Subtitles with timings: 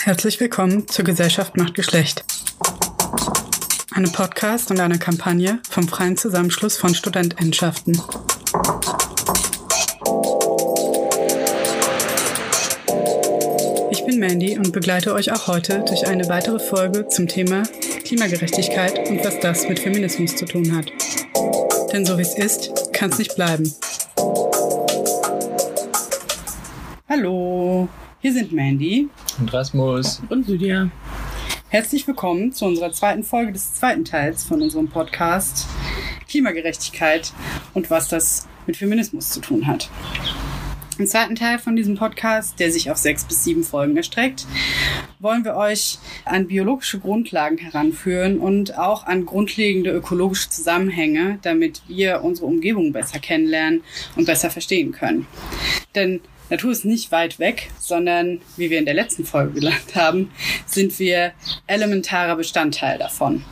[0.00, 2.24] Herzlich willkommen zur Gesellschaft macht Geschlecht.
[3.92, 8.00] Eine Podcast und eine Kampagne vom Freien Zusammenschluss von Studentendschaften.
[13.90, 17.64] Ich bin Mandy und begleite euch auch heute durch eine weitere Folge zum Thema
[18.04, 20.86] Klimagerechtigkeit und was das mit Feminismus zu tun hat.
[21.92, 23.74] Denn so wie es ist, kann es nicht bleiben.
[27.08, 27.88] Hallo,
[28.20, 29.08] hier sind Mandy
[29.40, 30.90] und Rasmus und Lydia.
[31.68, 35.66] Herzlich willkommen zu unserer zweiten Folge des zweiten Teils von unserem Podcast
[36.28, 37.32] Klimagerechtigkeit
[37.74, 39.90] und was das mit Feminismus zu tun hat.
[40.98, 44.46] Im zweiten Teil von diesem Podcast, der sich auf sechs bis sieben Folgen erstreckt,
[45.20, 52.24] wollen wir euch an biologische Grundlagen heranführen und auch an grundlegende ökologische Zusammenhänge, damit wir
[52.24, 53.82] unsere Umgebung besser kennenlernen
[54.16, 55.26] und besser verstehen können.
[55.94, 56.20] Denn
[56.50, 60.30] Natur ist nicht weit weg, sondern, wie wir in der letzten Folge gelernt haben,
[60.66, 61.32] sind wir
[61.66, 63.44] elementarer Bestandteil davon.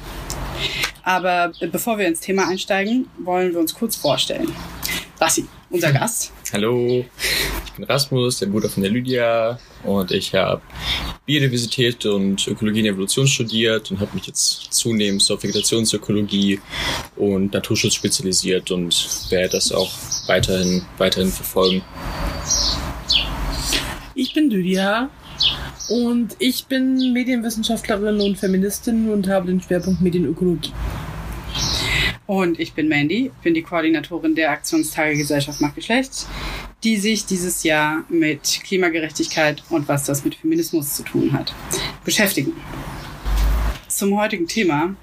[1.03, 4.51] Aber bevor wir ins Thema einsteigen, wollen wir uns kurz vorstellen.
[5.21, 6.33] Rassi, unser Gast.
[6.53, 7.05] Hallo,
[7.67, 10.63] ich bin Rasmus, der Bruder von der Lydia und ich habe
[11.27, 16.61] Biodiversität und Ökologie und Evolution studiert und habe mich jetzt zunehmend auf Vegetationsökologie
[17.17, 19.93] und Naturschutz spezialisiert und werde das auch
[20.27, 21.83] weiterhin, weiterhin verfolgen.
[24.19, 25.11] Ich bin Lydia
[25.91, 30.73] und ich bin Medienwissenschaftlerin und Feministin und habe den Schwerpunkt Medienökologie.
[32.25, 36.27] Und ich bin Mandy, bin die Koordinatorin der Aktionstage Gesellschaft macht Geschlecht,
[36.83, 41.53] die sich dieses Jahr mit Klimagerechtigkeit und was das mit Feminismus zu tun hat,
[42.07, 42.55] beschäftigen.
[43.87, 44.97] Zum heutigen Thema.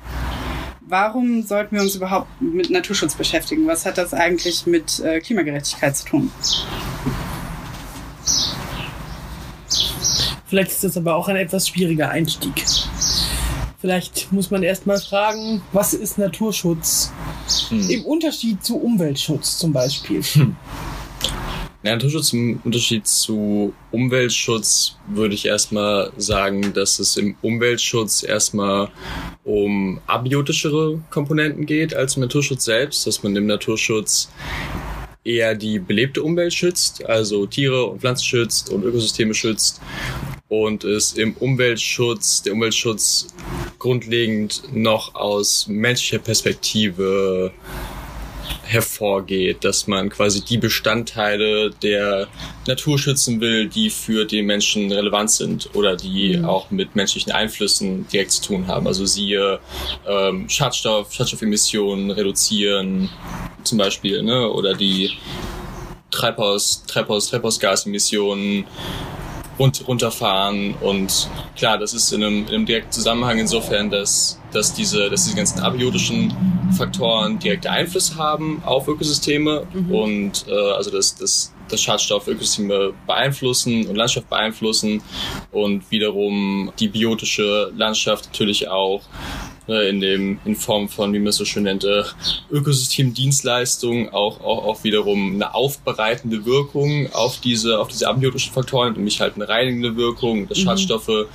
[0.81, 3.67] Warum sollten wir uns überhaupt mit Naturschutz beschäftigen?
[3.67, 6.31] Was hat das eigentlich mit äh, Klimagerechtigkeit zu tun?
[10.53, 12.63] Vielleicht ist das aber auch ein etwas schwieriger Einstieg.
[13.81, 17.11] Vielleicht muss man erstmal fragen, was ist Naturschutz?
[17.69, 17.89] Hm.
[17.89, 20.21] Im Unterschied zu Umweltschutz zum Beispiel.
[20.21, 20.55] Hm.
[21.81, 28.89] Ja, Naturschutz im Unterschied zu Umweltschutz würde ich erstmal sagen, dass es im Umweltschutz erstmal
[29.43, 34.29] um abiotischere Komponenten geht als im Naturschutz selbst, dass man im Naturschutz
[35.23, 39.81] eher die belebte Umwelt schützt, also Tiere und Pflanzen schützt und Ökosysteme schützt
[40.61, 43.27] und es im Umweltschutz, der Umweltschutz
[43.79, 47.51] grundlegend noch aus menschlicher Perspektive
[48.63, 52.27] hervorgeht, dass man quasi die Bestandteile der
[52.67, 56.45] Natur schützen will, die für den Menschen relevant sind oder die mhm.
[56.45, 58.87] auch mit menschlichen Einflüssen direkt zu tun haben.
[58.87, 59.59] Also siehe
[60.07, 63.09] ähm, Schadstoff, Schadstoffemissionen reduzieren
[63.63, 64.49] zum Beispiel, ne?
[64.49, 65.11] oder die
[66.11, 68.65] Treibhaus, Treibhaus, Treibhausgasemissionen
[69.59, 70.75] rund, runterfahren.
[70.75, 75.25] Und klar, das ist in einem, in einem direkten Zusammenhang insofern, dass, dass, diese, dass
[75.25, 76.33] diese ganzen abiotischen
[76.77, 79.91] Faktoren direkte Einfluss haben auf Ökosysteme mhm.
[79.91, 85.01] und äh, also dass, dass, dass Schadstoff Ökosysteme beeinflussen und Landschaft beeinflussen
[85.51, 89.01] und wiederum die biotische Landschaft natürlich auch
[89.67, 92.03] ne, in dem in Form von wie man es so schön nennt äh,
[92.51, 99.21] Ökosystemdienstleistung auch, auch auch wiederum eine aufbereitende Wirkung auf diese auf diese abiotischen Faktoren nämlich
[99.21, 100.63] halt eine reinigende Wirkung dass mhm.
[100.63, 101.27] Schadstoffe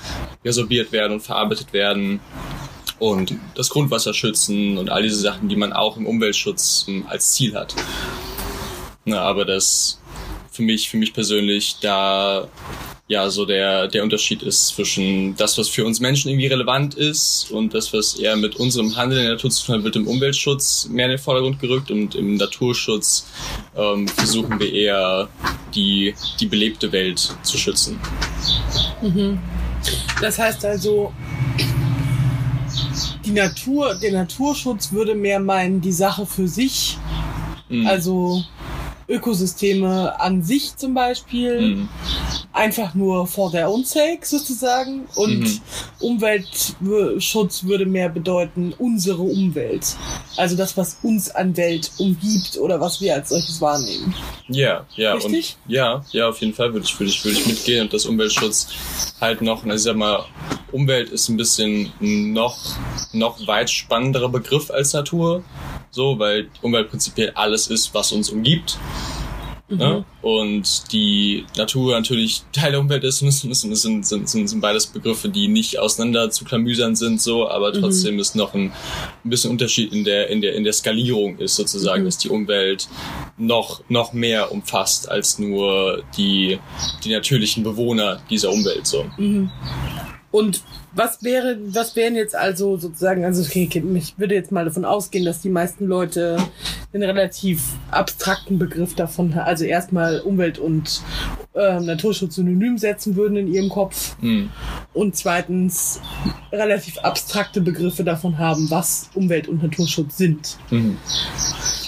[0.45, 2.21] resorbiert werden und verarbeitet werden
[2.99, 7.33] und das Grundwasser schützen und all diese Sachen, die man auch im Umweltschutz hm, als
[7.33, 7.75] Ziel hat.
[9.05, 10.01] Na, aber das
[10.51, 12.49] für mich, für mich persönlich da
[13.09, 17.51] ja so der, der Unterschied ist zwischen das, was für uns Menschen irgendwie relevant ist
[17.51, 20.07] und das, was eher mit unserem Handeln in der Natur zu tun hat, wird im
[20.07, 23.27] Umweltschutz mehr in den Vordergrund gerückt und im Naturschutz
[23.77, 25.29] ähm, versuchen wir eher
[25.75, 27.99] die, die belebte Welt zu schützen.
[29.01, 29.39] Mhm.
[30.21, 31.13] Das heißt also,
[33.25, 36.99] die Natur, der Naturschutz würde mehr meinen, die Sache für sich,
[37.71, 37.87] mhm.
[37.87, 38.45] also
[39.09, 41.89] Ökosysteme an sich zum Beispiel, mhm
[42.59, 45.61] einfach nur for their own sake sozusagen und mhm.
[46.01, 49.97] Umweltschutz würde mehr bedeuten unsere Umwelt.
[50.37, 54.15] Also das, was uns an Welt umgibt oder was wir als solches wahrnehmen.
[54.49, 55.15] Ja, ja.
[55.15, 55.57] Richtig?
[55.67, 58.07] Und ja, ja, auf jeden Fall würde ich, würde ich, würde ich mitgehen und das
[58.07, 58.69] Umweltschutz
[59.21, 60.25] halt noch, also ich sag mal,
[60.73, 62.59] Umwelt ist ein bisschen noch,
[63.13, 65.45] noch weit spannenderer Begriff als Natur.
[65.91, 68.79] So, weil Umwelt prinzipiell alles ist, was uns umgibt.
[69.69, 69.77] Mhm.
[69.77, 70.05] Ne?
[70.23, 74.87] Und die Natur natürlich Teil der Umwelt ist, müssen, müssen, sind, sind, sind, sind beides
[74.87, 77.81] Begriffe, die nicht auseinander zu klamüsern sind, so, aber mhm.
[77.81, 78.21] trotzdem mhm.
[78.21, 78.73] ist noch ein,
[79.25, 82.07] ein bisschen Unterschied in der, in der, in der Skalierung ist sozusagen, mhm.
[82.07, 82.89] dass die Umwelt
[83.37, 86.59] noch, noch mehr umfasst als nur die,
[87.05, 89.05] die natürlichen Bewohner dieser Umwelt, so.
[89.19, 89.51] Mhm.
[90.31, 90.63] Und
[90.95, 95.25] was wäre, was wären jetzt also sozusagen, also okay, ich würde jetzt mal davon ausgehen,
[95.25, 96.37] dass die meisten Leute
[96.93, 101.03] einen relativ abstrakten Begriff davon, also erstmal Umwelt und
[101.55, 104.51] äh, Naturschutz synonym setzen würden in ihrem Kopf mhm.
[104.93, 106.01] und zweitens
[106.53, 110.59] relativ abstrakte Begriffe davon haben, was Umwelt und Naturschutz sind.
[110.71, 110.99] Mhm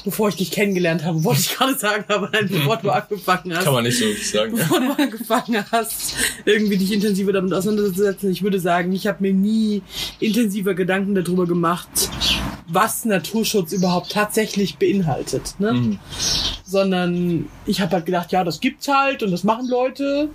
[0.04, 3.64] bevor ich dich kennengelernt habe, wollte ich gerade sagen, aber nein, bevor du angefangen hast.
[3.64, 4.56] Kann man nicht so sagen.
[4.56, 6.14] Bevor du angefangen hast,
[6.44, 8.30] irgendwie dich intensiver damit auseinanderzusetzen.
[8.30, 9.82] Ich würde sagen, ich habe mir nie
[10.18, 11.88] intensiver Gedanken darüber gemacht,
[12.68, 15.54] was Naturschutz überhaupt tatsächlich beinhaltet.
[15.58, 15.72] Ne?
[15.72, 15.98] Mhm.
[16.64, 20.30] Sondern ich habe halt gedacht, ja, das gibt's halt und das machen Leute.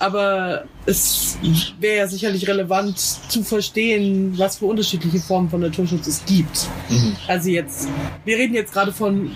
[0.00, 1.38] Aber es
[1.78, 6.68] wäre ja sicherlich relevant zu verstehen, was für unterschiedliche Formen von Naturschutz es gibt.
[6.88, 7.16] Mhm.
[7.28, 7.86] Also jetzt,
[8.24, 9.30] wir reden jetzt gerade von,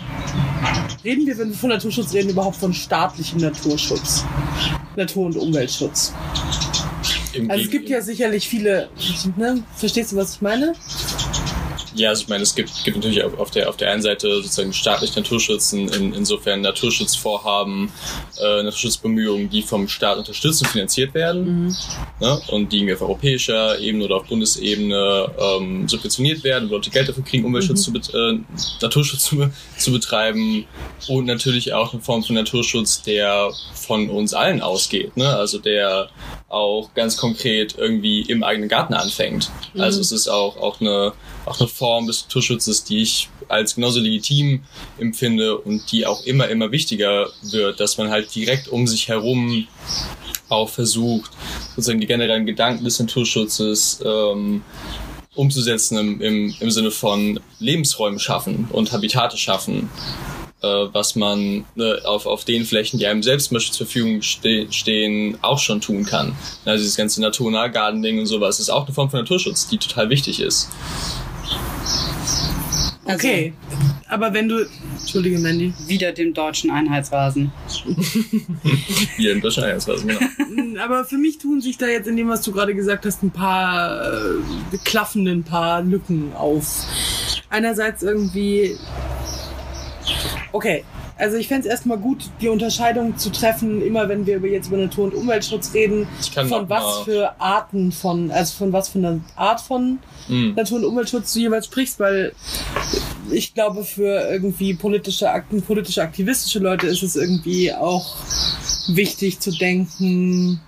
[1.05, 4.25] reden wir, wenn wir von Naturschutz reden, überhaupt von staatlichem Naturschutz.
[4.96, 6.14] Natur- und Umweltschutz.
[7.49, 8.88] also es gibt ja sicherlich viele,
[9.37, 9.62] ne?
[9.76, 10.72] verstehst du, was ich meine?
[11.94, 14.73] Ja, also ich meine, es gibt, gibt natürlich auf der, auf der einen Seite sozusagen
[14.73, 17.91] staatlich Naturschutz, in, insofern Naturschutzvorhaben,
[18.41, 21.76] äh, Naturschutzbemühungen, die vom Staat unterstützt und finanziert werden mhm.
[22.20, 22.41] ne?
[22.49, 27.25] und die auf europäischer Ebene oder auf Bundesebene ähm, subventioniert werden, wo Leute Geld dafür
[27.25, 28.02] kriegen, Umweltschutz mhm.
[28.02, 28.38] zu, äh,
[28.82, 30.67] Naturschutz zu, zu betreiben
[31.08, 35.29] und natürlich auch eine Form von Naturschutz, der von uns allen ausgeht, ne?
[35.29, 36.08] also der
[36.49, 39.50] auch ganz konkret irgendwie im eigenen Garten anfängt.
[39.75, 39.94] Also mhm.
[39.94, 41.12] Also es ist auch, auch eine
[41.46, 44.62] auch eine Form des Naturschutzes, die ich als genauso legitim
[44.99, 49.67] empfinde und die auch immer, immer wichtiger wird, dass man halt direkt um sich herum
[50.49, 51.31] auch versucht,
[51.70, 54.62] sozusagen die generellen Gedanken des Naturschutzes ähm,
[55.35, 59.88] umzusetzen im, im, im Sinne von Lebensräumen schaffen und Habitate schaffen,
[60.62, 65.38] äh, was man ne, auf, auf den Flächen, die einem selbst zur Verfügung ste stehen,
[65.43, 66.37] auch schon tun kann.
[66.64, 70.08] Also dieses ganze naturnahe Gardening und sowas ist auch eine Form von Naturschutz, die total
[70.11, 70.69] wichtig ist.
[73.06, 73.52] Also, okay,
[74.08, 74.67] aber wenn du,
[74.99, 77.52] entschuldige Mandy, wieder dem deutschen Einheitsrasen.
[79.17, 80.82] wieder dem deutschen Einheitsrasen, genau.
[80.82, 83.31] Aber für mich tun sich da jetzt in dem, was du gerade gesagt hast, ein
[83.31, 86.87] paar äh, klaffende, ein paar Lücken auf.
[87.50, 88.76] Einerseits irgendwie,
[90.52, 90.85] okay,
[91.16, 94.76] also ich fände es erstmal gut, die Unterscheidung zu treffen, immer wenn wir jetzt über
[94.78, 99.61] Natur- und Umweltschutz reden, von was für Arten von, also von was für einer Art
[99.61, 100.55] von mhm.
[100.55, 102.32] Natur- und Umweltschutz du jeweils sprichst, weil
[103.31, 108.17] ich glaube, für irgendwie politische Akten, politische aktivistische Leute ist es irgendwie auch
[108.88, 110.60] wichtig zu denken,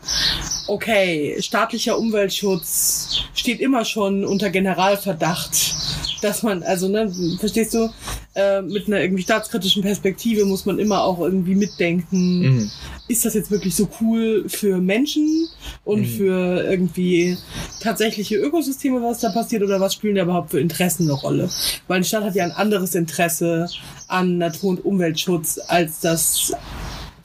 [0.69, 5.75] okay, staatlicher Umweltschutz steht immer schon unter Generalverdacht
[6.20, 7.90] dass man, also, ne, verstehst du,
[8.36, 12.70] äh, mit einer irgendwie staatskritischen Perspektive muss man immer auch irgendwie mitdenken, mhm.
[13.08, 15.48] ist das jetzt wirklich so cool für Menschen
[15.84, 16.06] und mhm.
[16.06, 17.38] für irgendwie
[17.80, 21.48] tatsächliche Ökosysteme, was da passiert, oder was spielen da überhaupt für Interessen eine Rolle?
[21.88, 23.68] Weil die Stadt hat ja ein anderes Interesse
[24.06, 26.52] an Natur- und Umweltschutz, als das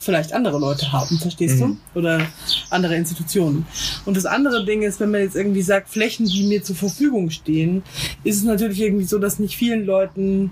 [0.02, 1.78] vielleicht andere Leute haben, verstehst mhm.
[1.94, 2.00] du?
[2.00, 2.26] Oder
[2.70, 3.66] andere Institutionen.
[4.04, 7.30] Und das andere Ding ist, wenn man jetzt irgendwie sagt, Flächen, die mir zur Verfügung
[7.30, 7.82] stehen,
[8.24, 10.50] ist es natürlich irgendwie so, dass nicht vielen Leuten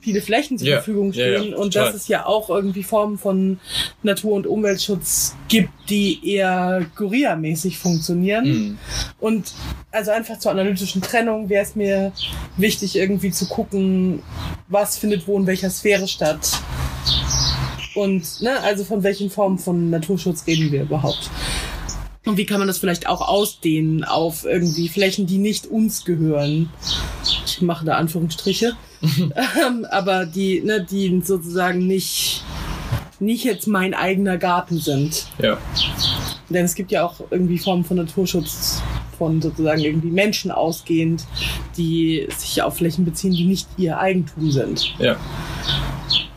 [0.00, 0.76] viele Flächen zur yeah.
[0.78, 3.60] Verfügung stehen ja, ja, und dass es ja auch irgendwie Formen von
[4.02, 8.44] Natur- und Umweltschutz gibt, die eher Guerilla-mäßig funktionieren.
[8.44, 8.78] Mhm.
[9.20, 9.52] Und
[9.90, 12.12] also einfach zur analytischen Trennung wäre es mir
[12.56, 14.22] wichtig, irgendwie zu gucken,
[14.68, 16.60] was findet wo in welcher Sphäre statt
[18.00, 21.30] und, ne, also von welchen Formen von Naturschutz reden wir überhaupt?
[22.24, 26.70] Und wie kann man das vielleicht auch ausdehnen auf irgendwie Flächen, die nicht uns gehören?
[27.44, 28.72] Ich mache da Anführungsstriche.
[29.02, 32.42] ähm, aber die, ne, die sozusagen nicht,
[33.18, 35.26] nicht jetzt mein eigener Garten sind.
[35.38, 35.58] Ja.
[36.48, 38.82] Denn es gibt ja auch irgendwie Formen von Naturschutz
[39.18, 41.26] von sozusagen irgendwie Menschen ausgehend,
[41.76, 44.94] die sich auf Flächen beziehen, die nicht ihr Eigentum sind.
[44.98, 45.16] Ja.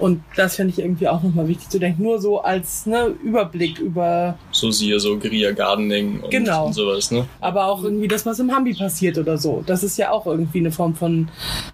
[0.03, 2.03] Und das finde ich irgendwie auch nochmal wichtig zu denken.
[2.03, 4.37] Nur so als ne, Überblick über.
[4.51, 6.65] So siehe so Guerilla Gardening und, genau.
[6.65, 7.25] und sowas, ne?
[7.39, 9.63] Aber auch irgendwie das, was im Hambi passiert oder so.
[9.65, 11.29] Das ist ja auch irgendwie eine Form von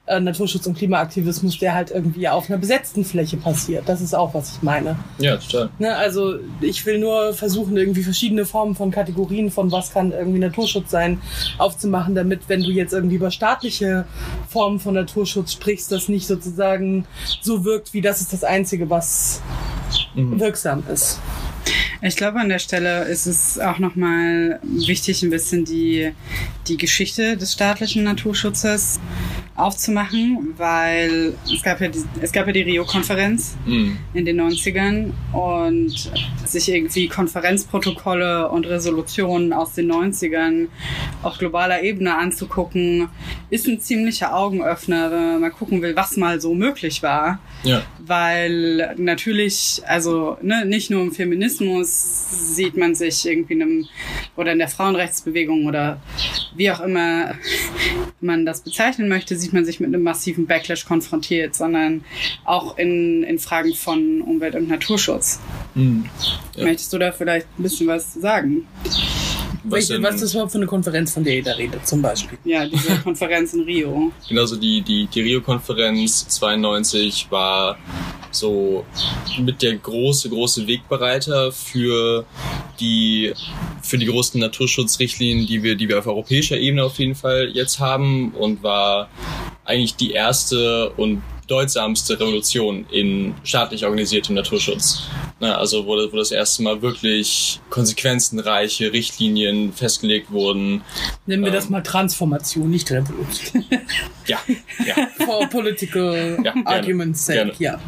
[0.05, 3.89] äh, Naturschutz und Klimaaktivismus, der halt irgendwie auf einer besetzten Fläche passiert.
[3.89, 4.95] Das ist auch, was ich meine.
[5.17, 5.71] Ja, total.
[5.79, 10.37] Ne, also ich will nur versuchen, irgendwie verschiedene Formen von Kategorien von was kann irgendwie
[10.37, 11.19] Naturschutz sein,
[11.57, 14.05] aufzumachen, damit, wenn du jetzt irgendwie über staatliche
[14.47, 17.07] Formen von Naturschutz sprichst, das nicht sozusagen
[17.41, 19.41] so wirkt wie das das ist das Einzige, was
[20.13, 20.39] mhm.
[20.41, 21.21] wirksam ist.
[22.01, 26.11] Ich glaube, an der Stelle ist es auch nochmal wichtig, ein bisschen die,
[26.67, 28.99] die Geschichte des staatlichen Naturschutzes
[29.55, 33.97] aufzumachen, weil es gab ja die, es gab ja die Rio-Konferenz mhm.
[34.13, 36.11] in den 90ern und
[36.45, 40.67] sich irgendwie Konferenzprotokolle und Resolutionen aus den 90ern
[41.21, 43.09] auf globaler Ebene anzugucken,
[43.49, 47.39] ist ein ziemlicher Augenöffner, wenn man mal gucken will, was mal so möglich war.
[47.63, 47.83] Ja.
[48.09, 53.87] Weil natürlich, also ne, nicht nur im Feminismus sieht man sich irgendwie in einem
[54.35, 56.01] oder in der Frauenrechtsbewegung oder
[56.55, 57.35] wie auch immer
[58.19, 62.03] man das bezeichnen möchte, sieht man sich mit einem massiven Backlash konfrontiert, sondern
[62.45, 65.39] auch in, in Fragen von Umwelt- und Naturschutz.
[65.75, 66.05] Mhm.
[66.55, 66.65] Ja.
[66.65, 68.65] Möchtest du da vielleicht ein bisschen was sagen?
[69.63, 72.01] Was, Welche, was ist das überhaupt für eine Konferenz, von der ihr da redet, zum
[72.01, 72.37] Beispiel?
[72.45, 74.11] Ja, diese Konferenz in Rio.
[74.27, 77.77] Genau, so die, die, die Rio-Konferenz 92 war
[78.31, 78.85] so
[79.39, 82.25] mit der große, große Wegbereiter für
[82.79, 83.33] die,
[83.81, 87.79] für die großen Naturschutzrichtlinien, die wir, die wir auf europäischer Ebene auf jeden Fall jetzt
[87.79, 89.09] haben und war
[89.65, 95.09] eigentlich die erste und bedeutsamste Revolution in staatlich organisiertem Naturschutz.
[95.39, 100.83] Na, also wo, wo das erste Mal wirklich konsequenzenreiche Richtlinien festgelegt wurden.
[101.25, 103.65] Nennen wir ähm, das mal Transformation, nicht Revolution.
[104.27, 104.37] ja,
[104.85, 105.07] ja.
[105.25, 107.79] For political ja, arguments sake, ja.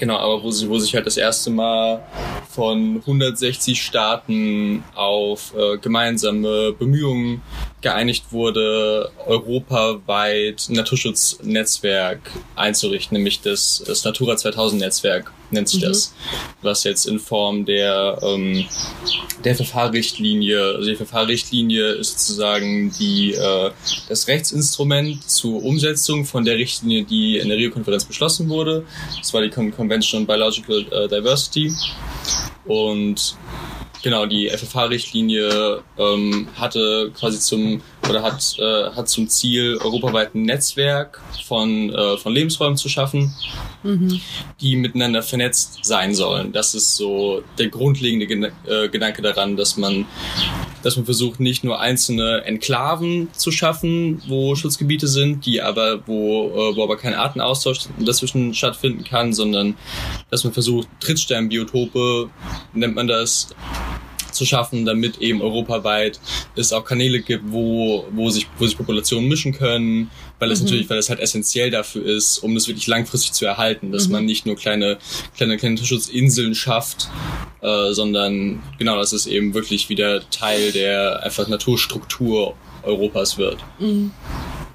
[0.00, 2.02] Genau, aber wo, wo sich halt das erste Mal
[2.48, 7.42] von 160 Staaten auf äh, gemeinsame Bemühungen
[7.82, 15.88] geeinigt wurde, europaweit ein Naturschutznetzwerk einzurichten, nämlich das, das Natura 2000 Netzwerk nennt sich mhm.
[15.88, 16.14] das,
[16.62, 18.66] was jetzt in Form der, ähm,
[19.44, 23.70] der FFH-Richtlinie, also die FFH-Richtlinie ist sozusagen die, äh,
[24.08, 28.84] das Rechtsinstrument zur Umsetzung von der Richtlinie, die in der Rio-Konferenz beschlossen wurde.
[29.18, 31.72] Das war die Convention on Biological äh, Diversity.
[32.66, 33.36] Und
[34.02, 40.42] Genau, die FFH-Richtlinie ähm, hatte quasi zum oder hat äh, hat zum Ziel europaweit ein
[40.42, 43.34] Netzwerk von äh, von Lebensräumen zu schaffen,
[43.82, 44.20] mhm.
[44.60, 46.52] die miteinander vernetzt sein sollen.
[46.52, 50.06] Das ist so der grundlegende Gen äh, Gedanke daran, dass man
[50.82, 56.48] dass man versucht nicht nur einzelne Enklaven zu schaffen, wo Schutzgebiete sind, die aber wo
[56.48, 59.76] äh, wo aber kein Artenaustausch dazwischen stattfinden kann, sondern
[60.30, 62.30] dass man versucht Trittsternbiotope
[62.72, 63.48] nennt man das
[64.32, 66.20] zu schaffen, damit eben europaweit
[66.56, 70.66] es auch Kanäle gibt, wo, wo sich, wo sich Populationen mischen können, weil es mhm.
[70.66, 74.12] natürlich, weil es halt essentiell dafür ist, um das wirklich langfristig zu erhalten, dass mhm.
[74.12, 74.98] man nicht nur kleine,
[75.36, 77.08] kleine, kleine Schutzinseln schafft,
[77.60, 83.58] äh, sondern genau, dass es eben wirklich wieder Teil der einfach Naturstruktur Europas wird.
[83.78, 84.12] Mhm.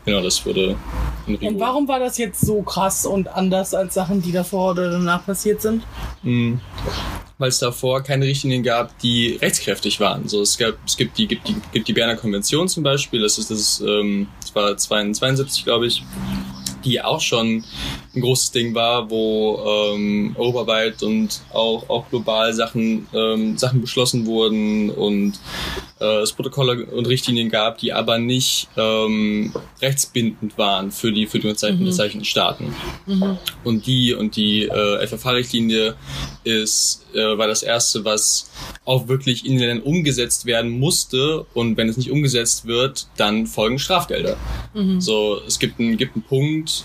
[0.06, 0.76] Genau, das wurde.
[1.28, 5.26] Und warum war das jetzt so krass und anders als Sachen, die davor oder danach
[5.26, 5.84] passiert sind?
[6.22, 6.60] Mhm
[7.38, 10.28] weil es davor keine Richtlinien gab, die rechtskräftig waren.
[10.28, 13.38] So, es, gab, es gibt die, gibt die, gibt die Berner Konvention zum Beispiel, das
[13.38, 16.04] ist, das ähm, das war 72, glaube ich,
[16.86, 17.64] die auch schon
[18.16, 19.60] ein großes Ding war, wo
[19.94, 25.34] ähm, europaweit und auch, auch global Sachen, ähm, Sachen beschlossen wurden und
[26.00, 31.40] äh, es Protokolle und Richtlinien gab, die aber nicht ähm, rechtsbindend waren für die für
[31.40, 32.24] die unterzeichneten mhm.
[32.24, 32.76] Staaten.
[33.06, 33.38] Mhm.
[33.64, 35.96] Und die und die äh, FFH-Richtlinie
[36.44, 38.52] ist äh, war das erste, was
[38.84, 41.46] auch wirklich in den Ländern umgesetzt werden musste.
[41.54, 44.38] Und wenn es nicht umgesetzt wird, dann folgen Strafgelder.
[44.74, 45.00] Mhm.
[45.00, 46.84] So, es gibt einen, gibt einen Punkt,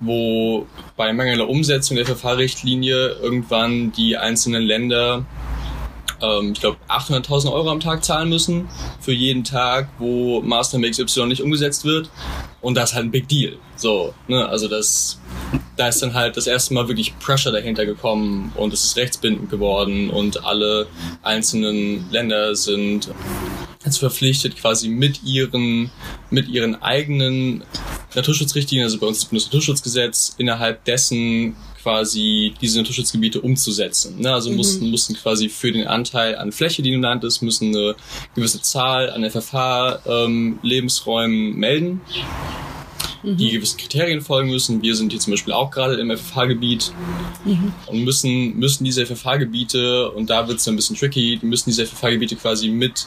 [0.00, 0.66] wo
[0.96, 5.26] bei mangelnder Umsetzung der FFH-Richtlinie irgendwann die einzelnen Länder
[6.22, 8.68] ähm, ich glaube, 800.000 Euro am Tag zahlen müssen
[9.00, 12.10] für jeden Tag, wo Maßnahme XY nicht umgesetzt wird.
[12.60, 13.56] Und das ist halt ein Big Deal.
[13.76, 15.20] So, ne, also das,
[15.76, 19.50] da ist dann halt das erste Mal wirklich Pressure dahinter gekommen und es ist rechtsbindend
[19.50, 20.88] geworden und alle
[21.22, 23.08] einzelnen Länder sind
[23.84, 25.90] jetzt verpflichtet, quasi mit ihren,
[26.30, 27.62] mit ihren eigenen
[28.14, 31.56] Naturschutzrichtlinien, also bei uns das Bundesnaturschutzgesetz, innerhalb dessen
[31.88, 34.20] quasi diese Naturschutzgebiete umzusetzen.
[34.20, 34.30] Ne?
[34.30, 34.56] Also mhm.
[34.56, 37.94] mussten, mussten quasi für den Anteil an Fläche, die du nanntest, müssen eine
[38.34, 42.02] gewisse Zahl an FFH-Lebensräumen ähm, melden
[43.22, 43.36] mhm.
[43.36, 44.82] die gewissen Kriterien folgen müssen.
[44.82, 46.92] Wir sind hier zum Beispiel auch gerade im FFH-Gebiet
[47.44, 47.72] mhm.
[47.86, 52.36] und müssen, müssen diese FFH-Gebiete, und da wird es ein bisschen tricky, müssen diese FFH-Gebiete
[52.36, 53.06] quasi mit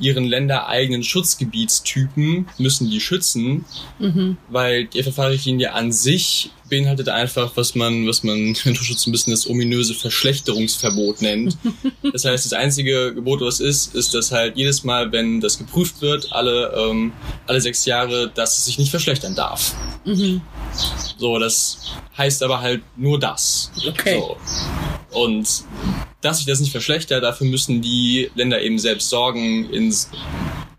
[0.00, 3.64] ihren ländereigenen Schutzgebietstypen, müssen die schützen,
[3.98, 4.36] mhm.
[4.48, 9.32] weil die FFH-Richtlinie an sich beinhaltet einfach, was man, was man im Naturschutz ein bisschen
[9.32, 11.56] das ominöse Verschlechterungsverbot nennt.
[12.12, 16.00] Das heißt, das einzige Gebot, was ist, ist, dass halt jedes Mal, wenn das geprüft
[16.00, 17.12] wird, alle, ähm,
[17.46, 19.74] alle sechs Jahre, dass es sich nicht verschlechtern darf.
[20.04, 20.40] Mhm.
[21.18, 21.78] So, das
[22.16, 23.70] heißt aber halt nur das.
[23.86, 24.18] Okay.
[24.18, 24.36] So.
[25.10, 25.64] Und
[26.20, 30.10] dass sich das nicht verschlechtert, dafür müssen die Länder eben selbst sorgen, ins,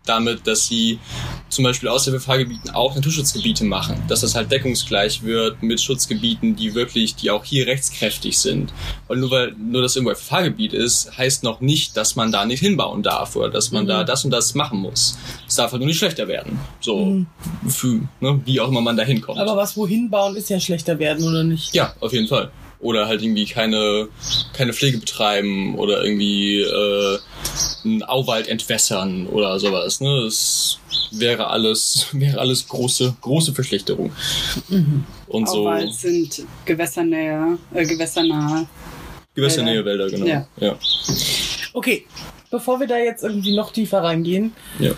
[0.08, 0.98] damit, dass sie
[1.48, 6.56] zum Beispiel aus den Fahrgebieten auch Naturschutzgebiete machen, dass das halt deckungsgleich wird mit Schutzgebieten,
[6.56, 8.72] die wirklich, die auch hier rechtskräftig sind.
[9.08, 12.44] Und nur weil nur das irgendwo ein Fahrgebiet ist, heißt noch nicht, dass man da
[12.44, 13.88] nicht hinbauen darf oder dass man mhm.
[13.88, 15.18] da das und das machen muss.
[15.46, 16.58] Es darf halt nur nicht schlechter werden.
[16.80, 17.26] So, mhm.
[17.66, 19.38] für, ne, wie auch immer man da hinkommt.
[19.38, 21.74] Aber was wohin bauen ist ja schlechter werden, oder nicht?
[21.74, 22.50] Ja, auf jeden Fall
[22.80, 24.08] oder halt irgendwie keine,
[24.52, 27.18] keine Pflege betreiben oder irgendwie äh,
[27.84, 30.00] einen Auwald entwässern oder sowas.
[30.00, 30.22] Ne?
[30.24, 30.78] Das
[31.10, 34.12] wäre alles, wäre alles große, große Verschlechterung.
[34.68, 35.04] Mhm.
[35.26, 38.66] Und Auwald so, sind Gewässernähe, äh, gewässernahe.
[39.34, 40.26] Gewässernähe Wälder, genau.
[40.26, 40.46] Ja.
[40.58, 40.76] ja.
[41.72, 42.06] Okay,
[42.50, 44.92] bevor wir da jetzt irgendwie noch tiefer reingehen, ja.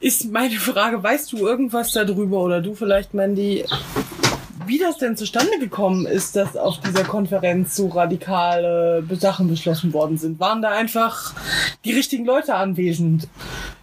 [0.00, 3.64] ist meine Frage, weißt du irgendwas darüber oder du vielleicht, Mandy,
[4.68, 10.18] wie das denn zustande gekommen ist, dass auf dieser Konferenz so radikale Sachen beschlossen worden
[10.18, 10.38] sind.
[10.38, 11.34] Waren da einfach
[11.84, 13.28] die richtigen Leute anwesend?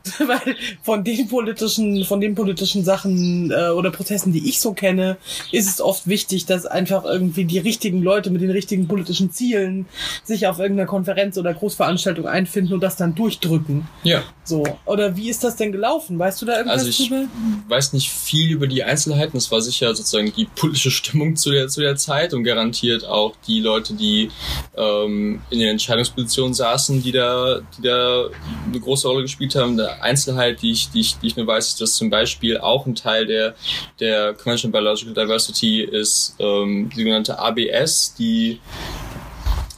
[0.20, 5.18] Weil von den politischen, von den politischen Sachen äh, oder Prozessen, die ich so kenne,
[5.52, 9.86] ist es oft wichtig, dass einfach irgendwie die richtigen Leute mit den richtigen politischen Zielen
[10.24, 13.88] sich auf irgendeiner Konferenz oder Großveranstaltung einfinden und das dann durchdrücken.
[14.04, 14.24] Ja.
[14.44, 14.64] So.
[14.86, 16.20] Oder wie ist das denn gelaufen?
[16.20, 17.28] Weißt du da irgendwas also ich drüber?
[17.68, 19.38] weiß nicht viel über die Einzelheiten.
[19.38, 23.34] Es war sicher sozusagen die politische Stimmung zu der, zu der Zeit und garantiert auch
[23.48, 24.30] die Leute, die
[24.78, 28.26] ähm, in den Entscheidungspositionen saßen, die da, die da
[28.68, 29.78] eine große Rolle gespielt haben.
[29.78, 32.86] Der Einzelheit, die ich, die ich, die ich nur weiß, ist, dass zum Beispiel auch
[32.86, 33.56] ein Teil der,
[34.00, 38.60] der Convention Biological Diversity ist ähm, die sogenannte ABS, die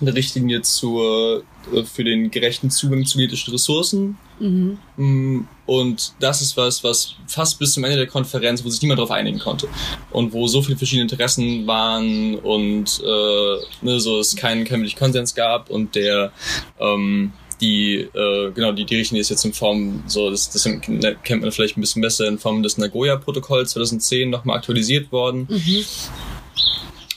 [0.02, 1.44] Richtlinie zur,
[1.74, 4.18] äh, für den gerechten Zugang zu genetischen Ressourcen.
[4.40, 4.78] Mhm.
[4.98, 9.00] Mm, und das ist was, was fast bis zum Ende der Konferenz, wo sich niemand
[9.00, 9.68] darauf einigen konnte.
[10.12, 15.34] Und wo so viele verschiedene Interessen waren und äh, ne, so es keinen, wirklich Konsens
[15.34, 16.32] gab und der
[16.80, 21.42] ähm, die, äh, genau, die, die Richtlinie ist jetzt in Form, so, das, das kennt
[21.42, 25.48] man vielleicht ein bisschen besser, in Form des Nagoya-Protokolls 2010 nochmal aktualisiert worden.
[25.50, 25.86] Mhm.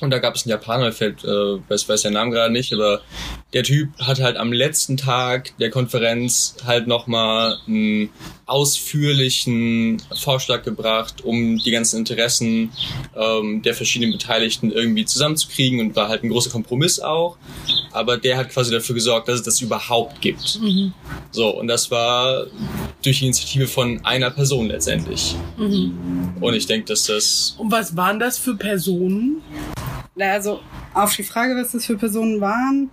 [0.00, 1.28] Und da gab es einen Japaner, fällt, äh,
[1.68, 3.02] weiß, weiß der Name gerade nicht, aber
[3.52, 8.10] der Typ hat halt am letzten Tag der Konferenz halt nochmal einen
[8.46, 12.72] ausführlichen Vorschlag gebracht, um die ganzen Interessen
[13.14, 17.36] ähm, der verschiedenen Beteiligten irgendwie zusammenzukriegen und war halt ein großer Kompromiss auch.
[17.92, 20.60] Aber der hat quasi dafür gesorgt, dass es das überhaupt gibt.
[20.60, 20.92] Mhm.
[21.30, 22.46] So, und das war
[23.02, 25.34] durch die Initiative von einer Person letztendlich.
[25.56, 26.34] Mhm.
[26.40, 27.54] Und ich denke, dass das.
[27.58, 29.42] Und was waren das für Personen?
[30.28, 30.60] Also
[30.94, 32.90] auf die Frage, was das für Personen waren,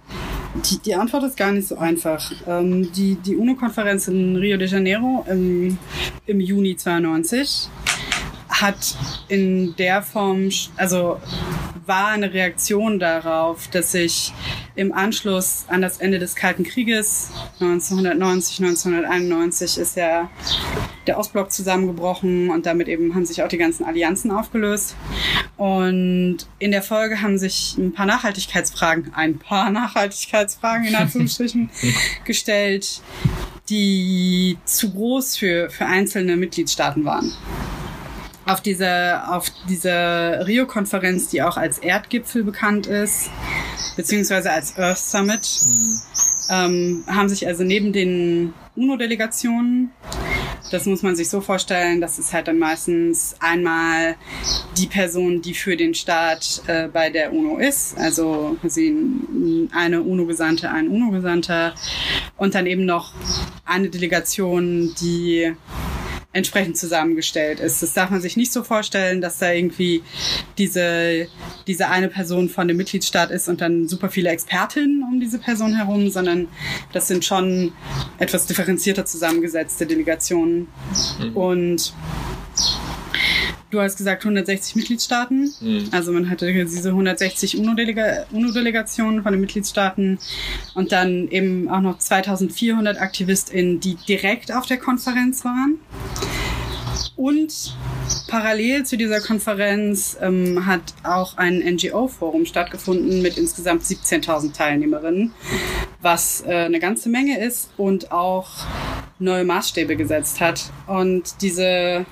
[0.55, 2.31] die, die Antwort ist gar nicht so einfach.
[2.47, 5.77] Ähm, die die UNO-Konferenz in Rio de Janeiro im,
[6.25, 7.69] im Juni 92
[8.49, 11.19] hat in der Form, also
[11.87, 14.33] war eine Reaktion darauf, dass sich
[14.75, 20.29] im Anschluss an das Ende des Kalten Krieges 1990, 1991 ist ja
[21.07, 24.95] der Ostblock zusammengebrochen und damit eben haben sich auch die ganzen Allianzen aufgelöst.
[25.55, 31.69] Und in der Folge haben sich ein paar Nachhaltigkeitsfragen, ein paar Nachhaltigkeitsfragen in Anführungsstrichen
[32.25, 33.01] gestellt,
[33.69, 37.33] die zu groß für, für einzelne Mitgliedstaaten waren
[38.47, 43.29] auf dieser, auf dieser Rio-Konferenz, die auch als Erdgipfel bekannt ist,
[43.95, 46.01] beziehungsweise als Earth Summit, mhm.
[46.49, 49.91] ähm, haben sich also neben den UNO-Delegationen,
[50.71, 54.15] das muss man sich so vorstellen, das ist halt dann meistens einmal
[54.77, 58.57] die Person, die für den Staat äh, bei der UNO ist, also
[59.71, 61.73] eine UNO-Gesandte, ein UNO-Gesandter
[62.37, 63.13] und dann eben noch
[63.65, 65.53] eine Delegation, die
[66.37, 67.81] entsprechend zusammengestellt ist.
[67.81, 70.03] Das darf man sich nicht so vorstellen, dass da irgendwie
[70.57, 71.27] diese,
[71.65, 75.75] diese eine Person von dem Mitgliedstaat ist und dann super viele Expertinnen um diese Person
[75.75, 76.47] herum, sondern
[76.93, 77.73] das sind schon
[78.19, 80.67] etwas differenzierter zusammengesetzte Delegationen.
[81.19, 81.35] Mhm.
[81.35, 81.93] Und
[83.69, 85.53] Du hast gesagt 160 Mitgliedstaaten.
[85.59, 85.89] Mhm.
[85.91, 90.19] Also man hatte diese 160 UNO-Delegationen von den Mitgliedstaaten
[90.73, 95.79] und dann eben auch noch 2400 AktivistInnen, die direkt auf der Konferenz waren.
[97.17, 97.75] Und
[98.27, 105.33] parallel zu dieser Konferenz ähm, hat auch ein NGO-Forum stattgefunden mit insgesamt 17.000 Teilnehmerinnen,
[105.99, 108.49] was äh, eine ganze Menge ist und auch
[109.17, 110.71] neue Maßstäbe gesetzt hat.
[110.85, 112.05] Und diese,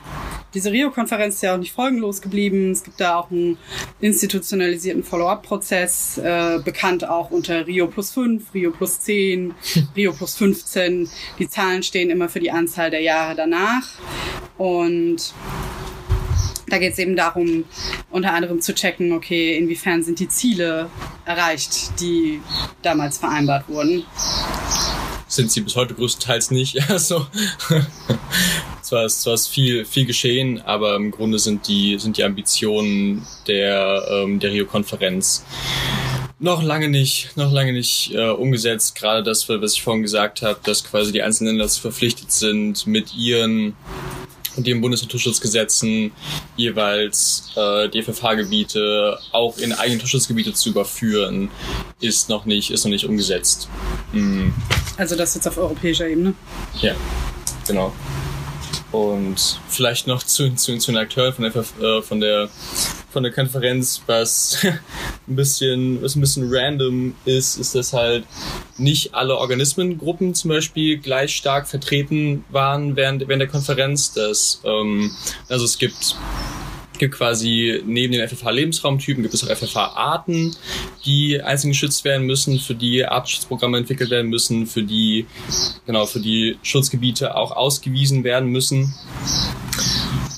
[0.56, 2.72] diese Rio-Konferenz ist ja auch nicht folgenlos geblieben.
[2.72, 3.60] Es gibt da auch einen
[4.02, 9.54] institutionalisierten Follow-up-Prozess, äh, bekannt auch unter Rio plus 5, Rio plus 10,
[9.96, 11.08] Rio plus 15.
[11.38, 13.88] Die Zahlen stehen immer für die Anzahl der Jahre danach.
[14.58, 14.94] Und
[16.67, 17.65] da geht es eben darum,
[18.10, 20.89] unter anderem zu checken, okay, inwiefern sind die Ziele
[21.25, 22.41] erreicht, die
[22.81, 24.03] damals vereinbart wurden.
[25.27, 26.77] Sind sie bis heute größtenteils nicht.
[26.89, 27.27] Also,
[28.81, 33.25] zwar ist, zwar ist viel, viel geschehen, aber im Grunde sind die, sind die Ambitionen
[33.47, 35.43] der, ähm, der Rio-Konferenz
[36.39, 38.95] noch lange nicht, noch lange nicht äh, umgesetzt.
[38.95, 43.15] Gerade das, was ich vorhin gesagt habe, dass quasi die einzelnen Länder verpflichtet sind, mit
[43.15, 43.75] ihren
[44.56, 46.12] und den Bundesnaturschutzgesetzen
[46.56, 51.50] jeweils äh, die FFH-Gebiete auch in eigene Naturschutzgebiete zu überführen,
[52.02, 53.70] ist noch nicht, ist noch nicht umgesetzt.
[54.13, 54.54] Mhm.
[54.98, 56.34] Also das jetzt auf europäischer Ebene?
[56.82, 56.96] Ja,
[57.68, 57.94] genau.
[58.95, 62.49] Und vielleicht noch zu, zu, zu den Akteuren von der, äh, von der,
[63.10, 64.58] von der Konferenz, was
[65.27, 68.25] ein bisschen, was ein bisschen random ist, ist, dass halt
[68.77, 74.13] nicht alle Organismengruppen zum Beispiel gleich stark vertreten waren während, während der Konferenz.
[74.13, 75.12] Dass, ähm,
[75.49, 76.15] also es gibt
[76.97, 80.55] gibt quasi neben den FFH-Lebensraumtypen gibt es auch FFH-Arten,
[81.05, 85.25] die einzeln geschützt werden müssen, für die Artenschutzprogramme entwickelt werden müssen, für die,
[85.86, 88.93] genau, für die Schutzgebiete auch ausgewiesen werden müssen.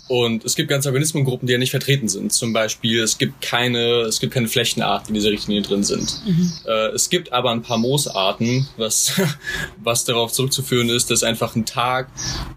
[0.08, 2.32] Und es gibt ganze Organismengruppen, die ja nicht vertreten sind.
[2.32, 6.22] Zum Beispiel, es gibt keine, es gibt keine Flächenarten, die in dieser Richtlinie drin sind.
[6.26, 6.52] Mhm.
[6.66, 9.14] Äh, es gibt aber ein paar Moosarten, was,
[9.84, 12.10] was darauf zurückzuführen ist, dass einfach ein Tag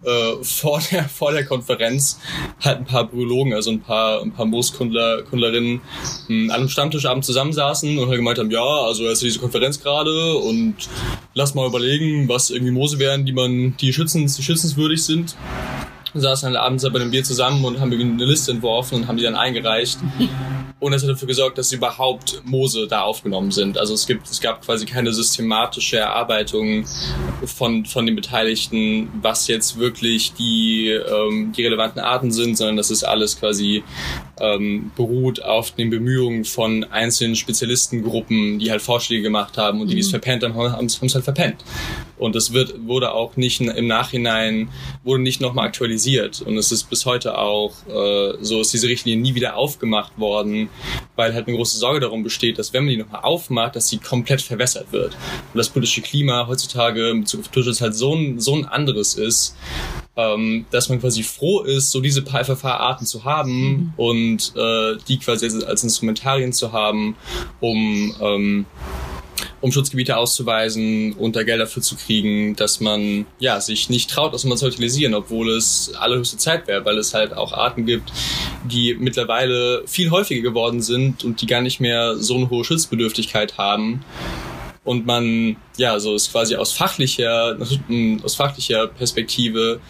[0.04, 2.20] äh, vor, der, vor der Konferenz
[2.60, 5.80] halt ein paar Biologen, also ein paar, ein paar Mooskundler, Kundlerinnen
[6.28, 10.74] an einem Stammtischabend zusammensaßen und halt gemeint haben, ja, also jetzt diese Konferenz gerade und
[11.34, 15.34] lass mal überlegen, was irgendwie Moose wären, die man, die schützens, die schützenswürdig sind
[16.14, 19.22] saßen dann abends bei einem Bier zusammen und haben eine Liste entworfen und haben die
[19.22, 19.98] dann eingereicht.
[20.80, 23.76] Und das hat dafür gesorgt, dass überhaupt Moose da aufgenommen sind.
[23.76, 26.86] Also es gibt, es gab quasi keine systematische Erarbeitung
[27.44, 32.90] von, von den Beteiligten, was jetzt wirklich die, ähm, die relevanten Arten sind, sondern das
[32.90, 33.84] ist alles quasi
[34.40, 39.94] ähm, beruht auf den Bemühungen von einzelnen Spezialistengruppen, die halt Vorschläge gemacht haben und die,
[39.94, 40.12] die es mhm.
[40.12, 41.64] verpennt haben, haben es halt verpennt.
[42.18, 44.68] Und das wird, wurde auch nicht im Nachhinein,
[45.04, 46.42] wurde nicht nochmal aktualisiert.
[46.42, 50.68] Und es ist bis heute auch äh, so, ist diese Richtlinie nie wieder aufgemacht worden,
[51.16, 53.98] weil halt eine große Sorge darum besteht, dass wenn man die nochmal aufmacht, dass sie
[53.98, 55.14] komplett verwässert wird.
[55.14, 59.14] Und das politische Klima heutzutage in Bezug auf Naturschutz halt so ein, so ein anderes
[59.14, 59.56] ist,
[60.20, 63.92] ähm, dass man quasi froh ist, so diese paar FFH-Arten zu haben mhm.
[63.96, 67.16] und äh, die quasi als, als Instrumentarien zu haben,
[67.60, 68.66] um ähm,
[69.60, 74.32] um Schutzgebiete auszuweisen und da Geld dafür zu kriegen, dass man ja sich nicht traut,
[74.32, 78.12] das mal zu utilisieren, obwohl es allerhöchste Zeit wäre, weil es halt auch Arten gibt,
[78.64, 83.58] die mittlerweile viel häufiger geworden sind und die gar nicht mehr so eine hohe Schutzbedürftigkeit
[83.58, 84.02] haben
[84.90, 87.56] und man ja so ist quasi aus fachlicher
[88.24, 89.80] aus fachlicher Perspektive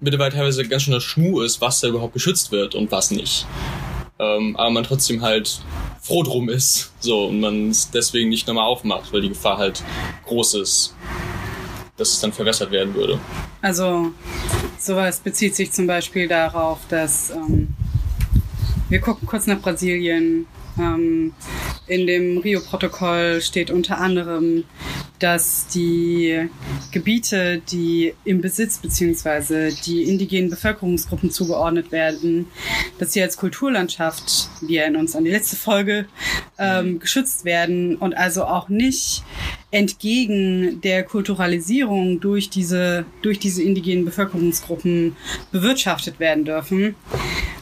[0.00, 3.46] mittlerweile teilweise ganz schön der Schmuh ist, was da überhaupt geschützt wird und was nicht.
[4.18, 5.60] Ähm, aber man trotzdem halt
[6.00, 6.92] froh drum ist.
[6.98, 9.84] So, und man es deswegen nicht nochmal aufmacht, weil die Gefahr halt
[10.26, 10.96] groß ist,
[11.96, 13.20] dass es dann verwässert werden würde.
[13.60, 14.10] Also,
[14.76, 17.68] sowas bezieht sich zum Beispiel darauf, dass ähm,
[18.88, 20.46] wir gucken kurz nach Brasilien.
[20.78, 21.32] Ähm,
[21.86, 24.64] in dem Rio-Protokoll steht unter anderem,
[25.18, 26.48] dass die
[26.90, 32.46] Gebiete, die im Besitz beziehungsweise die indigenen Bevölkerungsgruppen zugeordnet werden,
[32.98, 36.06] dass sie als Kulturlandschaft, wir erinnern uns an die letzte Folge,
[36.58, 39.22] ähm, geschützt werden und also auch nicht
[39.70, 45.16] entgegen der Kulturalisierung durch diese, durch diese indigenen Bevölkerungsgruppen
[45.52, 46.94] bewirtschaftet werden dürfen.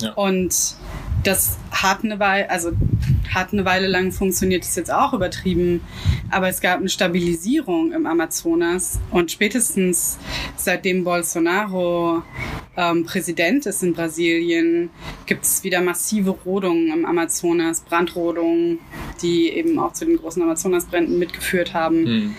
[0.00, 0.12] Ja.
[0.14, 0.76] Und
[1.22, 2.72] das hat eine Weile, also
[3.32, 5.82] hat eine Weile lang funktioniert, ist jetzt auch übertrieben,
[6.30, 10.18] aber es gab eine Stabilisierung im Amazonas und spätestens
[10.56, 12.22] seitdem Bolsonaro
[12.76, 14.90] ähm, Präsident ist in Brasilien,
[15.26, 18.78] gibt es wieder massive Rodungen im Amazonas, Brandrodungen,
[19.22, 22.02] die eben auch zu den großen Amazonasbränden mitgeführt haben.
[22.02, 22.34] Mhm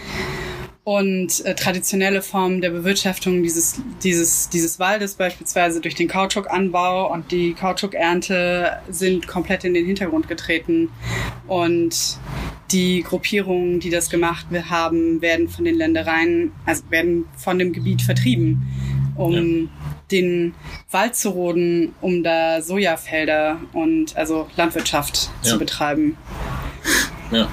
[0.83, 7.31] und äh, traditionelle Formen der Bewirtschaftung dieses, dieses, dieses Waldes, beispielsweise durch den Kautschukanbau und
[7.31, 10.89] die Kautschukernte, sind komplett in den Hintergrund getreten.
[11.47, 12.17] Und
[12.71, 18.01] die Gruppierungen, die das gemacht haben, werden von den Ländereien, also werden von dem Gebiet
[18.01, 18.65] vertrieben,
[19.15, 19.67] um ja.
[20.11, 20.55] den
[20.89, 25.49] Wald zu roden, um da Sojafelder und also Landwirtschaft ja.
[25.51, 26.17] zu betreiben.
[27.29, 27.47] Ja.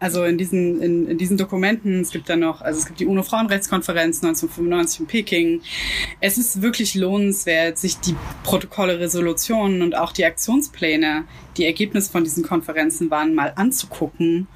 [0.00, 3.06] Also in diesen, in, in diesen Dokumenten, es gibt dann noch, also es gibt die
[3.06, 5.60] UNO-Frauenrechtskonferenz 1995 in Peking.
[6.20, 11.24] Es ist wirklich lohnenswert, sich die Protokolle, Resolutionen und auch die Aktionspläne,
[11.60, 14.48] die Ergebnisse von diesen Konferenzen waren, mal anzugucken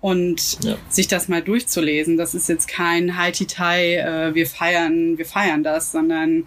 [0.00, 0.76] und ja.
[0.88, 2.16] sich das mal durchzulesen.
[2.16, 6.46] Das ist jetzt kein Haiti-Tai, äh, wir feiern, wir feiern das, sondern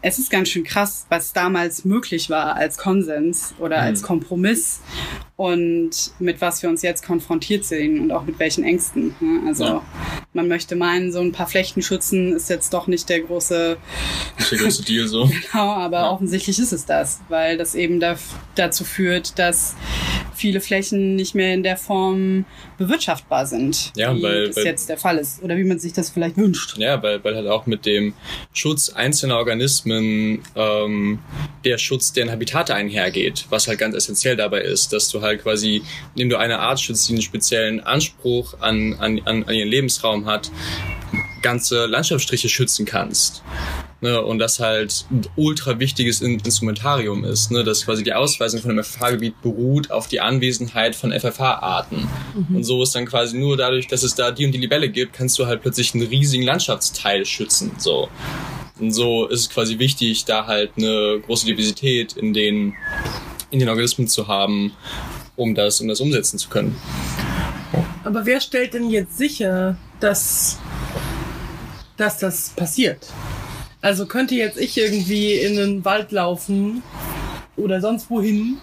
[0.00, 3.82] es ist ganz schön krass, was damals möglich war als Konsens oder mhm.
[3.84, 4.80] als Kompromiss
[5.38, 9.14] und mit was wir uns jetzt konfrontiert sehen und auch mit welchen Ängsten.
[9.20, 9.42] Ne?
[9.46, 9.82] Also ja.
[10.32, 13.76] man möchte meinen, so ein paar Flechten schützen ist jetzt doch nicht der große,
[14.38, 15.30] nicht der große Deal so.
[15.52, 16.10] genau, aber ja.
[16.10, 18.16] offensichtlich ist es das, weil das eben da,
[18.54, 19.07] dazu führt,
[19.38, 19.74] dass
[20.34, 22.44] viele Flächen nicht mehr in der Form
[22.78, 25.92] bewirtschaftbar sind, ja, wie weil, das weil, jetzt der Fall ist oder wie man sich
[25.92, 26.78] das vielleicht wünscht.
[26.78, 28.14] Ja, weil, weil halt auch mit dem
[28.52, 31.18] Schutz einzelner Organismen ähm,
[31.64, 35.82] der Schutz deren Habitate einhergeht, was halt ganz essentiell dabei ist, dass du halt quasi,
[36.14, 40.50] indem du eine Art schützt, die einen speziellen Anspruch an, an, an ihren Lebensraum hat,
[41.42, 43.42] ganze Landschaftsstriche schützen kannst.
[44.00, 48.70] Ne, und das halt ein ultra wichtiges Instrumentarium ist, ne, dass quasi die Ausweisung von
[48.70, 52.08] einem FFH-Gebiet beruht auf die Anwesenheit von FFH-Arten.
[52.48, 52.56] Mhm.
[52.56, 55.14] Und so ist dann quasi nur dadurch, dass es da die und die Libelle gibt,
[55.14, 57.72] kannst du halt plötzlich einen riesigen Landschaftsteil schützen.
[57.78, 58.08] So.
[58.78, 62.74] Und so ist es quasi wichtig, da halt eine große Diversität in den,
[63.50, 64.74] in den Organismen zu haben,
[65.34, 66.76] um das, um das umsetzen zu können.
[68.04, 70.58] Aber wer stellt denn jetzt sicher, dass,
[71.96, 73.08] dass das passiert?
[73.80, 76.82] Also könnte jetzt ich irgendwie in den Wald laufen
[77.56, 78.58] oder sonst wohin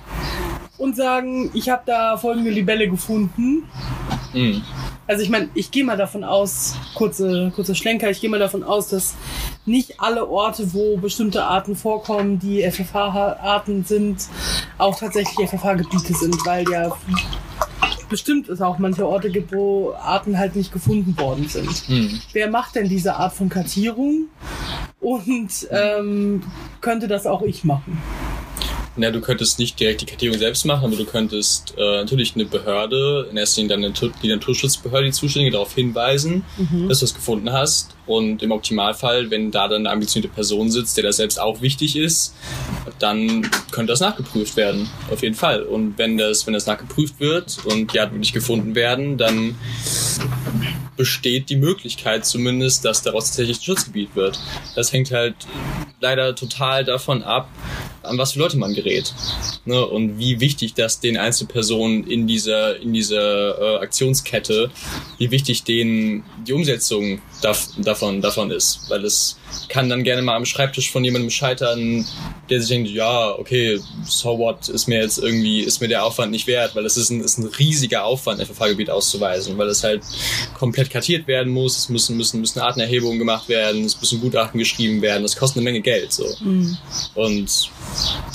[0.78, 3.64] und sagen, ich habe da folgende Libelle gefunden.
[4.34, 4.62] Mhm.
[5.08, 8.64] Also ich meine, ich gehe mal davon aus, kurze, kurze Schlenker, ich gehe mal davon
[8.64, 9.14] aus, dass
[9.66, 14.28] nicht alle Orte, wo bestimmte Arten vorkommen, die FFH-Arten sind,
[14.78, 16.92] auch tatsächlich FFH-Gebiete sind, weil ja
[18.10, 21.70] bestimmt es auch manche Orte gibt, wo Arten halt nicht gefunden worden sind.
[21.88, 22.20] Hm.
[22.34, 24.26] Wer macht denn diese Art von Kartierung?
[25.00, 26.42] Und ähm,
[26.82, 28.02] könnte das auch ich machen?
[28.98, 32.46] Ja, du könntest nicht direkt die Kartierung selbst machen, aber du könntest äh, natürlich eine
[32.46, 36.88] Behörde, in erster Linie dann die Naturschutzbehörde, die Zuständige, darauf hinweisen, mhm.
[36.88, 37.96] dass du es gefunden hast.
[38.08, 41.96] Und im Optimalfall, wenn da dann eine ambitionierte Person sitzt, der das selbst auch wichtig
[41.96, 42.36] ist,
[43.00, 44.90] dann könnte das nachgeprüft werden.
[45.12, 45.64] Auf jeden Fall.
[45.64, 49.56] Und wenn das, wenn das nachgeprüft wird und die Art wirklich gefunden werden, dann
[50.98, 54.40] besteht die Möglichkeit zumindest, dass daraus tatsächlich ein Schutzgebiet wird.
[54.76, 55.36] Das hängt halt
[56.00, 57.50] leider total davon ab,
[58.04, 59.14] an was für Leute man gerät.
[59.66, 59.86] Ne?
[59.86, 64.70] Und wie wichtig das den Einzelpersonen in dieser, in dieser äh, Aktionskette,
[65.18, 68.90] wie wichtig denen die Umsetzung davon, davon ist.
[68.90, 69.38] Weil es
[69.70, 72.06] kann dann gerne mal am Schreibtisch von jemandem scheitern,
[72.50, 76.32] der sich denkt, ja, okay, so what, ist mir jetzt irgendwie, ist mir der Aufwand
[76.32, 79.84] nicht wert, weil es ist ein, ist ein riesiger Aufwand, ein FFH-Gebiet auszuweisen, weil es
[79.84, 80.04] halt
[80.54, 85.02] komplett kartiert werden muss, es müssen, müssen, müssen Artenerhebungen gemacht werden, es müssen Gutachten geschrieben
[85.02, 86.26] werden, das kostet eine Menge Geld, so.
[86.42, 86.78] Mhm.
[87.16, 87.72] Und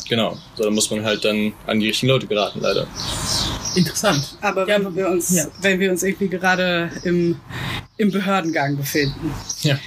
[0.08, 2.86] genau, so, da muss man halt dann an die richtigen Leute geraten, leider.
[3.74, 4.36] Interessant.
[4.40, 5.46] Aber ja, wenn wir uns, ja.
[5.60, 7.36] wenn wir uns irgendwie gerade im,
[7.96, 9.32] im Behördengang befinden.
[9.62, 9.78] Ja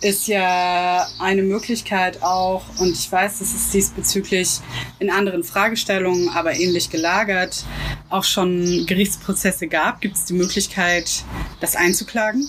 [0.00, 4.60] ist ja eine Möglichkeit auch, und ich weiß, dass es diesbezüglich
[4.98, 7.64] in anderen Fragestellungen, aber ähnlich gelagert,
[8.08, 10.00] auch schon Gerichtsprozesse gab.
[10.00, 11.24] Gibt es die Möglichkeit,
[11.60, 12.48] das einzuklagen?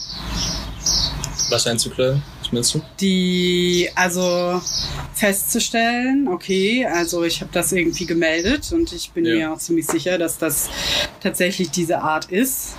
[1.49, 2.23] Was einzuklagen?
[2.51, 2.81] Was meinst du?
[2.99, 4.61] Die, also
[5.13, 9.35] festzustellen, okay, also ich habe das irgendwie gemeldet und ich bin ja.
[9.35, 10.69] mir auch ziemlich sicher, dass das
[11.21, 12.75] tatsächlich diese Art ist.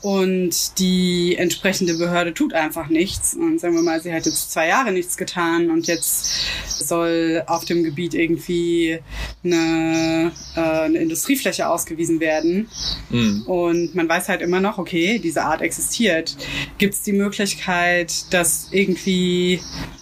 [0.00, 3.34] Und die entsprechende Behörde tut einfach nichts.
[3.34, 6.30] Und sagen wir mal, sie hat jetzt zwei Jahre nichts getan und jetzt
[6.78, 9.00] soll auf dem Gebiet irgendwie
[9.44, 12.68] eine, äh, eine Industriefläche ausgewiesen werden.
[13.10, 13.42] Mhm.
[13.42, 16.36] Und man weiß halt immer noch, okay, diese Art existiert.
[16.78, 19.09] Gibt es die Möglichkeit, das irgendwie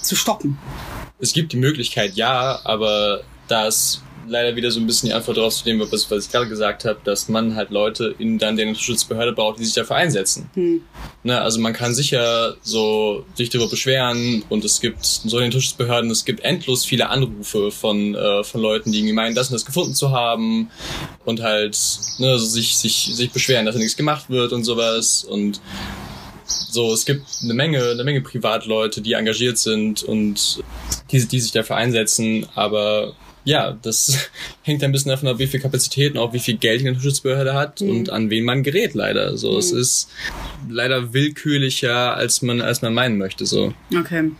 [0.00, 0.58] zu stoppen?
[1.18, 5.54] Es gibt die Möglichkeit, ja, aber das leider wieder so ein bisschen die Antwort darauf
[5.54, 8.66] zu nehmen, was, was ich gerade gesagt habe, dass man halt Leute in dann der
[8.66, 10.50] Naturschutzbehörde braucht, die sich dafür einsetzen.
[10.54, 10.82] Hm.
[11.24, 15.50] Ne, also man kann sicher so sich darüber beschweren und es gibt so in den
[15.50, 19.54] Naturschutzbehörden, es gibt endlos viele Anrufe von, äh, von Leuten, die irgendwie meinen, das und
[19.54, 20.70] das gefunden zu haben
[21.24, 21.78] und halt
[22.18, 25.60] ne, also sich, sich, sich beschweren, dass da nichts gemacht wird und sowas und
[26.48, 30.62] so, es gibt eine Menge, eine Menge Privatleute, die engagiert sind und
[31.10, 34.30] die, die sich dafür einsetzen, aber ja, das
[34.62, 37.80] hängt ein bisschen davon ab, wie viel Kapazitäten, auch wie viel Geld die Naturschutzbehörde hat
[37.80, 37.90] mhm.
[37.90, 39.36] und an wen man gerät leider.
[39.36, 39.58] So, mhm.
[39.58, 40.10] es ist
[40.68, 43.72] leider willkürlicher, als man, als man meinen möchte, so.
[43.94, 44.32] Okay.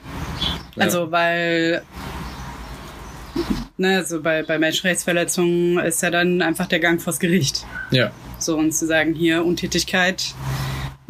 [0.76, 0.84] Ja.
[0.84, 1.82] Also, weil,
[3.78, 7.64] ne, also bei, bei Menschenrechtsverletzungen ist ja dann einfach der Gang vors Gericht.
[7.90, 8.10] Ja.
[8.38, 10.34] So, und zu sagen, hier Untätigkeit,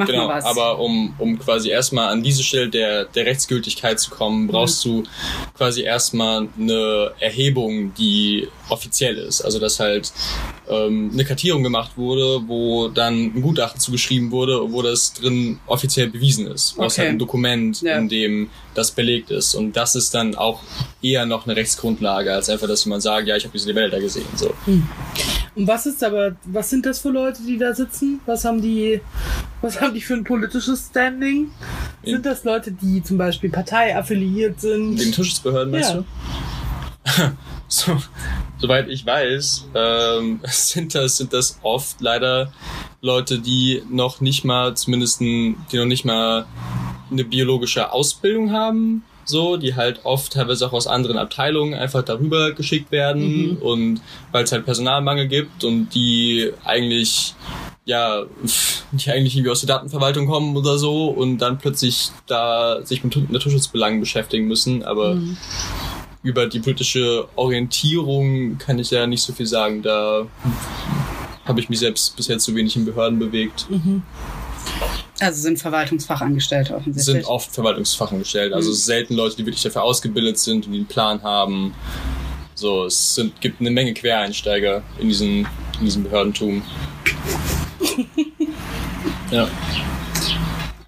[0.00, 0.44] Mach genau, mal was.
[0.44, 5.02] aber um, um quasi erstmal an diese Stelle der, der Rechtsgültigkeit zu kommen, brauchst Mhm.
[5.02, 5.08] du
[5.56, 9.40] quasi erstmal eine Erhebung, die offiziell ist.
[9.42, 10.12] Also dass halt
[10.70, 16.08] ähm, eine Kartierung gemacht wurde, wo dann ein Gutachten zugeschrieben wurde, wo das drin offiziell
[16.08, 16.72] bewiesen ist.
[16.72, 17.06] Du brauchst Okay.
[17.08, 17.98] halt ein Dokument, Ja.
[17.98, 19.54] in dem das belegt ist.
[19.56, 20.60] Und das ist dann auch
[21.02, 23.98] eher noch eine Rechtsgrundlage, als einfach, dass jemand sagt, ja, ich habe diese Libelle da
[23.98, 24.26] gesehen.
[24.36, 24.54] So.
[25.58, 28.20] Und was ist aber, was sind das für Leute, die da sitzen?
[28.26, 29.00] Was haben die,
[29.60, 31.50] was haben die für ein politisches Standing?
[32.04, 35.00] Sind das Leute, die zum Beispiel parteiaffiliiert sind?
[35.00, 35.96] Den Tierschutzbehörden, meinst Ja.
[35.96, 36.04] du?
[37.66, 37.98] so,
[38.58, 42.52] soweit ich weiß, ähm, sind das, sind das oft leider
[43.00, 46.46] Leute, die noch nicht mal, zumindest, die noch nicht mal
[47.10, 52.52] eine biologische Ausbildung haben, so, die halt oft teilweise auch aus anderen Abteilungen einfach darüber
[52.52, 53.56] geschickt werden Mhm.
[53.58, 54.00] und
[54.32, 57.34] weil es halt Personalmangel gibt und die eigentlich
[57.84, 58.24] ja,
[58.92, 63.30] die eigentlich irgendwie aus der Datenverwaltung kommen oder so und dann plötzlich da sich mit
[63.30, 65.38] Naturschutzbelangen beschäftigen müssen, aber Mhm.
[66.22, 69.80] über die politische Orientierung kann ich ja nicht so viel sagen.
[69.82, 70.26] Da
[71.46, 73.66] habe ich mich selbst bisher zu wenig in Behörden bewegt.
[73.70, 74.02] Mhm.
[75.20, 77.16] Also sind Verwaltungsfachangestellte offensichtlich.
[77.22, 78.74] Sind oft Verwaltungsfachangestellt, also Mhm.
[78.74, 81.74] selten Leute, die wirklich dafür ausgebildet sind und die einen Plan haben.
[82.54, 85.46] So, es sind, gibt eine Menge Quereinsteiger in diesen,
[85.78, 86.62] in diesem Behördentum.
[89.30, 89.48] ja.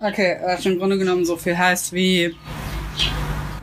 [0.01, 2.35] Okay, was im Grunde genommen so viel heißt wie,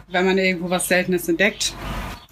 [0.09, 1.73] wenn man irgendwo was Seltenes entdeckt.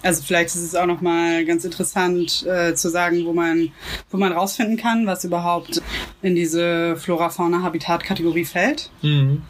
[0.06, 3.72] Also vielleicht ist es auch nochmal ganz interessant äh, zu sagen, wo man,
[4.12, 5.82] wo man rausfinden kann, was überhaupt
[6.22, 8.92] in diese Flora-Fauna-Habitat-Kategorie fällt.
[9.02, 9.42] Mhm.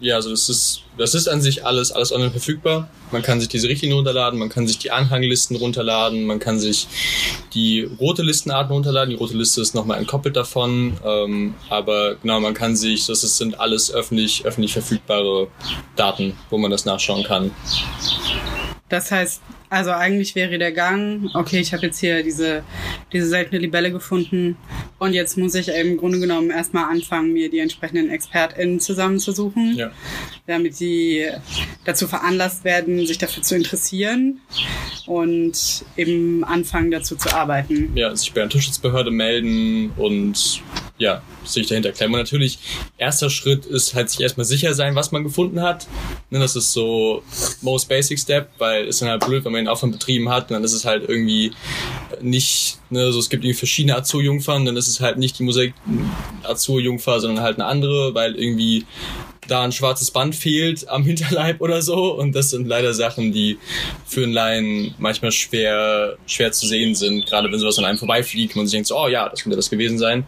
[0.00, 2.90] Ja, also das ist, das ist an sich alles, alles online verfügbar.
[3.10, 6.88] Man kann sich diese Richtlinien runterladen, man kann sich die Anhanglisten runterladen, man kann sich
[7.54, 9.10] die rote Listenarten runterladen.
[9.10, 10.98] Die rote Liste ist nochmal entkoppelt davon.
[11.02, 15.48] Ähm, aber genau, man kann sich, das sind alles öffentlich, öffentlich verfügbare
[15.96, 17.50] Daten, wo man das nachschauen kann.
[18.90, 19.40] Das heißt,
[19.72, 22.62] also eigentlich wäre der Gang, okay, ich habe jetzt hier diese,
[23.12, 24.56] diese seltene Libelle gefunden
[24.98, 29.90] und jetzt muss ich im Grunde genommen erstmal anfangen, mir die entsprechenden ExpertInnen zusammenzusuchen, Ja.
[30.46, 31.26] damit sie
[31.86, 34.40] dazu veranlasst werden, sich dafür zu interessieren
[35.06, 37.92] und eben anfangen dazu zu arbeiten.
[37.94, 40.60] ja, sich bei der Naturschutzbehörde melden und
[40.98, 42.14] ja, sich dahinter klemmen.
[42.14, 42.58] Und natürlich,
[42.96, 45.88] erster Schritt ist halt sich erstmal sicher sein, was man gefunden hat.
[46.30, 47.24] Ne, das ist so
[47.60, 50.64] most basic step, weil es dann halt blöd, wenn man den Aufwand betrieben hat, dann
[50.64, 51.52] ist es halt irgendwie
[52.20, 55.74] nicht, ne, so es gibt irgendwie verschiedene Azurjungfern, dann ist es halt nicht die Mosaik
[56.42, 58.84] Azurjungfer, sondern halt eine andere, weil irgendwie
[59.48, 62.14] da ein schwarzes Band fehlt am Hinterleib oder so.
[62.14, 63.58] Und das sind leider Sachen, die
[64.06, 67.26] für einen Laien manchmal schwer, schwer zu sehen sind.
[67.26, 69.56] Gerade wenn sowas an einem vorbeifliegt und man sich denkt so, oh ja, das könnte
[69.56, 70.26] das gewesen sein.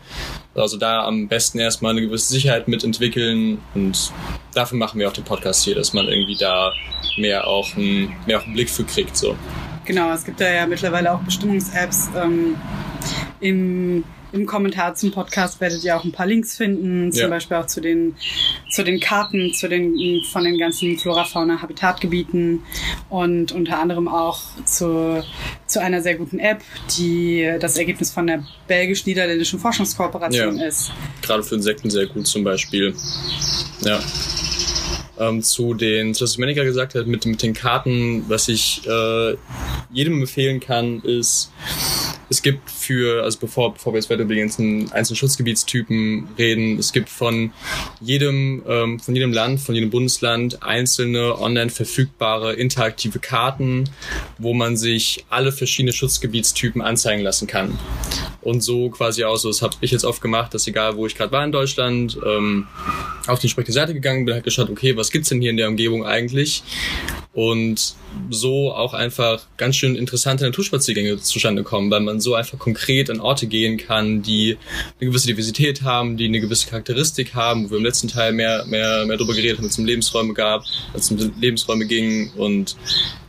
[0.54, 3.58] Also da am besten erstmal eine gewisse Sicherheit mitentwickeln.
[3.74, 4.12] Und
[4.54, 6.72] dafür machen wir auch den Podcast hier, dass man irgendwie da
[7.16, 9.36] mehr auch einen, mehr auch einen Blick für kriegt, so.
[9.84, 12.08] Genau, es gibt da ja mittlerweile auch Bestimmungs-Apps.
[12.16, 12.56] Ähm,
[13.40, 17.28] im, Im Kommentar zum Podcast werdet ihr auch ein paar Links finden, zum Ja.
[17.28, 18.16] Beispiel auch zu den,
[18.68, 19.94] zu den Karten, zu den,
[20.32, 22.60] von den ganzen Flora-Fauna-Habitatgebieten
[23.10, 25.22] und unter anderem auch zu,
[25.68, 26.62] zu einer sehr guten App,
[26.98, 30.66] die das Ergebnis von der belgisch-niederländischen Forschungskooperation Ja.
[30.66, 30.90] ist.
[31.22, 32.92] gerade für Insekten sehr gut zum Beispiel.
[33.82, 34.00] Ja.
[35.16, 39.36] Ähm, zu den, zu was Domenica gesagt hat, mit, mit den Karten, was ich äh,
[39.92, 41.52] jedem empfehlen kann, ist,
[42.34, 46.78] es gibt für, also bevor, bevor wir jetzt weiter über die ganzen einzelnen Schutzgebietstypen reden,
[46.80, 47.52] es gibt von
[48.00, 53.84] jedem, ähm, von jedem Land, von jedem Bundesland einzelne online verfügbare interaktive Karten,
[54.38, 57.78] wo man sich alle verschiedene Schutzgebietstypen anzeigen lassen kann.
[58.42, 61.14] Und so quasi auch so, das habe ich jetzt oft gemacht, dass egal wo ich
[61.14, 62.66] gerade war in Deutschland, ähm,
[63.28, 65.68] auf die entsprechende Seite gegangen bin, halt geschaut, okay, was gibt's denn hier in der
[65.68, 66.64] Umgebung eigentlich?
[67.32, 67.94] Und
[68.30, 73.20] so auch einfach ganz schön interessante Naturspaziergänge zustande kommen, weil man so einfach konkret an
[73.20, 74.56] Orte gehen kann, die
[75.00, 78.64] eine gewisse Diversität haben, die eine gewisse Charakteristik haben, wo wir im letzten Teil mehr,
[78.66, 82.32] mehr, mehr drüber geredet haben, als es um Lebensräume gab, als es um Lebensräume ging.
[82.32, 82.76] Und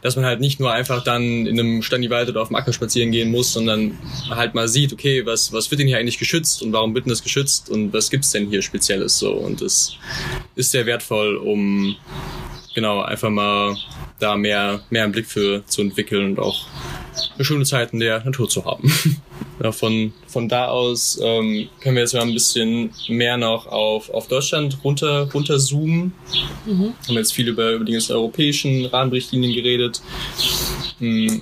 [0.01, 3.11] dass man halt nicht nur einfach dann in einem Staniwald oder auf dem Acker spazieren
[3.11, 3.97] gehen muss, sondern
[4.29, 7.11] halt mal sieht, okay, was, was wird denn hier eigentlich geschützt und warum wird denn
[7.11, 9.33] das geschützt und was gibt's denn hier Spezielles so?
[9.33, 9.97] Und das
[10.55, 11.95] ist sehr wertvoll, um
[12.75, 13.75] genau einfach mal
[14.19, 16.67] da mehr, mehr einen Blick für zu entwickeln und auch
[17.35, 18.91] eine schöne Zeit in der Natur zu haben.
[19.63, 24.09] ja, von, von da aus ähm, können wir jetzt mal ein bisschen mehr noch auf,
[24.09, 26.13] auf Deutschland runter, runter zoomen.
[26.65, 26.93] Mhm.
[27.07, 30.01] Haben jetzt viel über, über die ganzen europäischen Rahmenrichtlinien geredet.
[30.99, 31.41] Hm.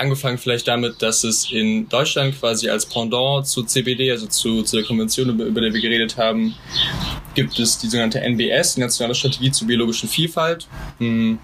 [0.00, 4.76] Angefangen vielleicht damit, dass es in Deutschland quasi als Pendant zu CBD, also zu, zu
[4.76, 6.54] der Konvention, über, über die wir geredet haben,
[7.34, 10.66] gibt es die sogenannte NBS, die Nationale Strategie zur biologischen Vielfalt.
[10.98, 11.38] Hm.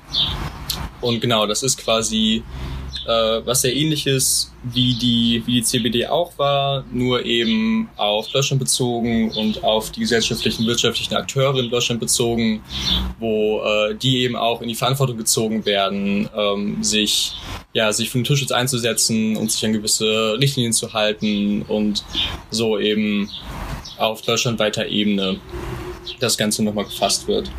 [1.02, 2.42] Und genau, das ist quasi
[3.06, 8.58] äh, was sehr ähnliches wie die, wie die CBD auch war, nur eben auf Deutschland
[8.58, 12.62] bezogen und auf die gesellschaftlichen, wirtschaftlichen Akteure in Deutschland bezogen,
[13.20, 17.34] wo äh, die eben auch in die Verantwortung gezogen werden, ähm, sich,
[17.76, 22.04] ja, sich für den Tierschutz einzusetzen und sich an gewisse Richtlinien zu halten und
[22.50, 23.28] so eben
[23.98, 25.38] auf deutschlandweiter Ebene
[26.18, 27.50] das Ganze nochmal gefasst wird.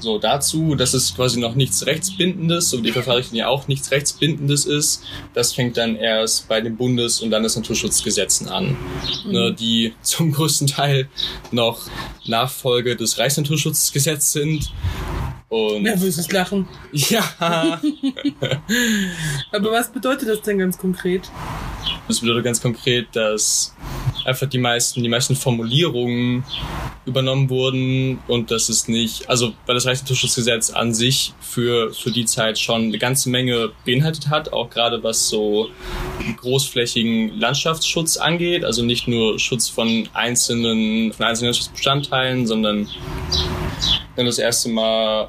[0.00, 5.04] So, dazu, dass es quasi noch nichts Rechtsbindendes und die Verfahrenslinie auch nichts Rechtsbindendes ist,
[5.34, 8.76] das fängt dann erst bei den Bundes- und Landesnaturschutzgesetzen an,
[9.24, 9.30] mhm.
[9.30, 11.08] ne, die zum größten Teil
[11.52, 11.82] noch
[12.26, 14.72] Nachfolge des Reichsnaturschutzgesetzes sind.
[15.50, 16.68] Und Nervöses Lachen.
[16.92, 17.24] Ja.
[19.52, 21.28] Aber was bedeutet das denn ganz konkret?
[22.06, 23.74] Das bedeutet ganz konkret, dass
[24.24, 26.44] einfach die meisten, die meisten Formulierungen
[27.04, 32.26] übernommen wurden und das ist nicht, also weil das Reichsnaturschutzgesetz an sich für, für die
[32.26, 35.68] Zeit schon eine ganze Menge beinhaltet hat, auch gerade was so
[36.36, 42.88] großflächigen Landschaftsschutz angeht, also nicht nur Schutz von einzelnen, von einzelnen Landschaftsbestandteilen, sondern
[44.16, 45.28] das erste Mal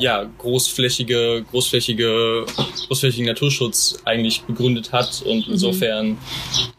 [0.00, 2.46] ja, großflächige, großflächige,
[2.88, 5.52] großflächigen Naturschutz eigentlich begründet hat und mhm.
[5.52, 6.18] insofern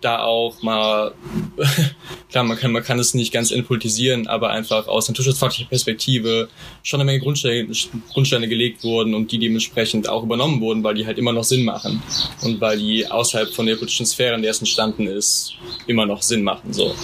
[0.02, 1.14] da auch mal,
[2.32, 6.50] klar, man kann, man kann es nicht ganz entpolitisieren, aber einfach aus naturschutzfachlicher Perspektive
[6.82, 7.72] schon eine Menge Grundsteine,
[8.12, 11.64] Grundsteine gelegt wurden und die dementsprechend auch übernommen wurden, weil die halt immer noch Sinn
[11.64, 12.02] machen
[12.42, 15.54] und weil die außerhalb von der politischen Sphäre, in der es entstanden ist,
[15.86, 16.96] immer noch Sinn machen, so.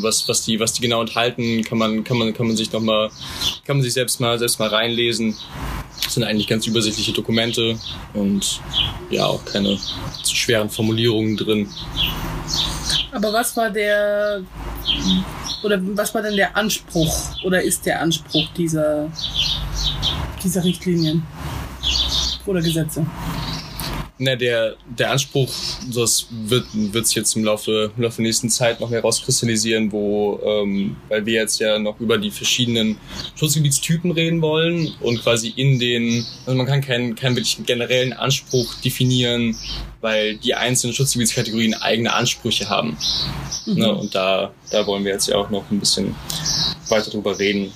[0.00, 2.80] Was, was die, was die genau enthalten, kann man, kann man, kann man sich noch
[2.80, 3.10] mal,
[3.64, 5.27] kann man sich selbst mal, selbst mal reinlesen
[6.02, 7.78] das sind eigentlich ganz übersichtliche Dokumente
[8.14, 8.60] und
[9.10, 9.78] ja, auch keine
[10.22, 11.68] zu schweren Formulierungen drin.
[13.12, 14.42] Aber was war der
[15.62, 19.10] oder was war denn der Anspruch oder ist der Anspruch dieser,
[20.42, 21.26] dieser Richtlinien
[22.46, 23.04] oder Gesetze?
[24.20, 25.52] Na, der, der Anspruch,
[25.94, 29.92] das wird, wird sich jetzt im Laufe, im Laufe der nächsten Zeit noch mehr rauskristallisieren,
[29.92, 32.98] wo, ähm, weil wir jetzt ja noch über die verschiedenen
[33.36, 38.74] Schutzgebietstypen reden wollen und quasi in den, also man kann keinen, keinen wirklich generellen Anspruch
[38.80, 39.56] definieren,
[40.00, 42.96] weil die einzelnen Schutzgebietskategorien eigene Ansprüche haben.
[43.66, 43.74] Mhm.
[43.74, 46.16] Ne, und da, da wollen wir jetzt ja auch noch ein bisschen
[46.88, 47.72] weiter drüber reden.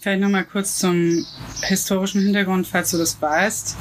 [0.00, 1.26] Vielleicht nochmal kurz zum
[1.60, 3.76] historischen Hintergrund, falls du das weißt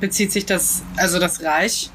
[0.00, 1.90] bezieht sich das, also das Reich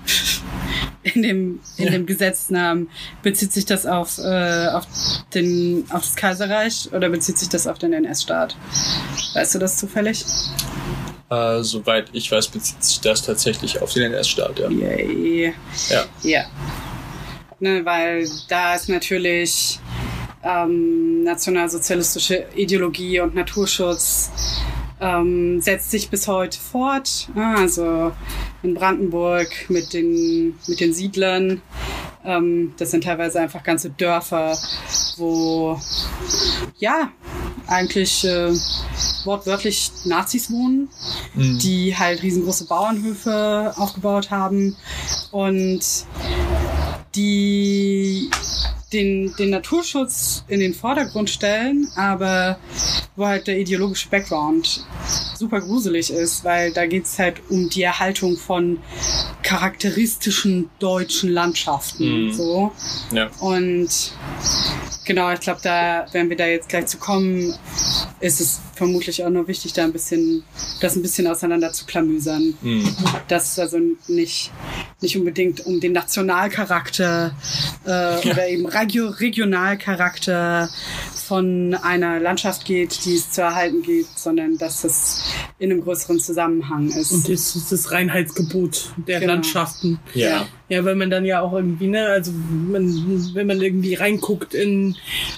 [1.03, 1.91] in dem, in ja.
[1.91, 2.89] dem Gesetznamen,
[3.21, 4.85] bezieht sich das auf, äh, auf,
[5.33, 8.55] den, auf das Kaiserreich oder bezieht sich das auf den NS-Staat?
[9.33, 10.25] Weißt du das zufällig?
[11.29, 14.69] Äh, soweit ich weiß, bezieht sich das tatsächlich auf den NS-Staat, ja.
[14.69, 15.53] Yay.
[15.89, 16.05] Ja.
[16.23, 16.45] Ja.
[17.59, 19.79] Ne, weil da ist natürlich
[20.43, 24.29] ähm, nationalsozialistische Ideologie und Naturschutz
[24.99, 27.29] ähm, setzt sich bis heute fort.
[27.35, 28.11] Also
[28.63, 31.61] in Brandenburg mit den, mit den Siedlern.
[32.23, 34.57] Ähm, das sind teilweise einfach ganze Dörfer,
[35.17, 35.79] wo
[36.77, 37.11] ja
[37.67, 38.51] eigentlich äh,
[39.25, 40.89] wortwörtlich Nazis wohnen,
[41.33, 41.59] mhm.
[41.59, 44.75] die halt riesengroße Bauernhöfe aufgebaut haben
[45.31, 45.81] und
[47.15, 48.29] die
[48.95, 52.57] den, den Naturschutz in den Vordergrund stellen, aber
[53.15, 54.85] wo halt der ideologische Background
[55.35, 58.79] super gruselig ist, weil da geht's halt um die Erhaltung von
[59.43, 62.27] charakteristischen deutschen Landschaften.
[62.27, 62.33] Mhm.
[62.33, 62.71] So.
[63.11, 63.29] Ja.
[63.39, 64.13] Und
[65.05, 67.53] genau, ich glaube, da, wenn wir da jetzt gleich zu kommen,
[68.19, 70.43] ist es vermutlich auch nur wichtig, da ein bisschen,
[70.81, 72.55] das ein bisschen auseinander zu klamüsern.
[72.61, 72.95] Mhm.
[73.27, 74.51] Dass also nicht,
[75.01, 77.35] nicht unbedingt um den Nationalcharakter
[77.85, 78.19] äh, ja.
[78.19, 80.69] oder eben Regio Regionalcharakter
[81.27, 85.23] von einer Landschaft geht, die es zu erhalten geht, sondern dass es
[85.59, 87.11] in einem größeren Zusammenhang ist.
[87.11, 89.33] Und das ist das Reinheitsgebot der genau.
[89.33, 89.99] Landschaften.
[90.13, 90.47] Ja.
[90.67, 94.95] Ja, weil man dann ja auch irgendwie, ne, also man, wenn man irgendwie reinguckt in,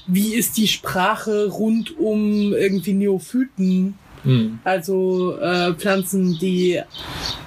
[0.08, 4.60] wie ist die Sprache rund um irgendwie Neophyten, hm.
[4.66, 6.82] Also äh, Pflanzen, die,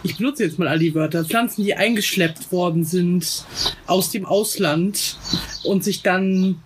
[0.03, 3.45] ich benutze jetzt mal all die Wörter, Pflanzen, die eingeschleppt worden sind
[3.87, 5.19] aus dem Ausland
[5.65, 6.57] und sich dann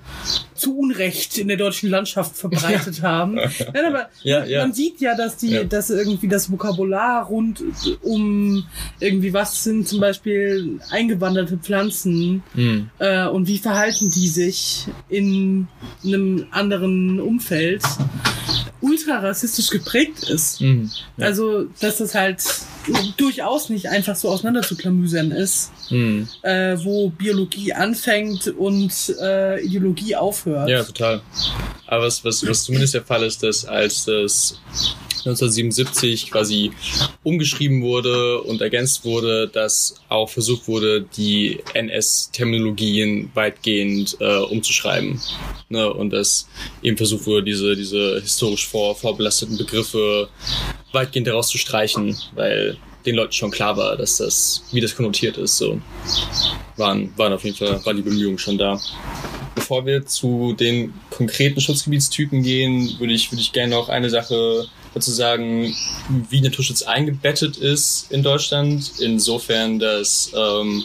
[0.55, 3.03] zu Unrecht in der deutschen Landschaft verbreitet ja.
[3.03, 3.37] haben.
[3.37, 4.63] Ja, aber ja, ja.
[4.63, 7.63] man sieht ja, dass die, dass irgendwie das Vokabular rund
[8.03, 8.65] um
[9.01, 12.91] irgendwie was sind zum Beispiel eingewanderte Pflanzen mhm.
[12.99, 15.69] äh, und wie verhalten die sich in
[16.05, 17.83] einem anderen Umfeld
[18.81, 20.61] ultra rassistisch geprägt ist.
[20.61, 20.91] Mhm.
[21.19, 22.43] Also, dass das halt
[23.17, 26.29] durchaus nicht einfach so auseinanderzuklamüsern ist, Hm.
[26.43, 30.69] äh, wo Biologie anfängt und äh, Ideologie aufhört.
[30.69, 31.21] Ja, total.
[31.87, 34.59] Aber was, was, was zumindest der Fall ist, dass als das
[35.27, 36.73] 1977 quasi
[37.23, 45.21] umgeschrieben wurde und ergänzt wurde, dass auch versucht wurde, die NS-Terminologien weitgehend äh, umzuschreiben.
[45.69, 45.93] Ne?
[45.93, 46.49] Und dass
[46.83, 50.29] eben versucht wurde, diese, diese historisch vor, vorbelasteten Begriffe
[50.93, 55.37] weitgehend daraus zu streichen, weil den Leuten schon klar war, dass das, wie das konnotiert
[55.37, 55.81] ist, so
[56.77, 58.81] waren, waren auf jeden Fall, waren die Bemühungen schon da.
[59.55, 64.67] Bevor wir zu den konkreten Schutzgebietstypen gehen, würde ich, würde ich gerne noch eine Sache
[64.95, 65.75] dazu sagen,
[66.31, 68.93] wie Naturschutz eingebettet ist in Deutschland.
[69.01, 70.85] Insofern, dass, ähm,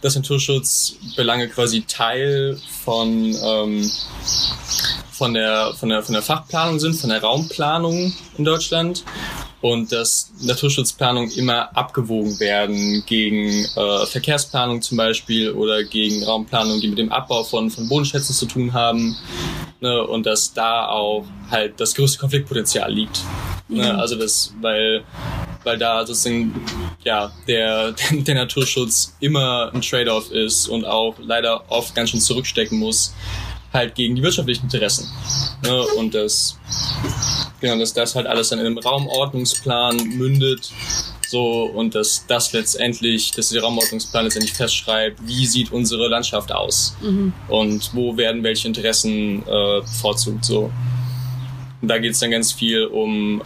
[0.00, 3.90] dass Naturschutzbelange quasi Teil von, ähm,
[5.12, 9.04] von der, von der, von der Fachplanung sind, von der Raumplanung in Deutschland
[9.60, 16.88] und dass Naturschutzplanung immer abgewogen werden gegen äh, Verkehrsplanung zum Beispiel oder gegen Raumplanung, die
[16.88, 19.16] mit dem Abbau von, von Bodenschätzen zu tun haben.
[19.80, 23.20] Ne, und dass da auch halt das größte Konfliktpotenzial liegt.
[23.68, 25.04] Ne, also das, weil,
[25.62, 26.52] weil da sozusagen
[27.04, 32.78] ja der, der Naturschutz immer ein Trade-off ist und auch leider oft ganz schön zurückstecken
[32.78, 33.14] muss,
[33.72, 35.08] halt gegen die wirtschaftlichen Interessen.
[35.62, 36.58] Ne, und das
[37.60, 40.70] genau, dass das halt alles dann in einem Raumordnungsplan mündet.
[41.28, 46.96] So, und dass das letztendlich, dass der Raumordnungsplan letztendlich festschreibt, wie sieht unsere Landschaft aus
[47.48, 50.46] und wo werden welche Interessen äh, bevorzugt.
[50.46, 50.70] So.
[51.82, 53.42] Und da geht es dann ganz viel um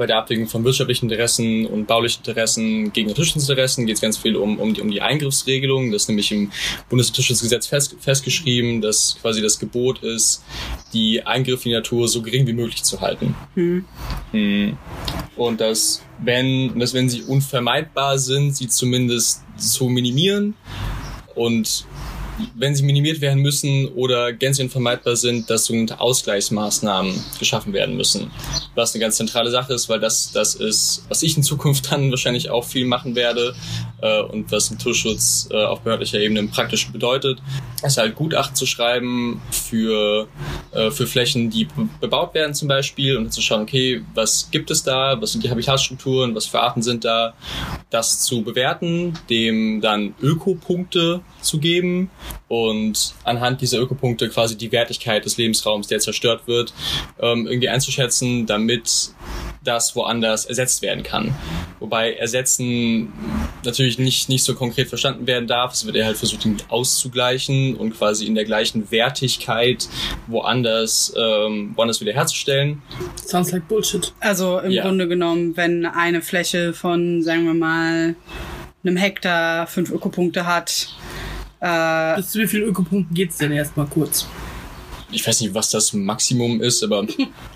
[0.00, 4.34] bei der Abwägung von wirtschaftlichen Interessen und baulichen Interessen gegen Naturschutzinteressen geht es ganz viel
[4.34, 5.92] um, um, die, um die Eingriffsregelung.
[5.92, 6.50] Das ist nämlich im
[6.88, 10.42] Bundesnaturschutzgesetz fest, festgeschrieben, dass quasi das Gebot ist,
[10.94, 13.34] die Eingriffe in die Natur so gering wie möglich zu halten.
[13.54, 14.78] Hm.
[15.36, 20.54] Und dass, wenn, dass, wenn sie unvermeidbar sind, sie zumindest zu minimieren
[21.34, 21.84] und
[22.54, 28.30] wenn sie minimiert werden müssen oder gänzlich unvermeidbar sind, dass sogenannte Ausgleichsmaßnahmen geschaffen werden müssen.
[28.74, 32.10] Was eine ganz zentrale Sache ist, weil das, das ist, was ich in Zukunft dann
[32.10, 33.54] wahrscheinlich auch viel machen werde
[34.02, 37.38] äh, und was Naturschutz äh, auf behördlicher Ebene im Praktischen bedeutet,
[37.82, 40.28] ist halt Gutachten zu schreiben für,
[40.72, 44.70] äh, für Flächen, die be- bebaut werden zum Beispiel und zu schauen, okay, was gibt
[44.70, 47.34] es da, was sind die Habitatstrukturen, was für Arten sind da,
[47.90, 52.10] das zu bewerten, dem dann Ökopunkte zu geben
[52.48, 56.72] und anhand dieser Ökopunkte quasi die Wertigkeit des Lebensraums, der zerstört wird,
[57.20, 59.10] ähm, irgendwie einzuschätzen, damit
[59.62, 61.34] das woanders ersetzt werden kann.
[61.80, 63.12] Wobei ersetzen
[63.64, 65.74] natürlich nicht, nicht so konkret verstanden werden darf.
[65.74, 69.88] Es wird eher halt versucht, ihn auszugleichen und quasi in der gleichen Wertigkeit
[70.26, 72.82] woanders, ähm, woanders wiederherzustellen.
[73.26, 74.12] Sounds like Bullshit.
[74.20, 74.82] Also im Ja.
[74.82, 78.14] Grunde genommen, wenn eine Fläche von, sagen wir mal,
[78.82, 80.88] einem Hektar fünf Ökopunkte hat,
[81.60, 84.26] äh, Bis zu wie viel Ökopunkten geht's denn erstmal kurz?
[85.12, 87.06] Ich weiß nicht, was das Maximum ist, aber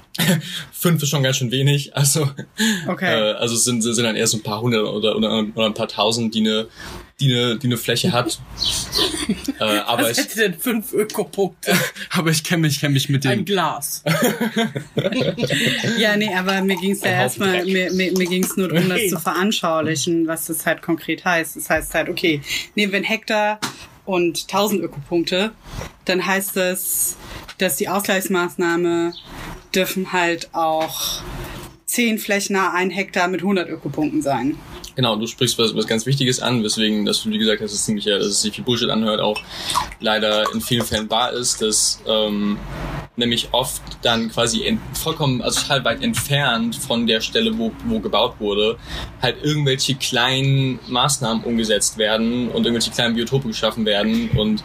[0.73, 1.97] fünf ist schon ganz schön wenig.
[1.97, 2.29] Also,
[2.87, 3.31] okay.
[3.31, 5.75] äh, also es sind, sind dann eher so ein paar hundert oder, oder, oder ein
[5.75, 6.67] paar tausend, die eine,
[7.21, 8.41] die eine, die eine Fläche hat.
[9.61, 11.73] äh, aber Was ich, hätte denn fünf Ökopunkte?
[12.11, 13.45] aber ich kenne mich, kenn mich mit Ein dem.
[13.45, 14.03] Glas.
[15.99, 19.09] Ja, nee, aber mir ging's ja Ein erstmal, mir, mir, mir ging's nur darum, das
[19.09, 21.57] zu veranschaulichen, was das halt konkret heißt.
[21.57, 22.43] Das heißt halt, okay,
[22.75, 23.59] nehmen wir einen Hektar
[24.05, 25.53] und 1000 Ökopunkte,
[26.05, 27.17] dann heißt das,
[27.59, 29.15] dass die Ausgleichsmaßnahme
[29.75, 31.23] dürfen halt auch
[31.87, 34.57] 10 Flächen ein Hektar mit 100 Ökopunkten sein.
[34.97, 38.05] Genau, du sprichst was, was ganz Wichtiges an, weswegen das, wie gesagt hast, es ziemlich,
[38.05, 39.41] ja, dass es sich wie Bullshit anhört, auch
[40.01, 42.59] leider in vielen Fällen wahr ist, dass ähm,
[43.17, 48.01] nämlich oft dann quasi ent, vollkommen, also total weit entfernt von der Stelle, wo, wo
[48.01, 48.77] gebaut wurde,
[49.21, 54.63] halt irgendwelche kleinen Maßnahmen umgesetzt werden und irgendwelche kleinen Biotope geschaffen werden und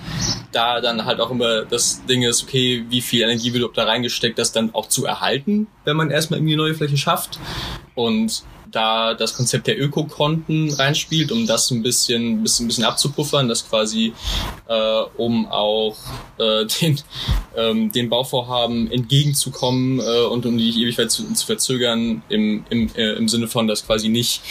[0.52, 4.38] da dann halt auch immer das Ding ist, okay, wie viel Energie wird da reingesteckt,
[4.38, 7.40] das dann auch zu erhalten, wenn man erstmal irgendwie eine neue Fläche schafft.
[7.96, 13.68] Und da das Konzept der Ökokonten reinspielt, um das ein bisschen, bisschen, bisschen abzupuffern, das
[13.68, 14.14] quasi
[14.68, 15.96] äh, um auch
[16.38, 17.00] äh, den,
[17.56, 23.14] ähm, den Bauvorhaben entgegenzukommen äh, und um die Ewigkeit zu, zu verzögern, im, im, äh,
[23.14, 24.42] im Sinne von, dass quasi nicht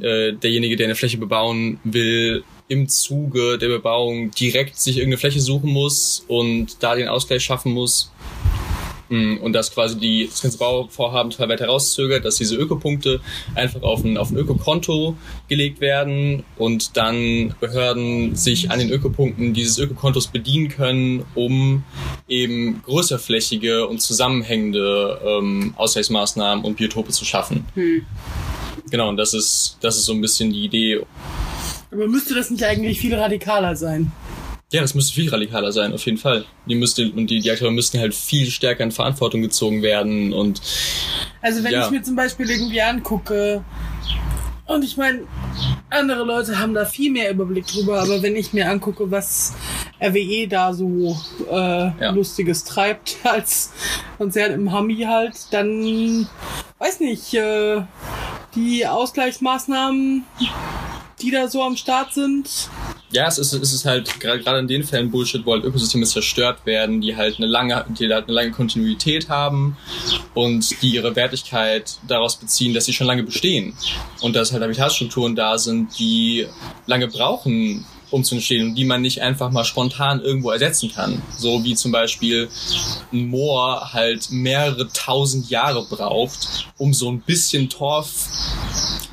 [0.00, 5.40] äh, derjenige, der eine Fläche bebauen will, im Zuge der Bebauung direkt sich irgendeine Fläche
[5.40, 8.10] suchen muss und da den Ausgleich schaffen muss,
[9.10, 13.20] und dass quasi die, das ganze Bauvorhaben total weiter rauszögert, dass diese Ökopunkte
[13.54, 15.16] einfach auf ein, auf ein Ökokonto
[15.48, 21.84] gelegt werden und dann Behörden sich an den Ökopunkten dieses Ökokontos bedienen können, um
[22.28, 27.64] eben größerflächige und zusammenhängende ähm, Ausgleichsmaßnahmen und Biotope zu schaffen.
[27.74, 28.06] Hm.
[28.90, 31.00] Genau, und das ist, das ist so ein bisschen die Idee.
[31.90, 34.12] Aber müsste das nicht eigentlich viel radikaler sein?
[34.72, 36.44] Ja, das müsste viel radikaler sein, auf jeden Fall.
[36.66, 40.60] Die müsste, und die, die Akteure müssten halt viel stärker in Verantwortung gezogen werden und.
[41.42, 41.84] Also wenn Ja.
[41.84, 43.64] ich mir zum Beispiel irgendwie angucke,
[44.66, 45.20] und ich meine,
[45.90, 49.52] andere Leute haben da viel mehr Überblick drüber, aber wenn ich mir angucke, was
[50.00, 51.14] RWE da so
[51.50, 51.54] äh,
[52.00, 52.10] Ja.
[52.12, 53.72] Lustiges treibt als
[54.16, 56.26] Konzert im Hami halt, dann
[56.78, 57.82] weiß nicht, äh,
[58.54, 60.24] die Ausgleichsmaßnahmen,
[61.20, 62.70] die da so am Start sind,
[63.14, 66.66] Ja, es ist, es ist halt gerade in den Fällen Bullshit, wo halt Ökosysteme zerstört
[66.66, 69.76] werden, die halt eine lange, die halt eine lange Kontinuität haben
[70.34, 73.74] und die ihre Wertigkeit daraus beziehen, dass sie schon lange bestehen.
[74.20, 76.48] Und dass halt Habitatstrukturen da sind, die
[76.86, 81.20] lange brauchen, um zu entstehen und die man nicht einfach mal spontan irgendwo ersetzen kann.
[81.36, 82.48] So wie zum Beispiel
[83.12, 88.28] ein Moor halt mehrere tausend Jahre braucht, um so ein bisschen Torf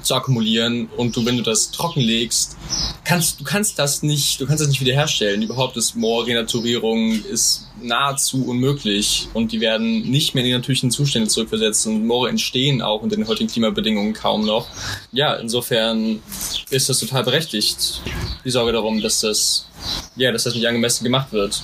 [0.03, 2.57] zu akkumulieren und du, wenn du das trockenlegst,
[3.03, 5.41] kannst du kannst das nicht, du kannst das nicht wiederherstellen.
[5.41, 11.27] Überhaupt ist Moorrenaturierung ist nahezu unmöglich und die werden nicht mehr in die natürlichen Zustände
[11.27, 14.67] zurückversetzt und Moore entstehen auch unter den heutigen Klimabedingungen kaum noch.
[15.11, 16.21] Ja, insofern
[16.69, 18.01] ist das total berechtigt,
[18.45, 19.67] die Sorge darum, dass das
[20.15, 21.63] ja, dass das nicht angemessen gemacht wird.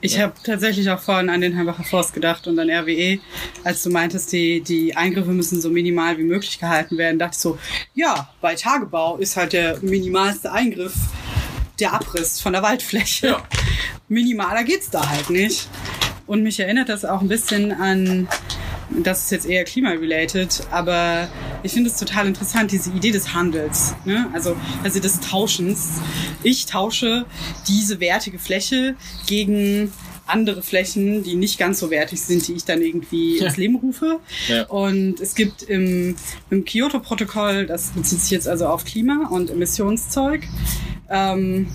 [0.00, 3.18] Ich habe tatsächlich auch vorhin an den Hambacher Forst gedacht und an RWE,
[3.64, 7.40] als du meintest, die, die Eingriffe müssen so minimal wie möglich gehalten werden, dachte ich
[7.40, 7.58] so,
[7.94, 10.94] ja, bei Tagebau ist halt der minimalste Eingriff
[11.80, 13.28] der Abriss von der Waldfläche.
[13.28, 13.42] Ja.
[14.08, 15.68] Minimaler geht's da halt nicht.
[16.26, 18.28] Und mich erinnert das auch ein bisschen an,
[18.90, 21.28] das ist jetzt eher klimarelated, aber
[21.62, 23.94] ich finde es total interessant, diese Idee des Handels.
[24.04, 24.28] Ne?
[24.32, 26.00] Also, also des Tauschens.
[26.42, 27.26] Ich tausche
[27.66, 28.94] diese wertige Fläche
[29.26, 29.92] gegen
[30.26, 34.20] andere Flächen, die nicht ganz so wertig sind, die ich dann irgendwie ins Leben rufe.
[34.48, 34.66] Ja.
[34.66, 36.16] Und es gibt im,
[36.50, 40.42] im Kyoto-Protokoll, das bezieht sich jetzt also auf Klima und Emissionszeug,
[41.08, 41.66] ähm,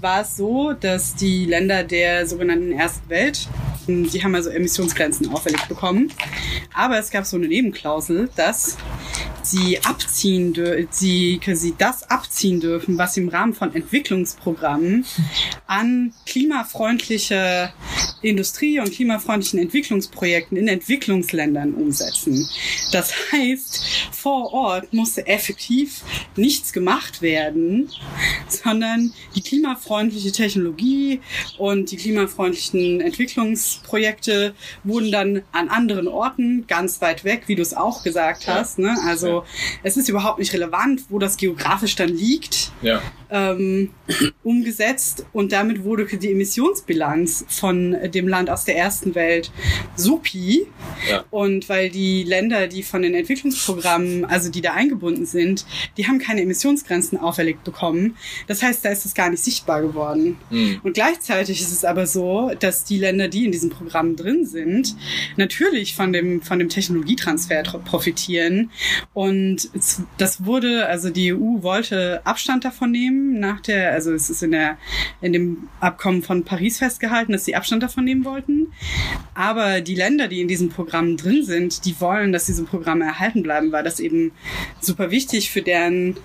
[0.00, 3.48] war es so, dass die Länder der sogenannten Ersten Welt,
[3.86, 6.12] die haben also Emissionsgrenzen auferlegt bekommen.
[6.74, 8.76] Aber es gab so eine Nebenklausel, dass
[9.42, 10.54] sie abziehen,
[10.90, 15.04] sie quasi das abziehen dürfen, was sie im Rahmen von Entwicklungsprogrammen
[15.66, 17.72] an klimafreundliche
[18.22, 22.48] Industrie und klimafreundlichen Entwicklungsprojekten in Entwicklungsländern umsetzen.
[22.92, 26.02] Das heißt, vor Ort musste effektiv
[26.36, 27.90] nichts gemacht werden,
[28.64, 31.20] sondern die klimafreundliche Technologie
[31.58, 37.74] und die klimafreundlichen Entwicklungsprojekte wurden dann an anderen Orten ganz weit weg, wie du es
[37.74, 38.78] auch gesagt hast.
[38.78, 38.96] Ne?
[39.04, 39.44] Also
[39.82, 43.02] es ist überhaupt nicht relevant, wo das geografisch dann liegt Ja.
[43.34, 43.90] Ähm,
[44.44, 49.50] umgesetzt und damit wurde die Emissionsbilanz von dem Land aus der ersten Welt
[49.96, 50.66] supi.
[51.10, 51.24] Ja.
[51.30, 55.66] Und weil die Länder, die von den Entwicklungsprogrammen, also die da eingebunden sind,
[55.96, 58.16] die haben keine Emissionsgrenzen auferlegt bekommen.
[58.46, 60.36] Das heißt, da ist es gar nicht sichtbar geworden.
[60.50, 60.80] Mhm.
[60.84, 64.94] Und gleichzeitig ist es aber so, dass die Länder, die in diesem Programm drin sind,
[65.36, 68.70] natürlich von dem, von dem Technologietransfer profitieren.
[69.12, 69.70] Und
[70.18, 74.52] das wurde, also die EU wollte Abstand davon nehmen nach der, also es ist in
[74.52, 74.78] der,
[75.20, 78.72] in dem Abkommen von Paris festgehalten, dass sie Abstand davon nehmen wollten.
[79.34, 83.42] Aber die Länder, die in diesem Programm drin sind, die wollen, dass diese Programme erhalten
[83.42, 84.32] bleiben, weil das eben
[84.80, 86.16] super wichtig für deren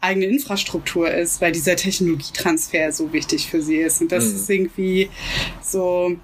[0.00, 4.00] eigene Infrastruktur ist, weil dieser Technologietransfer so wichtig für sie ist.
[4.00, 4.36] Und das Mhm.
[4.36, 5.10] ist irgendwie
[5.62, 6.16] so,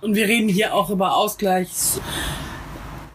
[0.00, 1.16] Und wir reden hier auch über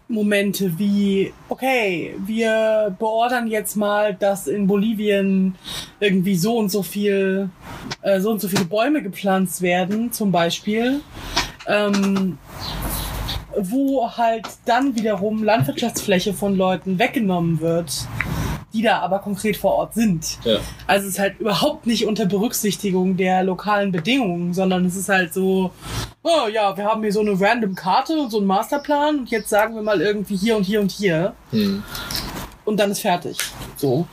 [0.07, 5.55] Ausgleichsmomente wie, okay, wir beordern jetzt mal, dass in Bolivien
[5.99, 7.49] irgendwie so und so viel,
[8.01, 11.01] äh, so und so viele Bäume gepflanzt werden, zum Beispiel.
[11.67, 12.37] Ähm,
[13.59, 18.07] wo halt dann wiederum Landwirtschaftsfläche von Leuten weggenommen wird,
[18.73, 20.37] die da aber konkret vor Ort sind.
[20.43, 20.59] Ja.
[20.87, 25.33] Also es ist halt überhaupt nicht unter Berücksichtigung der lokalen Bedingungen, sondern es ist halt
[25.33, 25.71] so,
[26.23, 29.49] oh ja, wir haben hier so eine random Karte und so einen Masterplan und jetzt
[29.49, 31.81] sagen wir mal irgendwie hier und hier und hier Mhm.
[32.65, 33.37] und dann ist fertig.
[33.77, 34.05] So.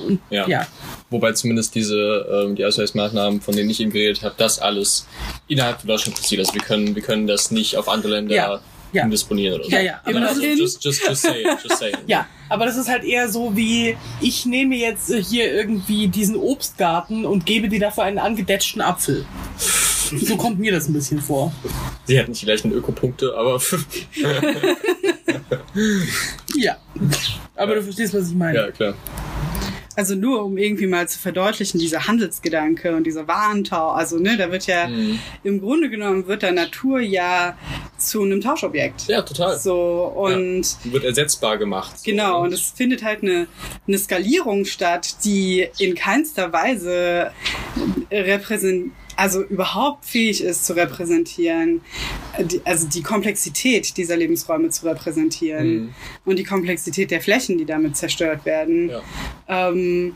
[0.00, 0.46] Und, Ja.
[0.48, 0.66] ja.
[1.10, 1.96] Wobei zumindest diese
[2.32, 5.06] ähm, die Ausgleichsmaßnahmen, von denen ich eben geredet habe, das alles
[5.48, 6.40] innerhalb von Deutschland passiert.
[6.40, 8.60] Also wir können wir können das nicht auf andere Länder Ja.
[8.92, 9.06] Ja.
[9.06, 9.70] disponieren oder so.
[9.70, 10.00] Ja, ja.
[10.04, 11.92] Aber also just, just, just say, just say.
[12.06, 17.24] Ja, aber das ist halt eher so wie, ich nehme jetzt hier irgendwie diesen Obstgarten
[17.24, 19.24] und gebe dir dafür einen angedetschten Apfel.
[19.56, 21.52] So kommt mir das ein bisschen vor.
[22.04, 23.60] Sie hatten nicht die gleichen Ökopunkte, aber
[26.56, 26.76] Ja.
[27.54, 28.58] Aber du verstehst, was ich meine.
[28.58, 28.94] ja klar.
[29.96, 34.50] Also nur um irgendwie mal zu verdeutlichen, dieser Handelsgedanke und dieser Warentau, also ne, da
[34.52, 35.18] wird ja Mhm.
[35.42, 37.56] im Grunde genommen wird da Natur ja
[37.98, 39.08] zu einem Tauschobjekt.
[39.08, 39.58] Ja, total.
[39.58, 40.62] So, und.
[40.84, 41.98] Ja, wird ersetzbar gemacht.
[41.98, 42.04] So.
[42.10, 43.46] Genau, und es findet halt eine,
[43.86, 47.32] eine Skalierung statt, die in keinster Weise
[48.10, 51.82] repräsentiert also überhaupt fähig ist zu repräsentieren,
[52.38, 55.94] die, also die Komplexität dieser Lebensräume zu repräsentieren mhm.
[56.24, 58.88] und die Komplexität der Flächen, die damit zerstört werden.
[58.88, 59.68] Ja.
[59.68, 60.14] Ähm,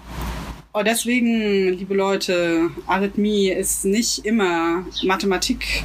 [0.73, 5.85] und deswegen, liebe Leute, Arrhythmie ist nicht immer Mathematik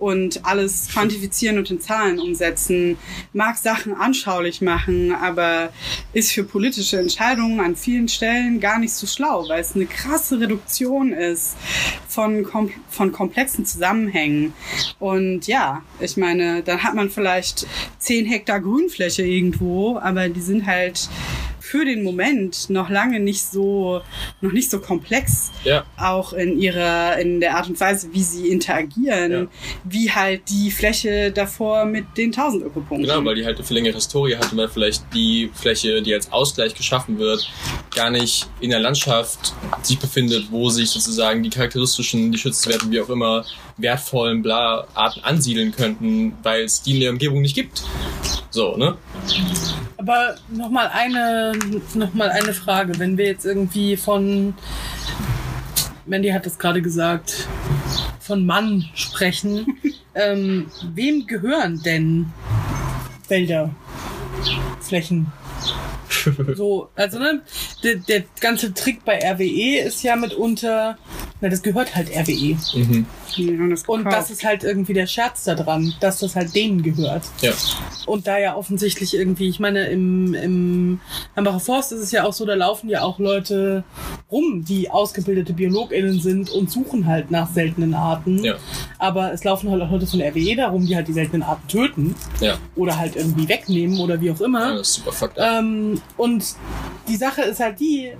[0.00, 2.96] und alles quantifizieren und in Zahlen umsetzen,
[3.32, 5.72] mag Sachen anschaulich machen, aber
[6.14, 10.40] ist für politische Entscheidungen an vielen Stellen gar nicht so schlau, weil es eine krasse
[10.40, 11.54] Reduktion ist
[12.08, 14.54] von, kom von komplexen Zusammenhängen.
[14.98, 17.66] Und ja, ich meine, dann hat man vielleicht
[17.98, 21.10] zehn Hektar Grünfläche irgendwo, aber die sind halt
[21.70, 24.00] für den Moment noch lange nicht so,
[24.40, 25.52] noch nicht so komplex.
[25.62, 25.84] Ja.
[25.96, 29.46] Auch in ihrer, in der Art und Weise, wie sie interagieren, ja.
[29.84, 33.08] wie halt die Fläche davor mit den 1000 Ökopunkten.
[33.08, 36.32] Genau, weil die halt eine längere Historie hat und weil vielleicht die Fläche, die als
[36.32, 37.48] Ausgleich geschaffen wird,
[37.94, 43.00] gar nicht in der Landschaft sich befindet, wo sich sozusagen die charakteristischen, die schützenswerten, wie
[43.00, 43.44] auch immer,
[43.80, 47.82] wertvollen Bla Arten ansiedeln könnten, weil es die in der Umgebung nicht gibt.
[48.50, 48.96] So, ne?
[49.96, 51.52] Aber nochmal eine,
[51.94, 52.98] noch mal eine Frage.
[52.98, 54.54] Wenn wir jetzt irgendwie von,
[56.06, 57.48] Mandy hat das gerade gesagt,
[58.18, 59.66] von Mann sprechen,
[60.14, 62.32] ähm, wem gehören denn
[63.28, 63.70] Wälder,
[64.80, 65.32] Flächen?
[66.54, 67.42] so, also ne,
[67.82, 70.98] der, der ganze Trick bei RWE ist ja mitunter,
[71.40, 72.56] na, das gehört halt RWE.
[72.74, 73.06] Mhm.
[73.70, 77.22] Das und das ist halt irgendwie der Scherz daran, dass das halt denen gehört.
[77.40, 77.52] Ja.
[78.06, 81.00] Und da ja offensichtlich irgendwie, ich meine, im, im
[81.36, 83.84] Hambacher Forst ist es ja auch so, da laufen ja auch Leute
[84.30, 88.42] rum, die ausgebildete BiologInnen sind und suchen halt nach seltenen Arten.
[88.42, 88.56] Ja.
[88.98, 92.14] Aber es laufen halt auch Leute von RWE darum, die halt die seltenen Arten töten.
[92.40, 92.58] Ja.
[92.76, 94.70] Oder halt irgendwie wegnehmen oder wie auch immer.
[94.70, 95.60] Ja, das ist super fucked up.
[95.60, 96.44] Ähm, und
[97.08, 98.12] die Sache ist halt die,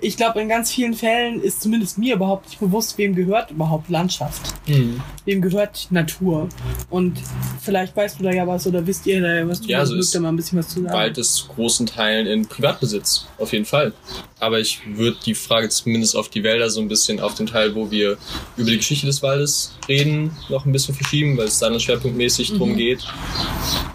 [0.00, 3.88] ich glaube, in ganz vielen Fällen ist zumindest mir überhaupt nicht bewusst, wem gehört überhaupt
[3.88, 4.54] Landschaft.
[4.66, 5.00] Mhm.
[5.24, 6.48] Wem gehört Natur.
[6.90, 7.18] Und
[7.60, 9.64] vielleicht weißt du da ja was oder wisst ihr da ja was.
[9.64, 10.92] Ja, also ist da mal ein bisschen was zu sagen.
[10.92, 13.26] Wald ist großen Teilen in Privatbesitz.
[13.38, 13.92] Auf jeden Fall.
[14.40, 17.74] Aber ich würde die Frage zumindest auf die Wälder so ein bisschen auf den Teil,
[17.74, 18.18] wo wir
[18.56, 22.58] über die Geschichte des Waldes reden, noch ein bisschen verschieben, weil es dann schwerpunktmäßig mhm.
[22.58, 23.04] drum geht.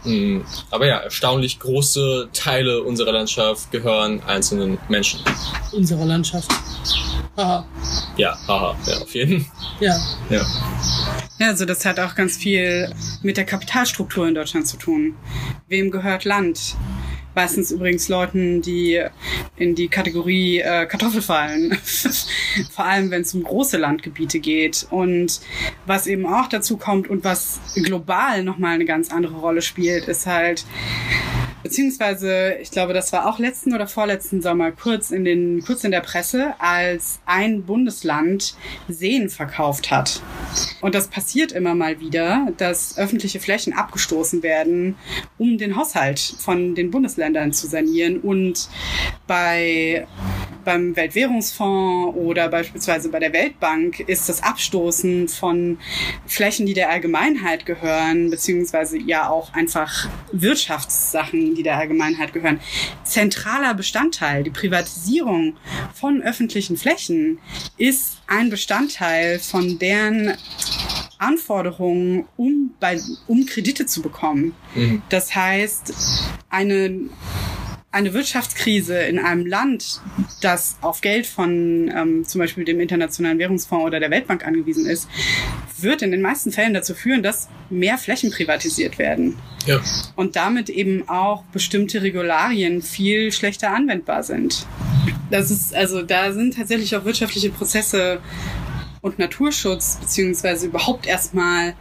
[0.03, 0.43] Mhm.
[0.71, 3.40] Aber ja, erstaunlich große Teile unserer Landschaft
[3.71, 5.21] gehören einzelnen Menschen.
[5.71, 6.51] Unserer Landschaft.
[7.37, 7.65] Haha.
[8.17, 9.67] Ja, haha, ja, auf jeden Fall.
[9.79, 9.97] Ja.
[10.29, 10.45] Ja.
[11.39, 15.15] Ja, also das hat auch ganz viel mit der Kapitalstruktur in Deutschland zu tun.
[15.67, 16.75] Wem gehört Land?
[17.33, 19.01] Meistens übrigens Leuten, die
[19.55, 21.77] in die Kategorie äh, Kartoffel fallen.
[22.71, 24.85] Vor allem, wenn es um große Landgebiete geht.
[24.89, 25.39] Und
[25.85, 30.27] was eben auch dazu kommt und was global nochmal eine ganz andere Rolle spielt, ist
[30.27, 30.65] halt
[31.63, 35.91] beziehungsweise ich glaube, das war auch letzten oder vorletzten Sommer kurz in den kurz in
[35.91, 38.55] der Presse, als ein Bundesland
[38.87, 40.21] Seen verkauft hat.
[40.81, 44.95] Und das passiert immer mal wieder, dass öffentliche Flächen abgestoßen werden,
[45.37, 48.69] um den Haushalt von den Bundesländern zu sanieren und
[49.27, 50.07] bei
[50.63, 55.77] beim Weltwährungsfonds oder beispielsweise bei der Weltbank ist das Abstoßen von
[56.25, 62.59] Flächen, die der Allgemeinheit gehören, beziehungsweise ja auch einfach Wirtschaftssachen, die der Allgemeinheit gehören,
[63.03, 64.43] zentraler Bestandteil.
[64.43, 65.55] Die Privatisierung
[65.93, 67.39] von öffentlichen Flächen
[67.77, 70.37] ist ein Bestandteil von deren
[71.17, 74.55] Anforderungen, um, bei, um Kredite zu bekommen.
[74.73, 75.01] Mhm.
[75.09, 75.93] Das heißt,
[76.49, 77.09] eine
[77.91, 80.01] eine Wirtschaftskrise in einem Land,
[80.41, 85.09] das auf Geld von ähm, zum Beispiel dem Internationalen Währungsfonds oder der Weltbank angewiesen ist,
[85.77, 89.37] wird in den meisten Fällen dazu führen, dass mehr Flächen privatisiert werden.
[89.65, 89.81] Ja.
[90.15, 94.65] Und damit eben auch bestimmte Regularien viel schlechter anwendbar sind.
[95.29, 98.21] Das ist, also da sind tatsächlich auch wirtschaftliche Prozesse
[99.01, 101.73] und Naturschutz, beziehungsweise überhaupt erstmal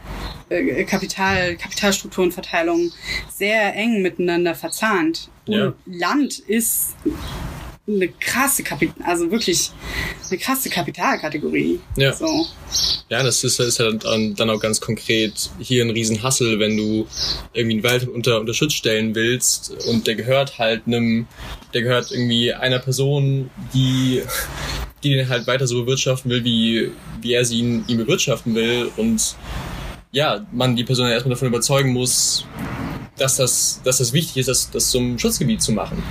[0.49, 2.91] äh, Kapital, Kapitalstrukturenverteilung
[3.33, 5.31] sehr eng miteinander verzahnt.
[5.51, 5.75] Und ja.
[5.87, 6.95] Land ist
[7.87, 9.73] eine krasse Kapital, also wirklich
[10.29, 11.81] eine krasse Kapitalkategorie.
[11.97, 12.13] Ja.
[12.13, 12.47] So.
[13.09, 17.07] Ja, das ist, ist ja dann, dann auch ganz konkret hier ein Riesenhassel, wenn du
[17.53, 21.27] irgendwie einen Wald unter, unter Schutz stellen willst und der gehört halt einem,
[21.75, 24.23] der gehört irgendwie einer Person, die
[25.03, 26.91] die den halt weiter so bewirtschaften will, wie,
[27.23, 29.35] wie er sie ihn, ihn bewirtschaften will und
[30.13, 32.45] ja, man die Person erstmal davon überzeugen muss,
[33.21, 36.03] dass das, dass das wichtig ist, das, das zum Schutzgebiet zu machen.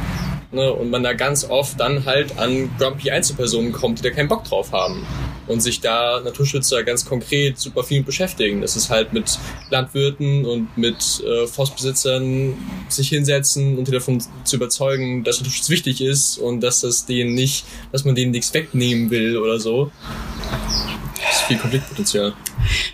[0.51, 0.71] Ne?
[0.71, 4.43] Und man da ganz oft dann halt an grumpy Einzelpersonen kommt, die da keinen Bock
[4.43, 5.05] drauf haben.
[5.49, 8.61] und sich da Naturschützer ganz konkret super viel beschäftigen.
[8.61, 9.39] Das ist halt mit
[9.71, 12.53] Landwirten und mit äh, Forstbesitzern
[12.87, 17.33] sich hinsetzen und die davon zu überzeugen, dass Naturschutz wichtig ist und dass das denen
[17.33, 19.91] nicht, dass man denen nichts wegnehmen will oder so.
[21.49, 22.33] Viel Konfliktpotenzial.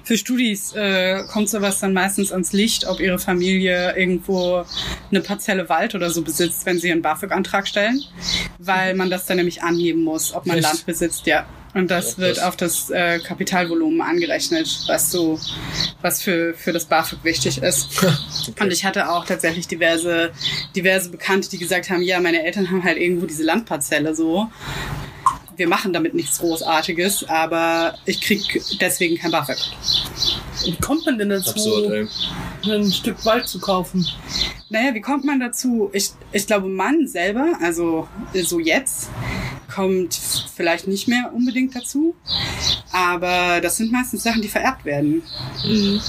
[0.05, 4.63] Für Studis äh, kommt sowas dann meistens ans Licht, ob ihre Familie irgendwo
[5.11, 8.01] eine Parzelle Wald oder so besitzt, wenn sie einen BAföG-Antrag stellen,
[8.57, 10.67] weil man das dann nämlich angeben muss, ob man Echt?
[10.69, 11.45] Land besitzt, ja.
[11.73, 15.37] Und das Ja, wird auf das äh, Kapitalvolumen angerechnet, was so,
[16.01, 17.89] was für, für das BAföG wichtig ist.
[18.61, 20.31] Und ich hatte auch tatsächlich diverse,
[20.77, 24.49] diverse Bekannte, die gesagt haben, ja, meine Eltern haben halt irgendwo diese Landparzelle so.
[25.55, 29.57] Wir machen damit nichts Großartiges, aber ich krieg deswegen kein BAföG.
[30.65, 32.09] Wie kommt man denn dazu, Absurd,
[32.65, 34.05] ein Stück Wald zu kaufen?
[34.69, 35.89] Naja, wie kommt man dazu?
[35.93, 39.09] Ich, ich glaube, man selber, also so jetzt,
[39.73, 40.15] kommt
[40.55, 42.15] vielleicht nicht mehr unbedingt dazu.
[42.91, 45.21] Aber das sind meistens Sachen, die vererbt werden.
[45.65, 46.01] Mhm.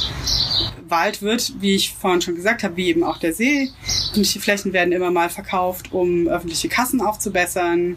[0.89, 3.71] Wald wird, wie ich vorhin schon gesagt habe, wie eben auch der See,
[4.11, 7.97] öffentliche Flächen werden immer mal verkauft, um öffentliche Kassen aufzubessern.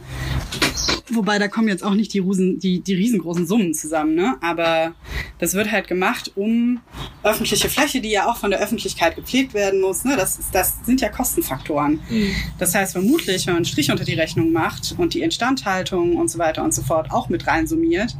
[1.11, 4.35] Wobei da kommen jetzt auch nicht die, Rusen, die, die riesengroßen Summen zusammen, ne?
[4.41, 4.93] Aber
[5.39, 6.81] das wird halt gemacht, um
[7.23, 10.15] öffentliche Fläche, die ja auch von der Öffentlichkeit gepflegt werden muss, ne?
[10.15, 11.99] Das, ist, das sind ja Kostenfaktoren.
[12.09, 12.35] Mhm.
[12.59, 16.29] Das heißt, vermutlich, wenn man einen Strich unter die Rechnung macht und die Instandhaltung und
[16.29, 18.15] so weiter und so fort auch mit reinsummiert,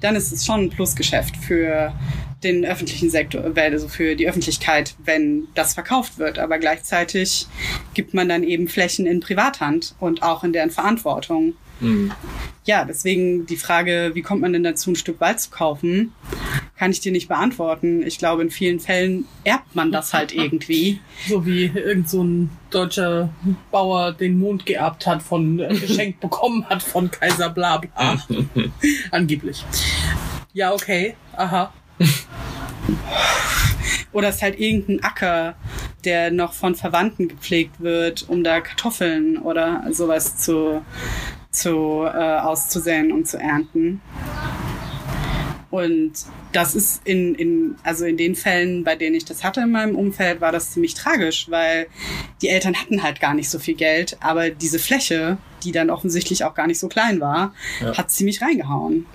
[0.00, 1.92] dann ist es schon ein Plusgeschäft für
[2.44, 6.38] den öffentlichen Sektor, also für die Öffentlichkeit, wenn das verkauft wird.
[6.38, 7.46] Aber gleichzeitig
[7.94, 11.54] gibt man dann eben Flächen in Privathand und auch in deren Verantwortung.
[11.80, 12.12] Mhm.
[12.64, 16.12] Ja, deswegen die Frage, wie kommt man denn dazu, ein Stück Wald zu kaufen,
[16.76, 18.02] kann ich dir nicht beantworten.
[18.06, 21.00] Ich glaube, in vielen Fällen erbt man das halt irgendwie.
[21.28, 23.30] So wie irgend so ein deutscher
[23.70, 28.22] Bauer den Mond geerbt hat, von äh, geschenkt bekommen hat von Kaiser bla bla.
[29.10, 29.64] Angeblich.
[30.52, 31.14] Ja, okay.
[31.36, 31.72] Aha.
[34.12, 35.54] Oder es ist halt irgendein Acker,
[36.04, 40.84] der noch von Verwandten gepflegt wird, um da Kartoffeln oder sowas zu,
[41.50, 44.02] zu äh, auszusäen und zu ernten.
[45.70, 46.12] Und
[46.52, 49.96] das ist in, in, also in den Fällen, bei denen ich das hatte in meinem
[49.96, 51.86] Umfeld, war das ziemlich tragisch, weil
[52.42, 56.44] die Eltern hatten halt gar nicht so viel Geld, aber diese Fläche, die dann offensichtlich
[56.44, 57.96] auch gar nicht so klein war, Ja.
[57.96, 59.06] hat ziemlich reingehauen.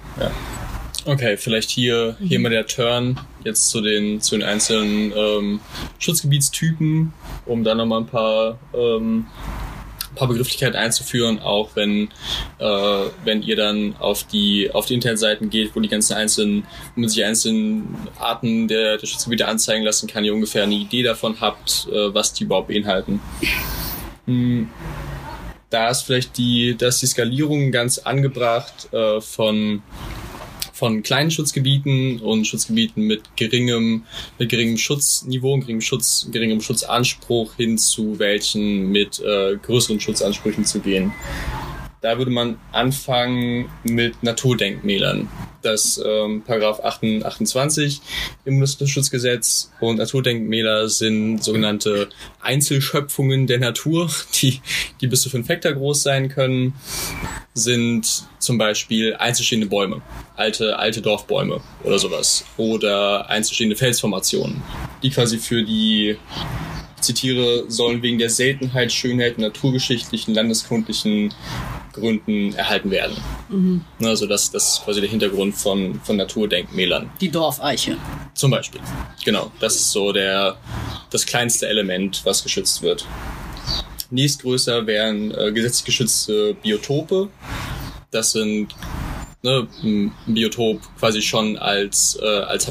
[1.07, 5.61] Okay, vielleicht hier, hier mal der Turn jetzt zu den, zu den einzelnen ähm,
[5.99, 7.13] Schutzgebietstypen,
[7.45, 9.25] um da nochmal ein paar, ähm,
[10.11, 12.09] ein paar Begrifflichkeiten einzuführen, auch wenn,
[12.59, 16.63] äh, wenn ihr dann auf die, auf die Internetseiten geht, wo die ganzen einzelnen,
[16.95, 17.87] wo man sich die einzelnen
[18.19, 22.33] Arten der, der Schutzgebiete anzeigen lassen kann, ihr ungefähr eine Idee davon habt, äh, was
[22.33, 23.21] die überhaupt beinhalten.
[24.25, 24.69] Hm,
[25.69, 29.81] da ist vielleicht die, da ist die Skalierung ganz angebracht äh, von
[30.77, 34.03] von kleinen Schutzgebieten und Schutzgebieten mit geringem,
[34.37, 40.65] mit geringem Schutzniveau, und geringem Schutz, geringem Schutzanspruch hin zu welchen mit äh, größeren Schutzansprüchen
[40.65, 41.11] zu gehen.
[42.01, 45.27] Da würde man anfangen mit Naturdenkmälern.
[45.63, 48.01] Das ähm, Paragraph 28
[48.45, 54.09] im Bundesnaturschutzgesetz und Naturdenkmäler sind sogenannte Einzelschöpfungen der Natur,
[54.41, 54.61] die,
[55.01, 56.75] die bis zu fünf Hektar groß sein können,
[57.55, 60.01] sind zum Beispiel einzelstehende Bäume,
[60.35, 62.45] alte, alte Dorfbäume oder sowas.
[62.57, 64.61] Oder einzelstehende Felsformationen,
[65.01, 66.17] die quasi für die
[67.01, 71.33] zitiere, sollen wegen der Seltenheit, Schönheit naturgeschichtlichen, landeskundlichen
[71.97, 73.17] Gründen erhalten werden.
[73.99, 77.09] Ne, Also das, das ist quasi der Hintergrund von, von Naturdenkmälern.
[77.21, 77.97] Die Dorfeiche.
[78.33, 78.81] Zum Beispiel.
[79.25, 80.57] Genau, das ist so der,
[81.09, 83.05] das kleinste Element, was geschützt wird.
[84.09, 87.29] Nächstgrößer wären äh, gesetzlich geschützte Biotope.
[88.11, 88.73] Das sind
[89.43, 92.67] ne, ein Biotop quasi schon als, äh, als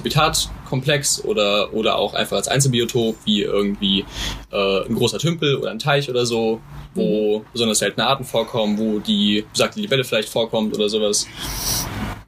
[0.67, 4.05] Habitatkomplex oder, oder auch einfach als Einzelbiotop, wie irgendwie
[4.53, 6.61] äh, ein großer Tümpel oder ein Teich oder so,
[6.95, 11.27] wo besonders seltene Arten vorkommen, wo die besagte Libelle vielleicht vorkommt oder sowas.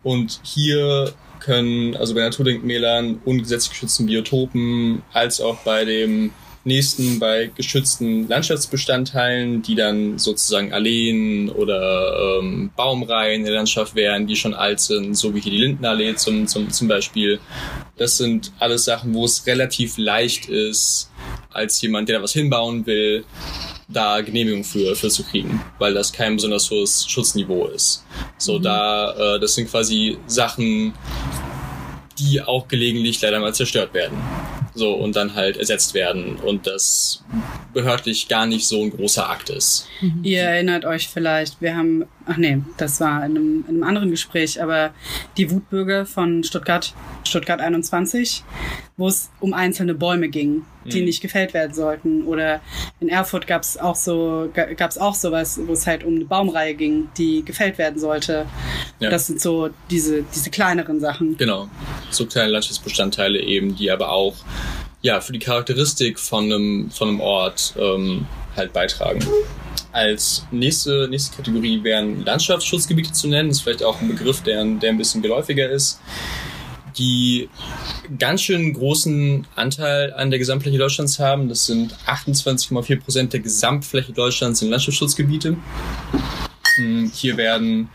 [0.03, 6.33] Und hier können, also bei Naturdenkmälern und gesetzlich geschützten Biotopen, als auch bei dem
[6.65, 14.27] nächsten bei geschützten Landschaftsbestandteilen, die dann sozusagen Alleen oder ähm, Baumreihen in der Landschaft wären,
[14.27, 17.41] die schon alt sind, so wie hier die Lindenallee zum, zum, zum Beispiel.
[17.97, 21.11] Das sind alles Sachen, wo es relativ leicht ist,
[21.51, 23.25] als jemand, der da was hinbauen will,
[23.89, 28.05] da Genehmigung für, für zu kriegen, weil das kein besonders hohes Schutzniveau ist.
[28.37, 30.93] So, da, äh, das sind quasi Sachen,
[32.19, 34.19] die auch gelegentlich leider mal zerstört werden.
[34.79, 36.37] So, und dann halt ersetzt werden.
[36.37, 37.25] Und das
[37.75, 39.89] behördlich gar nicht so ein großer Akt ist.
[40.01, 40.21] Mhm.
[40.23, 44.11] Ihr erinnert euch vielleicht, wir haben, ach nee, das war in einem, in einem anderen
[44.13, 44.95] Gespräch, aber
[45.37, 48.45] die Wutbürger von Stuttgart, Stuttgart 21,
[48.97, 51.07] wo es um einzelne Bäume ging, die mhm.
[51.07, 52.25] nicht gefällt werden sollten.
[52.25, 52.61] Oder
[53.01, 56.25] in Erfurt gab es auch so, gab es auch sowas, wo es halt um eine
[56.25, 58.47] Baumreihe ging, die gefällt werden sollte.
[59.01, 59.11] Ja.
[59.11, 61.37] Das sind so diese, diese kleineren Sachen.
[61.37, 61.69] Genau.
[62.11, 64.35] So kleine Landschaftsbestandteile eben, die aber auch
[65.03, 68.27] ja, für die Charakteristik von einem, von einem Ort ähm,
[68.57, 69.21] halt beitragen.
[69.93, 73.49] Als nächste, nächste Kategorie wären Landschaftsschutzgebiete zu nennen.
[73.49, 76.01] Das ist vielleicht auch ein Begriff, der, der ein bisschen geläufiger ist.
[76.99, 77.49] Die
[78.19, 81.49] ganz schön großen Anteil an der Gesamtfläche Deutschlands haben.
[81.49, 85.57] Das sind 28,4 Prozent der Gesamtfläche Deutschlands sind Landschaftsschutzgebiete.
[86.77, 87.89] Hm, hier werden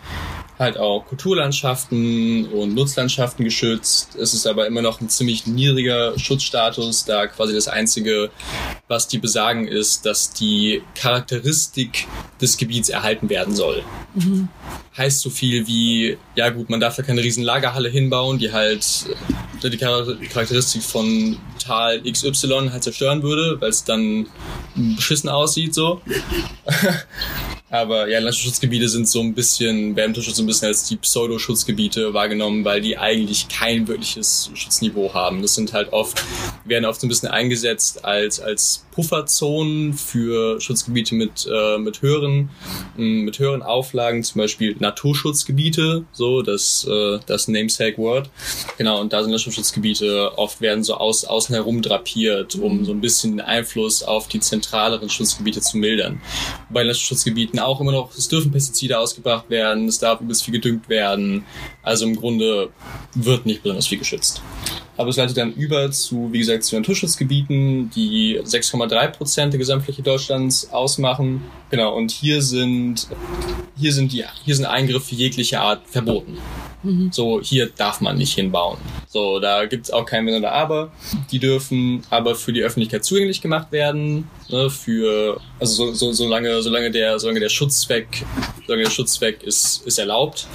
[0.59, 4.15] halt auch Kulturlandschaften und Nutzlandschaften geschützt.
[4.15, 8.29] Es ist aber immer noch ein ziemlich niedriger Schutzstatus, da quasi das Einzige,
[8.87, 12.07] was die besagen, ist, dass die Charakteristik
[12.39, 13.83] des Gebiets erhalten werden soll.
[14.13, 14.49] Mhm.
[14.95, 18.85] Heißt so viel wie, ja gut, man darf da keine riesen Lagerhalle hinbauen, die halt
[19.63, 24.27] äh, die Charakteristik von Tal XY halt zerstören würde, weil es dann
[24.75, 26.01] beschissen aussieht so.
[27.73, 32.63] Aber ja, Landschaftsschutzgebiete sind so ein bisschen, werden so ein bisschen als die Pseudo-Schutzgebiete wahrgenommen,
[32.63, 35.41] weil die eigentlich kein wirkliches Schutzniveau haben.
[35.41, 36.23] Das sind halt oft,
[36.65, 42.51] werden oft so ein bisschen eingesetzt als, als Pufferzonen für Schutzgebiete mit, äh, mit höheren,
[42.95, 48.29] mit höheren Auflagen, zum Beispiel Naturschutzgebiete, so, das, äh, das Namesake Word.
[48.77, 53.01] Genau, und da sind Landschaftsschutzgebiete oft werden so aus, außen herum drapiert, um so ein
[53.01, 56.21] bisschen den Einfluss auf die zentraleren Schutzgebiete zu mildern.
[56.69, 60.89] Bei Landschaftsschutzgebieten auch immer noch, es dürfen Pestizide ausgebracht werden, es darf übelst viel gedüngt
[60.89, 61.45] werden.
[61.81, 62.69] Also im Grunde
[63.15, 64.41] wird nicht besonders viel geschützt.
[64.95, 70.03] Aber es leitet dann über zu, wie gesagt, zu Naturschutzgebieten, die 6,3 Prozent der Gesamtfläche
[70.03, 71.43] Deutschlands ausmachen.
[71.71, 73.07] Genau, und hier sind,
[73.75, 76.37] hier sind die, hier sind Eingriffe jeglicher Art verboten.
[76.83, 77.09] Mhm.
[77.11, 78.77] So, hier darf man nicht hinbauen.
[79.07, 80.91] So, da gibt's auch kein Wenn oder Aber.
[81.31, 84.27] Die dürfen aber für die Öffentlichkeit zugänglich gemacht werden.
[84.49, 88.25] Ne, für, also so, so, solange, solange der, solange der Schutzzweck,
[88.67, 90.47] solange der Schutzzweck ist, ist erlaubt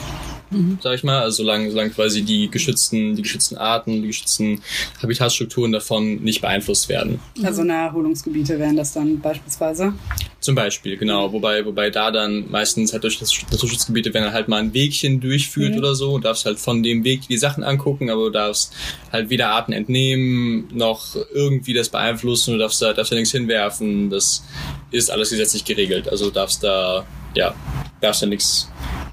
[0.51, 0.79] mhm.
[0.83, 4.61] sag ich mal, also solange, solange quasi die geschützten, die geschützten Arten, die geschützten
[5.03, 7.21] Habitatstrukturen davon nicht beeinflusst werden.
[7.43, 9.93] Also Naherholungsgebiete wären das dann beispielsweise?
[10.41, 11.33] Zum Beispiel, genau.
[11.33, 15.21] Wobei, wobei da dann meistens halt durch das Naturschutzgebiete, wenn er halt mal ein Wegchen
[15.21, 15.79] durchführt mhm.
[15.79, 18.73] oder so, du darfst halt von dem Weg die Sachen angucken, aber du darfst
[19.13, 24.11] halt weder Arten entnehmen, noch irgendwie das beeinflussen, du darfst da, darfst da nichts hinwerfen.
[24.11, 24.45] Das
[24.91, 26.09] ist alles gesetzlich geregelt.
[26.09, 27.55] Also du darfst da, ja,
[28.01, 28.69] darfst da nichts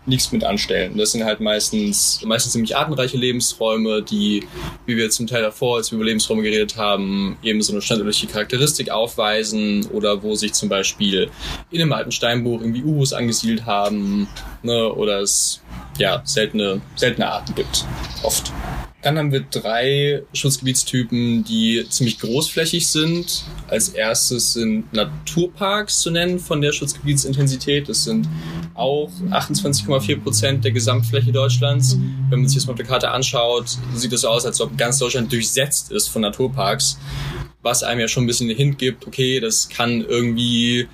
[0.05, 0.97] nichts mit anstellen.
[0.97, 4.47] Das sind halt meistens, meistens ziemlich artenreiche Lebensräume, die,
[4.85, 8.27] wie wir zum Teil davor, als wir über Lebensräume geredet haben, eben so eine standardliche
[8.27, 11.29] Charakteristik aufweisen oder wo sich zum Beispiel
[11.71, 14.27] in einem alten Steinbuch irgendwie Ubus angesiedelt haben,
[14.63, 15.61] ne, oder es,
[15.97, 17.85] ja, seltene, seltene Arten gibt.
[18.23, 18.51] Oft.
[19.05, 23.43] Dann haben wir drei Schutzgebietstypen, die ziemlich großflächig sind.
[23.67, 27.87] Als erstes sind Naturparks zu nennen von der Schutzgebietsintensität.
[27.87, 28.27] Das sind
[28.73, 31.99] auch 28,4 Prozent der Gesamtfläche Deutschlands.
[32.31, 34.75] Wenn man sich das mal auf der Karte anschaut, sieht es so aus, als ob
[34.75, 36.97] ganz Deutschland durchsetzt ist von Naturparks
[37.65, 40.87] was einem ja schon ein bisschen den Hint gibt, okay, das kann irgendwie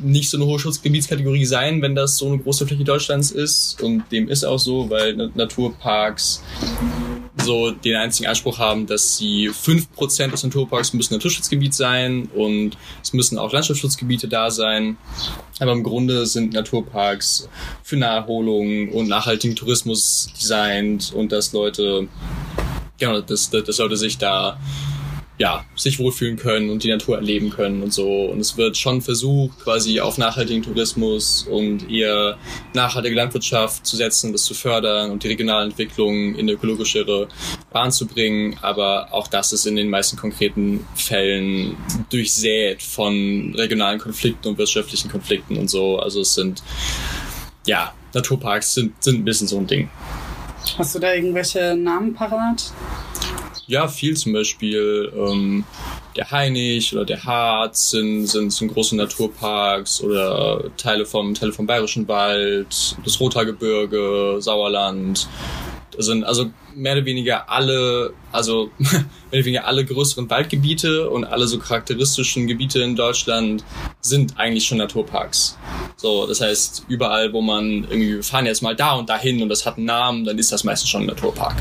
[0.00, 3.80] nicht so eine hohe Schutzgebietskategorie sein, wenn das so eine große Fläche Deutschlands ist.
[3.80, 6.42] Und dem ist auch so, weil Naturparks
[7.36, 12.76] so den einzigen Anspruch haben, dass sie fünf Prozent des Naturparks müssen Naturschutzgebiet sein und
[13.02, 14.96] es müssen auch Landschaftsschutzgebiete da sein.
[15.60, 17.48] Aber im Grunde sind Naturparks
[17.82, 22.08] für Naherholung und nachhaltigen Tourismus designt und dass Leute,
[22.98, 24.58] genau, dass, dass Leute sich da
[25.38, 28.24] ja, sich wohlfühlen können und die Natur erleben können und so.
[28.26, 32.38] Und es wird schon versucht, quasi auf nachhaltigen Tourismus und eher
[32.72, 37.28] nachhaltige Landwirtschaft zu setzen, das zu fördern und die regionale Entwicklung in eine ökologischere
[37.70, 38.56] Bahn zu bringen.
[38.62, 41.76] Aber auch das ist in den meisten konkreten Fällen
[42.10, 45.98] durchsät von regionalen Konflikten und wirtschaftlichen Konflikten und so.
[45.98, 46.62] Also es sind,
[47.66, 49.90] ja, Naturparks sind, sind ein bisschen so ein Ding.
[50.78, 52.72] Hast du da irgendwelche Namen parat?
[53.68, 55.64] Ja, viel zum Beispiel ähm,
[56.16, 61.66] der Hainich oder der Harz sind, sind, sind große Naturparks oder Teile vom, Teile vom
[61.66, 65.28] Bayerischen Wald, das Rothaargebirge, Sauerland.
[65.96, 71.24] Das sind also mehr oder weniger alle, also mehr oder weniger alle größeren Waldgebiete und
[71.24, 73.64] alle so charakteristischen Gebiete in Deutschland
[74.00, 75.58] sind eigentlich schon Naturparks.
[75.96, 79.48] So, das heißt, überall, wo man irgendwie, wir fahren jetzt mal da und dahin und
[79.48, 81.56] das hat einen Namen, dann ist das meistens schon ein Naturpark.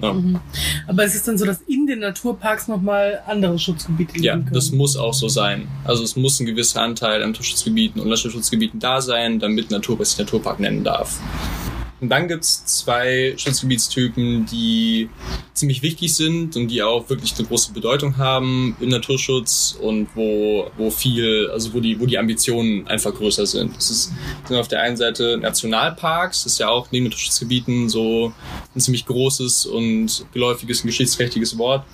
[0.00, 0.12] Ja.
[0.12, 0.38] Mhm.
[0.86, 4.50] Aber es ist dann so, dass in den Naturparks nochmal andere Schutzgebiete liegen Ja, können.
[4.52, 5.66] das muss auch so sein.
[5.84, 10.18] Also es muss ein gewisser Anteil an Naturschutzgebieten und Landschaftsschutzgebieten da sein, damit Naturpark sich
[10.18, 11.18] Naturpark nennen darf.
[12.00, 15.08] Und dann gibt's zwei Schutzgebietstypen, die
[15.52, 20.70] ziemlich wichtig sind und die auch wirklich eine große Bedeutung haben im Naturschutz und wo,
[20.76, 23.76] wo viel, also wo die, wo die Ambitionen einfach größer sind.
[23.76, 24.12] Das ist,
[24.44, 28.32] sind auf der einen Seite Nationalparks, das ist ja auch neben Naturschutzgebieten so
[28.74, 31.84] ein ziemlich großes und geläufiges und geschichtsträchtiges Wort.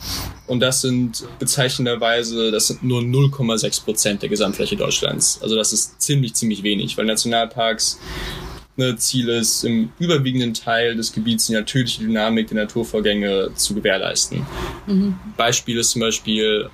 [0.47, 5.39] Und das sind bezeichnenderweise, das sind nur 0,6 Prozent der Gesamtfläche Deutschlands.
[5.41, 7.99] Also das ist ziemlich, ziemlich wenig, weil Nationalparks
[8.77, 14.47] ne, Ziel ist, im überwiegenden Teil des Gebiets die natürliche Dynamik der Naturvorgänge zu gewährleisten.
[14.87, 15.17] Mhm.
[15.37, 16.69] Beispiel ist zum Beispiel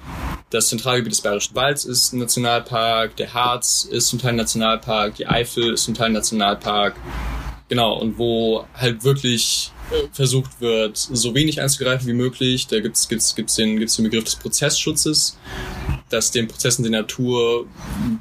[0.50, 5.14] das Zentralgebiet des Bayerischen Walds ist ein Nationalpark, der Harz ist zum Teil ein Nationalpark,
[5.14, 6.96] die Eifel ist zum Teil ein Nationalpark.
[7.68, 12.66] Genau, und wo halt wirklich äh, versucht wird, so wenig einzugreifen wie möglich.
[12.66, 15.38] Da gibt's gibt's gibt's den gibt's den Begriff des Prozessschutzes,
[16.10, 17.66] dass den Prozessen der Natur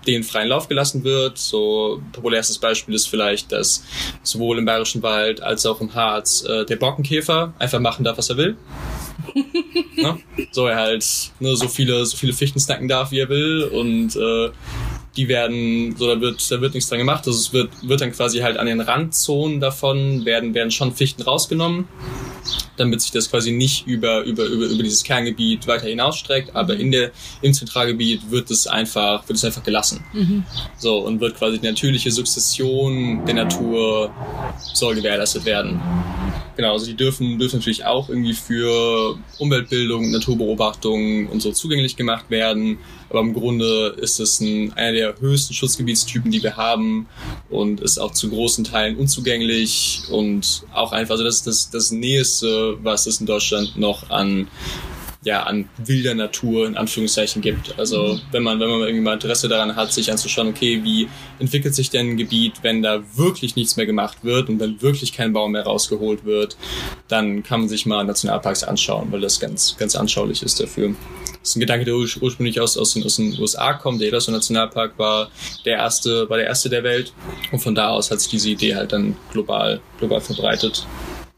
[0.08, 1.38] den freien Lauf gelassen wird.
[1.38, 3.84] So populärstes Beispiel ist vielleicht, dass
[4.24, 8.30] sowohl im Bayerischen Wald als auch im Harz äh, der Borkenkäfer einfach machen darf, was
[8.30, 8.58] er will.
[9.98, 10.18] ne?
[10.52, 11.06] So er halt
[11.40, 14.50] ne, so viele so viele Fichten snacken darf, wie er will und äh,
[15.18, 17.28] die werden, so da wird, da wird nichts dran gemacht.
[17.28, 21.24] Also es wird, wird dann quasi halt an den Randzonen davon werden, werden schon Fichten
[21.24, 21.88] rausgenommen,
[22.78, 26.56] damit sich das quasi nicht über, über, über, über dieses Kerngebiet weiter hinausstreckt.
[26.56, 27.12] Aber in der,
[27.42, 30.04] im Zentralgebiet wird es einfach, wird es einfach gelassen.
[30.14, 30.44] Mhm.
[30.78, 34.12] So, und wird quasi die natürliche Sukzession der Natur
[34.74, 35.80] soll gewährleistet werden.
[36.60, 42.30] Genau, also die dürfen, dürfen natürlich auch irgendwie für Umweltbildung, Naturbeobachtung und so zugänglich gemacht
[42.30, 42.80] werden.
[43.10, 47.08] Aber im Grunde ist es ein, einer der höchsten Schutzgebietstypen, die wir haben
[47.50, 51.92] und ist auch zu großen Teilen unzugänglich und auch einfach, also das ist das, das
[52.30, 54.48] Näheste, was es in Deutschland noch an
[55.22, 57.78] ja, an wilder Natur in Anführungszeichen gibt.
[57.78, 61.10] Also wenn man, wenn man irgendwie mal Interesse daran hat, sich anzuschauen, okay, wie
[61.40, 65.12] entwickelt sich denn ein Gebiet, wenn da wirklich nichts mehr gemacht wird und wenn wirklich
[65.12, 66.56] kein Baum mehr rausgeholt wird,
[67.10, 70.96] dann kann man sich mal Nationalparks anschauen, weil das ganz, ganz anschaulich ist dafür.
[71.42, 74.00] Das ist ein Gedanke, der ur- ursprünglich aus, aus, den, aus den USA kommt.
[74.00, 75.30] Der Yellowstone Nationalpark war
[75.66, 77.12] der erste, war der erste der Welt.
[77.52, 80.86] Und von da aus hat sich diese Idee halt dann global, global verbreitet.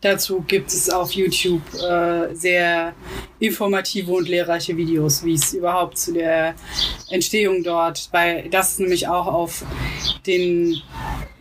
[0.02, 2.94] Dazu gibt es auf YouTube äh, sehr
[3.40, 6.56] informative und lehrreiche Videos, wie es überhaupt zu der
[7.10, 9.64] Entstehung dort, weil das nämlich auch auf
[10.26, 10.82] den,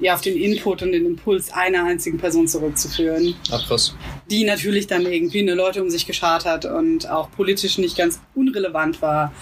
[0.00, 3.94] ja, auf den Input und den Impuls einer einzigen Person zurückzuführen, Ach krass.
[4.30, 8.20] die natürlich dann irgendwie eine Leute um sich geschart hat und auch politisch nicht ganz
[8.34, 9.32] unrelevant war.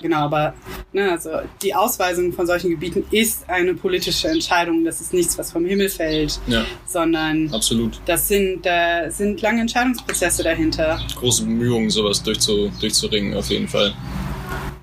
[0.00, 0.54] Genau, aber
[0.92, 1.30] ne, also
[1.62, 4.84] die Ausweisung von solchen Gebieten ist eine politische Entscheidung.
[4.84, 8.00] Das ist nichts, was vom Himmel fällt, Ja, sondern absolut.
[8.06, 10.98] das sind, da sind lange Entscheidungsprozesse dahinter.
[11.16, 13.94] Große Bemühungen, sowas durchzu, durchzuringen, auf jeden Fall.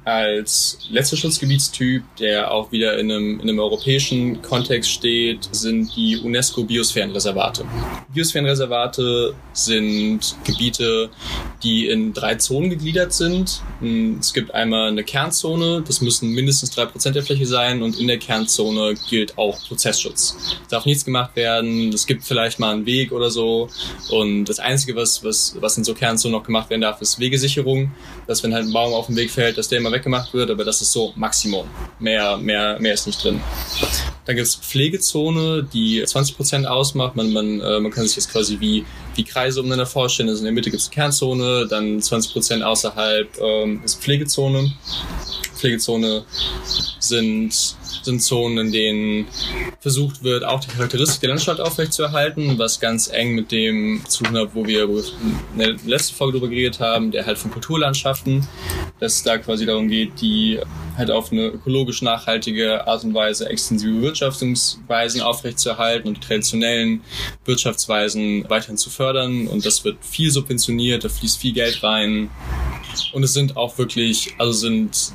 [0.06, 6.18] Als letzter Schutzgebietstyp, der auch wieder in einem, in einem europäischen Kontext steht, sind die
[6.18, 7.64] UNESCO-Biosphärenreservate.
[8.14, 11.10] Biosphärenreservate sind Gebiete,
[11.64, 13.62] die in drei Zonen gegliedert sind.
[14.20, 18.08] Es gibt einmal eine Kernzone, das müssen mindestens drei Prozent der Fläche sein und in
[18.08, 20.36] der Kernzone gilt auch Prozessschutz.
[20.64, 23.70] Es darf nichts gemacht werden, es gibt vielleicht mal einen Weg oder so
[24.10, 27.92] und das Einzige, was, was, was in so Kernzonen noch gemacht werden darf, ist Wegesicherung,
[28.28, 30.66] dass wenn halt ein Baum auf den Weg fällt, dass der immer weggemacht wird, aber
[30.66, 31.68] das ist so Maximum.
[32.00, 33.40] Mehr, mehr, mehr ist nicht drin.
[34.26, 37.16] Dann gibt's Pflegezone, die 20% ausmacht.
[37.16, 38.86] Man, man, äh, man kann sich jetzt quasi wie,
[39.16, 40.30] wie Kreise umeinander vorstellen.
[40.30, 44.74] Also in der Mitte gibt's eine Kernzone, dann 20% außerhalb ähm, ist Pflegezone.
[45.56, 46.26] Pflegezone
[47.00, 47.76] sind,
[48.06, 49.28] sind Zonen, in denen
[49.80, 54.38] versucht wird, auch die Charakteristik der Landschaft aufrechtzuerhalten, was ganz eng mit dem zu tun
[54.38, 58.48] hat, wo wir, in der letzten Folge drüber geredet haben, der halt von Kulturlandschaften,
[59.00, 60.60] dass es da quasi darum geht, die
[60.98, 67.02] halt auf eine ökologisch nachhaltige Art und Weise extensive Wirtschaftungsweisen aufrechtzuerhalten und die traditionellen
[67.46, 69.48] Wirtschaftsweisen weiterhin zu fördern.
[69.48, 72.30] Und das wird viel subventioniert, da fließt viel Geld rein.
[73.12, 75.14] Und es sind auch wirklich, also sind,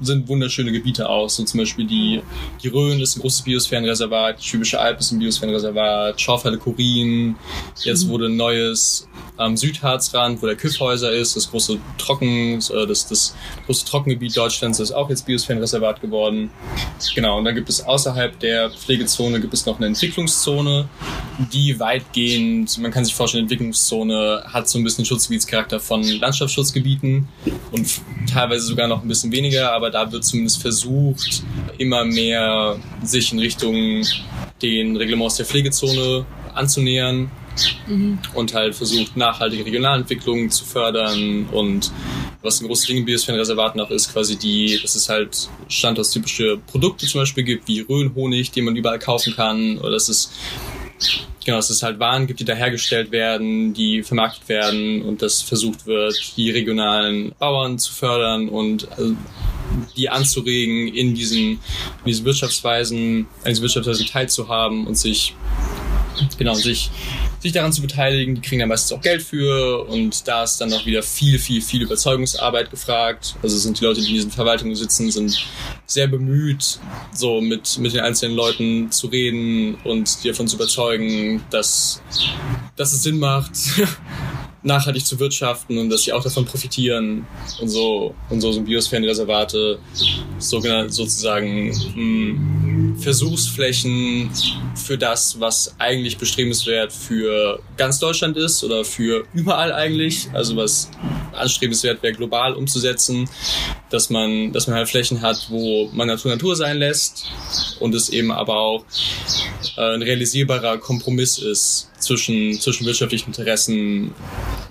[0.00, 1.36] sind wunderschöne Gebiete aus.
[1.36, 2.22] So zum Beispiel die,
[2.62, 7.36] die Rhön ist ein großes Biosphärenreservat, die Schwäbische Alb ist ein Biosphärenreservat, Schorfheide Kurin.
[7.82, 13.06] Jetzt wurde ein neues am Südharzrand, wo der Küffhäuser ist, das große Trocken, äh, das,
[13.06, 13.36] das
[13.66, 16.50] große Trockengebiet Deutschlands ist auch jetzt Biosphärenreservat geworden.
[17.14, 20.88] Genau, und dann gibt es außerhalb der Pflegezone gibt es noch eine Entwicklungszone,
[21.52, 27.28] die weitgehend, man kann sich vorstellen, Entwicklungszone hat so ein bisschen Schutzgebietscharakter von Landschaftsschutzgebieten
[27.70, 27.88] und
[28.30, 31.42] teilweise sogar noch ein bisschen weniger, aber da wird zumindest versucht,
[31.78, 34.02] immer mehr sich in Richtung
[34.62, 37.30] den Reglements der Pflegezone anzunähern.
[37.88, 38.18] mhm.
[38.34, 41.90] und halt versucht, nachhaltige Regionalentwicklung zu fördern und
[42.40, 47.06] was ein großes Ding in Biosphärenreservaten auch ist, quasi die, dass es halt standortstypische Produkte
[47.06, 50.30] zum Beispiel gibt, wie Röhrenhonig, den man überall kaufen kann, oder dass es
[51.44, 55.42] genau, dass es halt Waren gibt, die da hergestellt werden, die vermarktet werden und dass
[55.42, 59.16] versucht wird, die regionalen Bauern zu fördern und also,
[59.96, 61.58] die anzuregen, in diesen, in
[62.06, 65.34] diesen Wirtschaftsweisen, an diesen Wirtschaftsweisen teilzuhaben und sich,
[66.38, 66.90] genau, sich,
[67.40, 68.34] sich daran zu beteiligen.
[68.34, 71.62] Die kriegen dann meistens auch Geld für und da ist dann auch wieder viel, viel,
[71.62, 73.36] viel Überzeugungsarbeit gefragt.
[73.42, 75.44] Also sind die Leute, die in diesen Verwaltungen sitzen, sind
[75.86, 76.78] sehr bemüht,
[77.14, 82.02] so mit, mit den einzelnen Leuten zu reden und die davon zu überzeugen, dass,
[82.76, 83.52] dass es Sinn macht,
[84.62, 87.26] nachhaltig zu wirtschaften und dass sie auch davon profitieren
[87.60, 89.78] und so und so sind Biosphärenreservate
[90.38, 94.30] sozusagen mh, hm, Versuchsflächen
[94.74, 100.90] für das, was eigentlich bestrebenswert für ganz Deutschland ist oder für überall eigentlich, also was
[101.32, 103.28] anstrebenswert wäre global umzusetzen,
[103.90, 107.30] dass man dass man halt Flächen hat, wo man Natur Natur sein lässt
[107.78, 108.84] und es eben aber auch
[109.76, 114.14] äh, ein realisierbarer Kompromiss ist zwischen zwischen wirtschaftlichen Interessen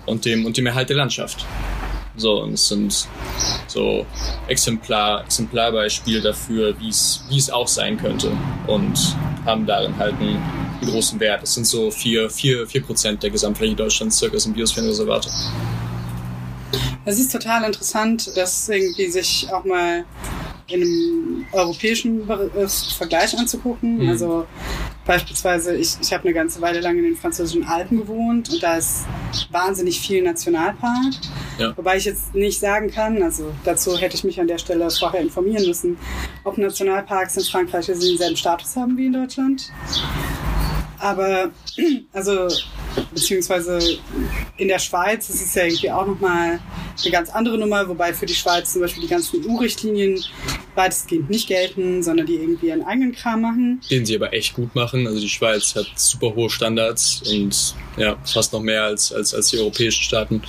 [0.06, 1.46] und dem, und dem Erhalt der Landschaft.
[2.16, 3.06] So, und es sind
[3.68, 4.04] so
[4.48, 8.32] Exemplar, Exemplarbeispiele dafür, wie es, wie es auch sein könnte
[8.66, 11.44] und haben darin halt einen, einen großen Wert.
[11.44, 15.30] Es sind so vier, vier, vier Prozent der Gesamtfläche Deutschlands circa sind Biosphärenreservate.
[17.04, 20.04] Es ist total interessant, dass irgendwie sich auch mal
[20.66, 23.98] in einem europäischen äh, Vergleich anzugucken.
[23.98, 24.08] Mhm.
[24.10, 24.46] Also
[25.08, 28.76] Beispielsweise, ich, ich habe eine ganze Weile lang in den französischen Alpen gewohnt und da
[28.76, 29.06] ist
[29.50, 31.14] wahnsinnig viel Nationalpark.
[31.56, 31.74] Ja.
[31.78, 35.22] Wobei ich jetzt nicht sagen kann, also dazu hätte ich mich an der Stelle vorher
[35.22, 35.96] informieren müssen,
[36.44, 39.72] ob Nationalparks in Frankreich denselben Status haben wie in Deutschland.
[40.98, 41.50] Aber,
[42.12, 42.48] also,
[43.12, 43.98] beziehungsweise
[44.56, 46.60] in der Schweiz ist es ja irgendwie auch nochmal
[47.02, 50.22] eine ganz andere Nummer, wobei für die Schweiz zum Beispiel die ganzen EU-Richtlinien
[50.74, 53.80] weitestgehend nicht gelten, sondern die irgendwie ihren eigenen Kram machen.
[53.90, 55.06] Den sie aber echt gut machen.
[55.06, 59.50] Also die Schweiz hat super hohe Standards und ja, fast noch mehr als, als, als
[59.50, 60.42] die europäischen Staaten.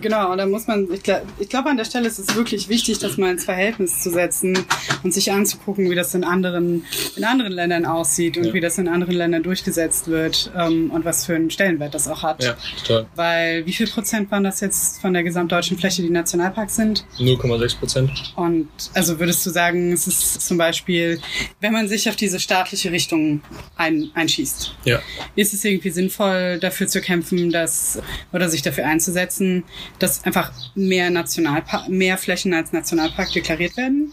[0.00, 2.68] Genau, und da muss man, ich glaube, ich glaub, an der Stelle ist es wirklich
[2.68, 4.58] wichtig, das mal ins Verhältnis zu setzen
[5.02, 6.84] und sich anzugucken, wie das in anderen,
[7.16, 8.52] in anderen Ländern aussieht und ja.
[8.54, 12.22] wie das in anderen Ländern durchgesetzt wird ähm, und was für einen Stellenwert das auch
[12.22, 12.44] hat.
[12.44, 13.06] Ja, total.
[13.16, 17.04] Weil wie viel Prozent waren das jetzt von der gesamtdeutschen Fläche, die Nationalparks sind?
[17.18, 18.32] 0,6 Prozent.
[18.36, 21.20] Und also würdest du sagen, es ist zum Beispiel,
[21.60, 23.42] wenn man sich auf diese staatliche Richtung
[23.76, 25.00] ein, einschießt, ja.
[25.34, 28.00] ist es irgendwie sinnvoll, dafür zu kämpfen, dass
[28.32, 29.64] oder sich dafür einzusetzen,
[29.98, 31.10] dass einfach mehr
[31.88, 34.12] mehr Flächen als Nationalpark deklariert werden?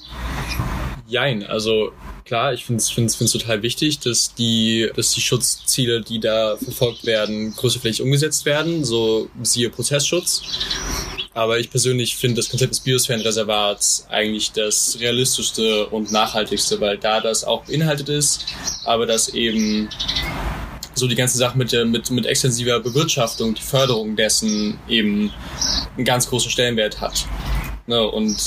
[1.08, 1.92] Jein, also
[2.24, 7.56] klar, ich finde es total wichtig, dass die, dass die Schutzziele, die da verfolgt werden,
[7.56, 10.44] größerflächig umgesetzt werden, so siehe Prozessschutz.
[11.34, 17.22] Aber ich persönlich finde das Konzept des Biosphärenreservats eigentlich das realistischste und nachhaltigste, weil da
[17.22, 18.46] das auch beinhaltet ist,
[18.86, 19.90] aber das eben
[21.00, 25.32] so die ganze Sache mit, der, mit, mit extensiver Bewirtschaftung, die Förderung dessen eben
[25.96, 27.26] einen ganz großen Stellenwert hat.
[27.88, 28.38] Ne, und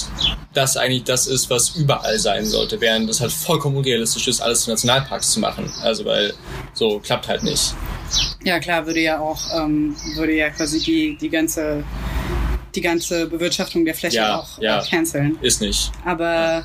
[0.54, 4.60] das eigentlich das ist, was überall sein sollte, während es halt vollkommen unrealistisch ist, alles
[4.60, 5.68] zu Nationalparks zu machen.
[5.82, 6.32] Also weil
[6.74, 7.74] so klappt halt nicht.
[8.44, 11.82] Ja klar, würde ja auch, ähm, würde ja quasi die, die ganze
[12.74, 15.38] die ganze Bewirtschaftung der Fläche ja, auch ja, äh, canceln.
[15.42, 15.90] Ist nicht.
[16.04, 16.64] Aber ja.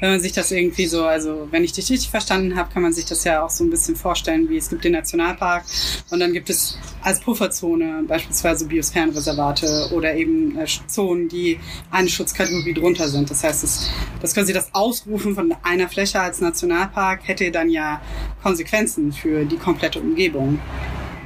[0.00, 2.92] Wenn man sich das irgendwie so, also wenn ich dich richtig verstanden habe, kann man
[2.92, 5.64] sich das ja auch so ein bisschen vorstellen, wie es gibt den Nationalpark
[6.10, 11.58] und dann gibt es als Pufferzone beispielsweise Biosphärenreservate oder eben äh, Zonen, die
[11.90, 13.30] eine Schutzkategorie drunter sind.
[13.30, 18.00] Das heißt, das, das quasi das Ausrufen von einer Fläche als Nationalpark hätte dann ja
[18.42, 20.58] Konsequenzen für die komplette Umgebung.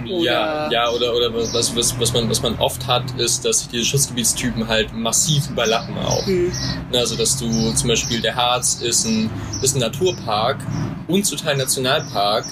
[0.03, 3.61] Oder ja, ja, oder, oder was, was, was, man, was man oft hat, ist, dass
[3.61, 6.27] sich diese Schutzgebietstypen halt massiv überlappen auch.
[6.27, 6.53] Mhm.
[6.93, 9.31] Also, dass du zum Beispiel der Harz ist ein,
[9.63, 10.59] ist ein Naturpark
[11.07, 12.45] und zu Teil Nationalpark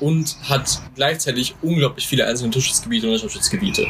[0.00, 3.86] und hat gleichzeitig unglaublich viele einzelne Naturschutzgebiete und Naturschutzgebiete,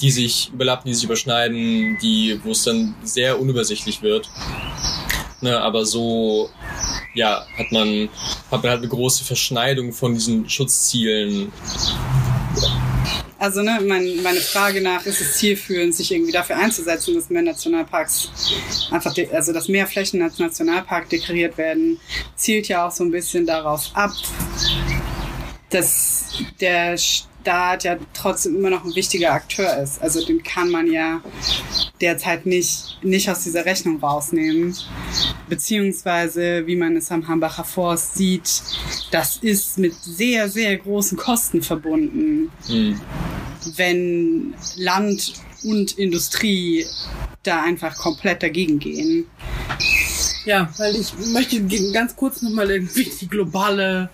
[0.00, 4.28] die sich überlappen, die sich überschneiden, die, wo es dann sehr unübersichtlich wird.
[5.40, 6.50] Ne, aber so
[7.14, 8.08] ja, hat man,
[8.50, 11.52] hat man halt eine große Verschneidung von diesen Schutzzielen
[13.38, 17.42] also ne, mein, meine Frage nach, ist es zielführend, sich irgendwie dafür einzusetzen, dass mehr
[17.42, 18.30] Nationalparks
[18.90, 22.00] einfach, also dass mehr Flächen als Nationalpark deklariert werden,
[22.34, 24.10] zielt ja auch so ein bisschen darauf ab,
[25.70, 26.96] dass der
[27.42, 30.02] Staat ja trotzdem immer noch ein wichtiger Akteur ist.
[30.02, 31.22] Also den kann man ja
[32.00, 34.76] derzeit nicht, nicht aus dieser Rechnung rausnehmen.
[35.48, 38.62] Beziehungsweise, wie man es am Hambacher Forst sieht,
[39.10, 42.50] das ist mit sehr, sehr großen Kosten verbunden.
[42.68, 43.00] Mhm.
[43.76, 45.32] Wenn Land
[45.64, 46.84] und Industrie
[47.42, 49.26] da einfach komplett dagegen gehen.
[50.44, 51.62] Ja, weil ich möchte
[51.92, 54.10] ganz kurz nochmal irgendwie die globale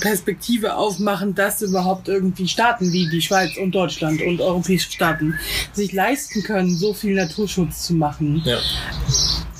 [0.00, 5.38] Perspektive aufmachen, dass überhaupt irgendwie Staaten wie die Schweiz und Deutschland und europäische Staaten
[5.72, 8.42] sich leisten können, so viel Naturschutz zu machen.
[8.44, 8.58] Ja.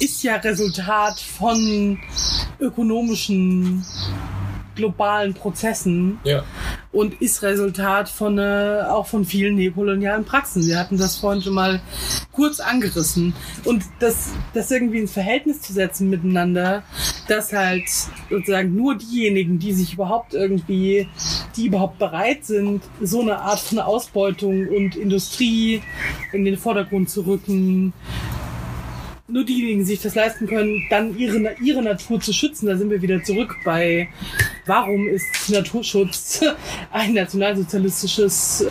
[0.01, 1.99] Ist ja Resultat von
[2.61, 3.85] ökonomischen
[4.75, 6.45] globalen Prozessen ja.
[6.93, 10.66] Und ist Resultat von äh, auch von vielen neokolonialen Praxen.
[10.66, 11.81] Wir hatten das vorhin schon mal
[12.32, 13.35] kurz angerissen
[13.65, 16.82] und das das irgendwie ins Verhältnis zu setzen miteinander,
[17.27, 17.85] dass halt
[18.31, 21.09] sozusagen nur diejenigen, die sich überhaupt irgendwie,
[21.56, 25.82] die überhaupt bereit sind, so eine Art von Ausbeutung und Industrie
[26.32, 27.93] in den Vordergrund zu rücken,
[29.29, 32.67] nur diejenigen, die sich das leisten können, dann ihre, ihre Natur zu schützen.
[32.67, 34.09] Da sind wir wieder zurück bei,
[34.67, 36.43] warum ist Naturschutz
[36.93, 38.67] ein nationalsozialistisches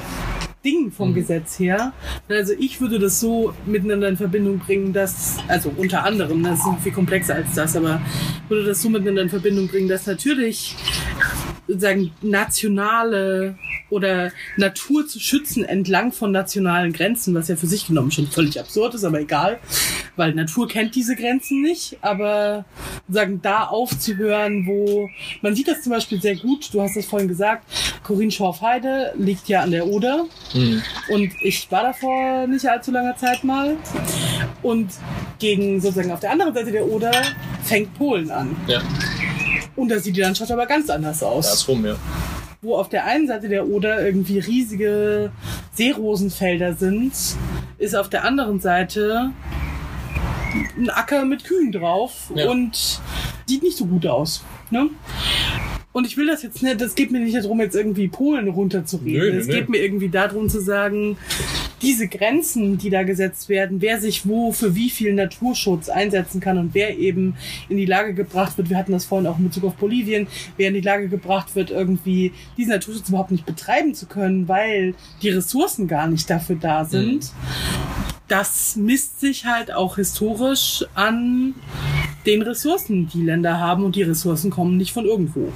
[0.65, 1.15] Ding vom mhm.
[1.15, 1.93] Gesetz her.
[2.27, 6.83] Also ich würde das so miteinander in Verbindung bringen, dass, also unter anderem, das ist
[6.83, 8.01] viel komplexer als das, aber
[8.49, 10.75] würde das so miteinander in Verbindung bringen, dass natürlich
[11.67, 13.57] sozusagen nationale
[13.89, 18.59] oder Natur zu schützen entlang von nationalen Grenzen, was ja für sich genommen schon völlig
[18.59, 19.59] absurd ist, aber egal,
[20.15, 22.65] weil Natur kennt diese Grenzen nicht, aber
[23.07, 25.09] sagen da aufzuhören, wo
[25.41, 27.65] man sieht das zum Beispiel sehr gut, du hast das vorhin gesagt,
[28.03, 30.81] Corinne Schorfheide liegt ja an der Oder mhm.
[31.09, 33.77] und ich war da vor nicht allzu langer Zeit mal
[34.63, 34.91] und
[35.39, 37.11] gegen sozusagen auf der anderen Seite der Oder
[37.63, 38.55] fängt Polen an.
[38.67, 38.81] Ja.
[39.77, 41.47] Und da sieht die Landschaft aber ganz anders aus.
[41.47, 41.95] Da ist rum, ja
[42.61, 45.31] wo auf der einen Seite der Oder irgendwie riesige
[45.73, 47.13] Seerosenfelder sind,
[47.77, 49.31] ist auf der anderen Seite
[50.75, 52.49] ein Acker mit Kühen drauf ja.
[52.49, 52.99] und
[53.45, 54.43] sieht nicht so gut aus.
[54.71, 54.89] Ne?
[55.97, 59.39] Und ich will das jetzt nicht, das geht mir nicht darum, jetzt irgendwie Polen runterzureden.
[59.39, 61.17] es geht mir irgendwie darum zu sagen,
[61.81, 66.59] diese Grenzen, die da gesetzt werden, wer sich wo für wie viel Naturschutz einsetzen kann
[66.59, 67.35] und wer eben
[67.67, 70.67] in die Lage gebracht wird, wir hatten das vorhin auch in Bezug auf Bolivien, wer
[70.67, 74.93] in die Lage gebracht wird, irgendwie diesen Naturschutz überhaupt nicht betreiben zu können, weil
[75.23, 77.23] die Ressourcen gar nicht dafür da sind.
[77.23, 78.16] Mhm.
[78.27, 81.55] Das misst sich halt auch historisch an
[82.25, 85.51] den Ressourcen, die Länder haben und die Ressourcen kommen nicht von irgendwo.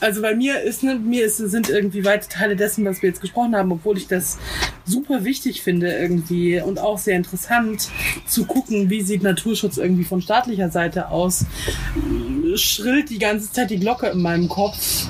[0.00, 3.20] Also bei mir ist, ne, mir ist, sind irgendwie weite Teile dessen, was wir jetzt
[3.20, 4.38] gesprochen haben, obwohl ich das
[4.84, 7.90] super wichtig finde irgendwie und auch sehr interessant
[8.26, 11.46] zu gucken, wie sieht Naturschutz irgendwie von staatlicher Seite aus,
[12.54, 15.08] schrillt die ganze Zeit die Glocke in meinem Kopf,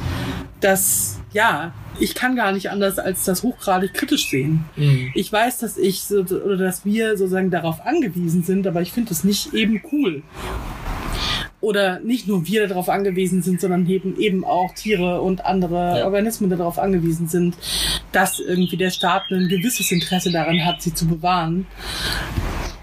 [0.61, 4.65] dass, ja, ich kann gar nicht anders als das hochgradig kritisch sehen.
[4.77, 5.11] Mhm.
[5.15, 9.13] Ich weiß, dass ich so, oder dass wir sozusagen darauf angewiesen sind, aber ich finde
[9.13, 10.23] es nicht eben cool
[11.61, 16.05] oder nicht nur wir darauf angewiesen sind, sondern eben, eben auch Tiere und andere ja.
[16.05, 17.57] Organismen darauf angewiesen sind,
[18.13, 21.67] dass irgendwie der Staat ein gewisses Interesse daran hat, sie zu bewahren.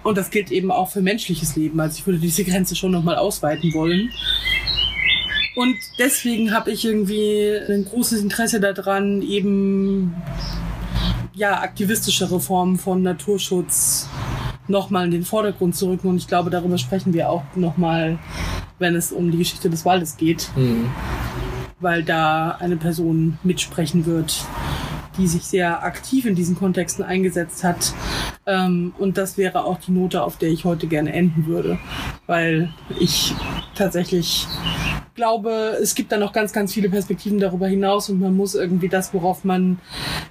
[0.04, 1.80] Und das gilt eben auch für menschliches Leben.
[1.80, 4.12] Also ich würde diese Grenze schon nochmal ausweiten wollen.
[5.56, 10.14] Und deswegen habe ich irgendwie ein großes Interesse daran, eben
[11.34, 14.10] ja aktivistischere Formen von Naturschutz
[14.68, 16.10] nochmal in den Vordergrund zu rücken.
[16.10, 18.20] Und ich glaube, darüber sprechen wir auch nochmal,
[18.80, 20.50] wenn es um die Geschichte des Waldes geht.
[20.56, 20.90] Mhm.
[21.80, 24.46] Weil da eine Person mitsprechen wird,
[25.18, 27.94] die sich sehr aktiv in diesen Kontexten eingesetzt hat.
[28.46, 31.78] Ähm, und das wäre auch die Note, auf der ich heute gerne enden würde.
[32.28, 33.34] Weil ich
[33.76, 34.48] tatsächlich
[35.16, 38.90] glaube, es gibt da noch ganz, ganz viele Perspektiven darüber hinaus und man muss irgendwie
[38.90, 39.80] das, worauf man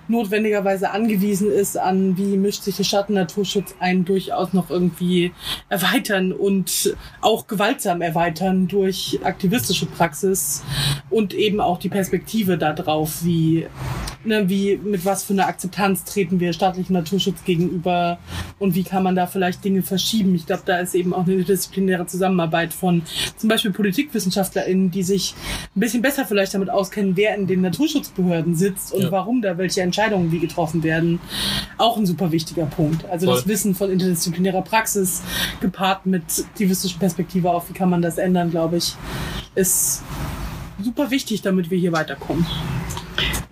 [0.08, 5.32] notwendigerweise angewiesen ist, an wie mischt sich der Schatten-Naturschutz ein, durchaus noch irgendwie
[5.70, 10.62] erweitern und auch gewaltsam erweitern durch aktivistische Praxis
[11.08, 13.66] und eben auch die Perspektive darauf, wie,
[14.24, 18.18] ne, wie, mit was für einer Akzeptanz treten wir staatlichem Naturschutz gegenüber
[18.58, 20.34] und wie kann man da vielleicht Dinge verschieben.
[20.34, 23.02] Ich glaube, da ist eben auch eine disziplinäre Zusammenarbeit von
[23.36, 25.34] zum Beispiel PolitikwissenschaftlerInnen die sich
[25.76, 29.10] ein bisschen besser vielleicht damit auskennen, wer in den Naturschutzbehörden sitzt und ja.
[29.10, 31.20] warum da welche Entscheidungen wie getroffen werden,
[31.78, 33.04] auch ein super wichtiger Punkt.
[33.06, 33.36] Also Voll.
[33.36, 35.22] das Wissen von interdisziplinärer Praxis
[35.60, 38.94] gepaart mit aktivistischer Perspektive auf, wie kann man das ändern, glaube ich,
[39.54, 40.02] ist
[40.82, 42.46] super wichtig, damit wir hier weiterkommen.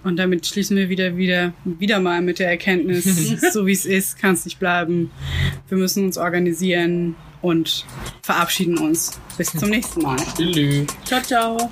[0.04, 3.04] Und damit schließen wir wieder, wieder, wieder mal mit der Erkenntnis,
[3.52, 5.10] so wie es ist, kann es nicht bleiben.
[5.68, 7.86] Wir müssen uns organisieren und
[8.22, 9.20] verabschieden uns.
[9.36, 10.16] Bis zum nächsten Mal.
[11.04, 11.70] Ciao, ciao.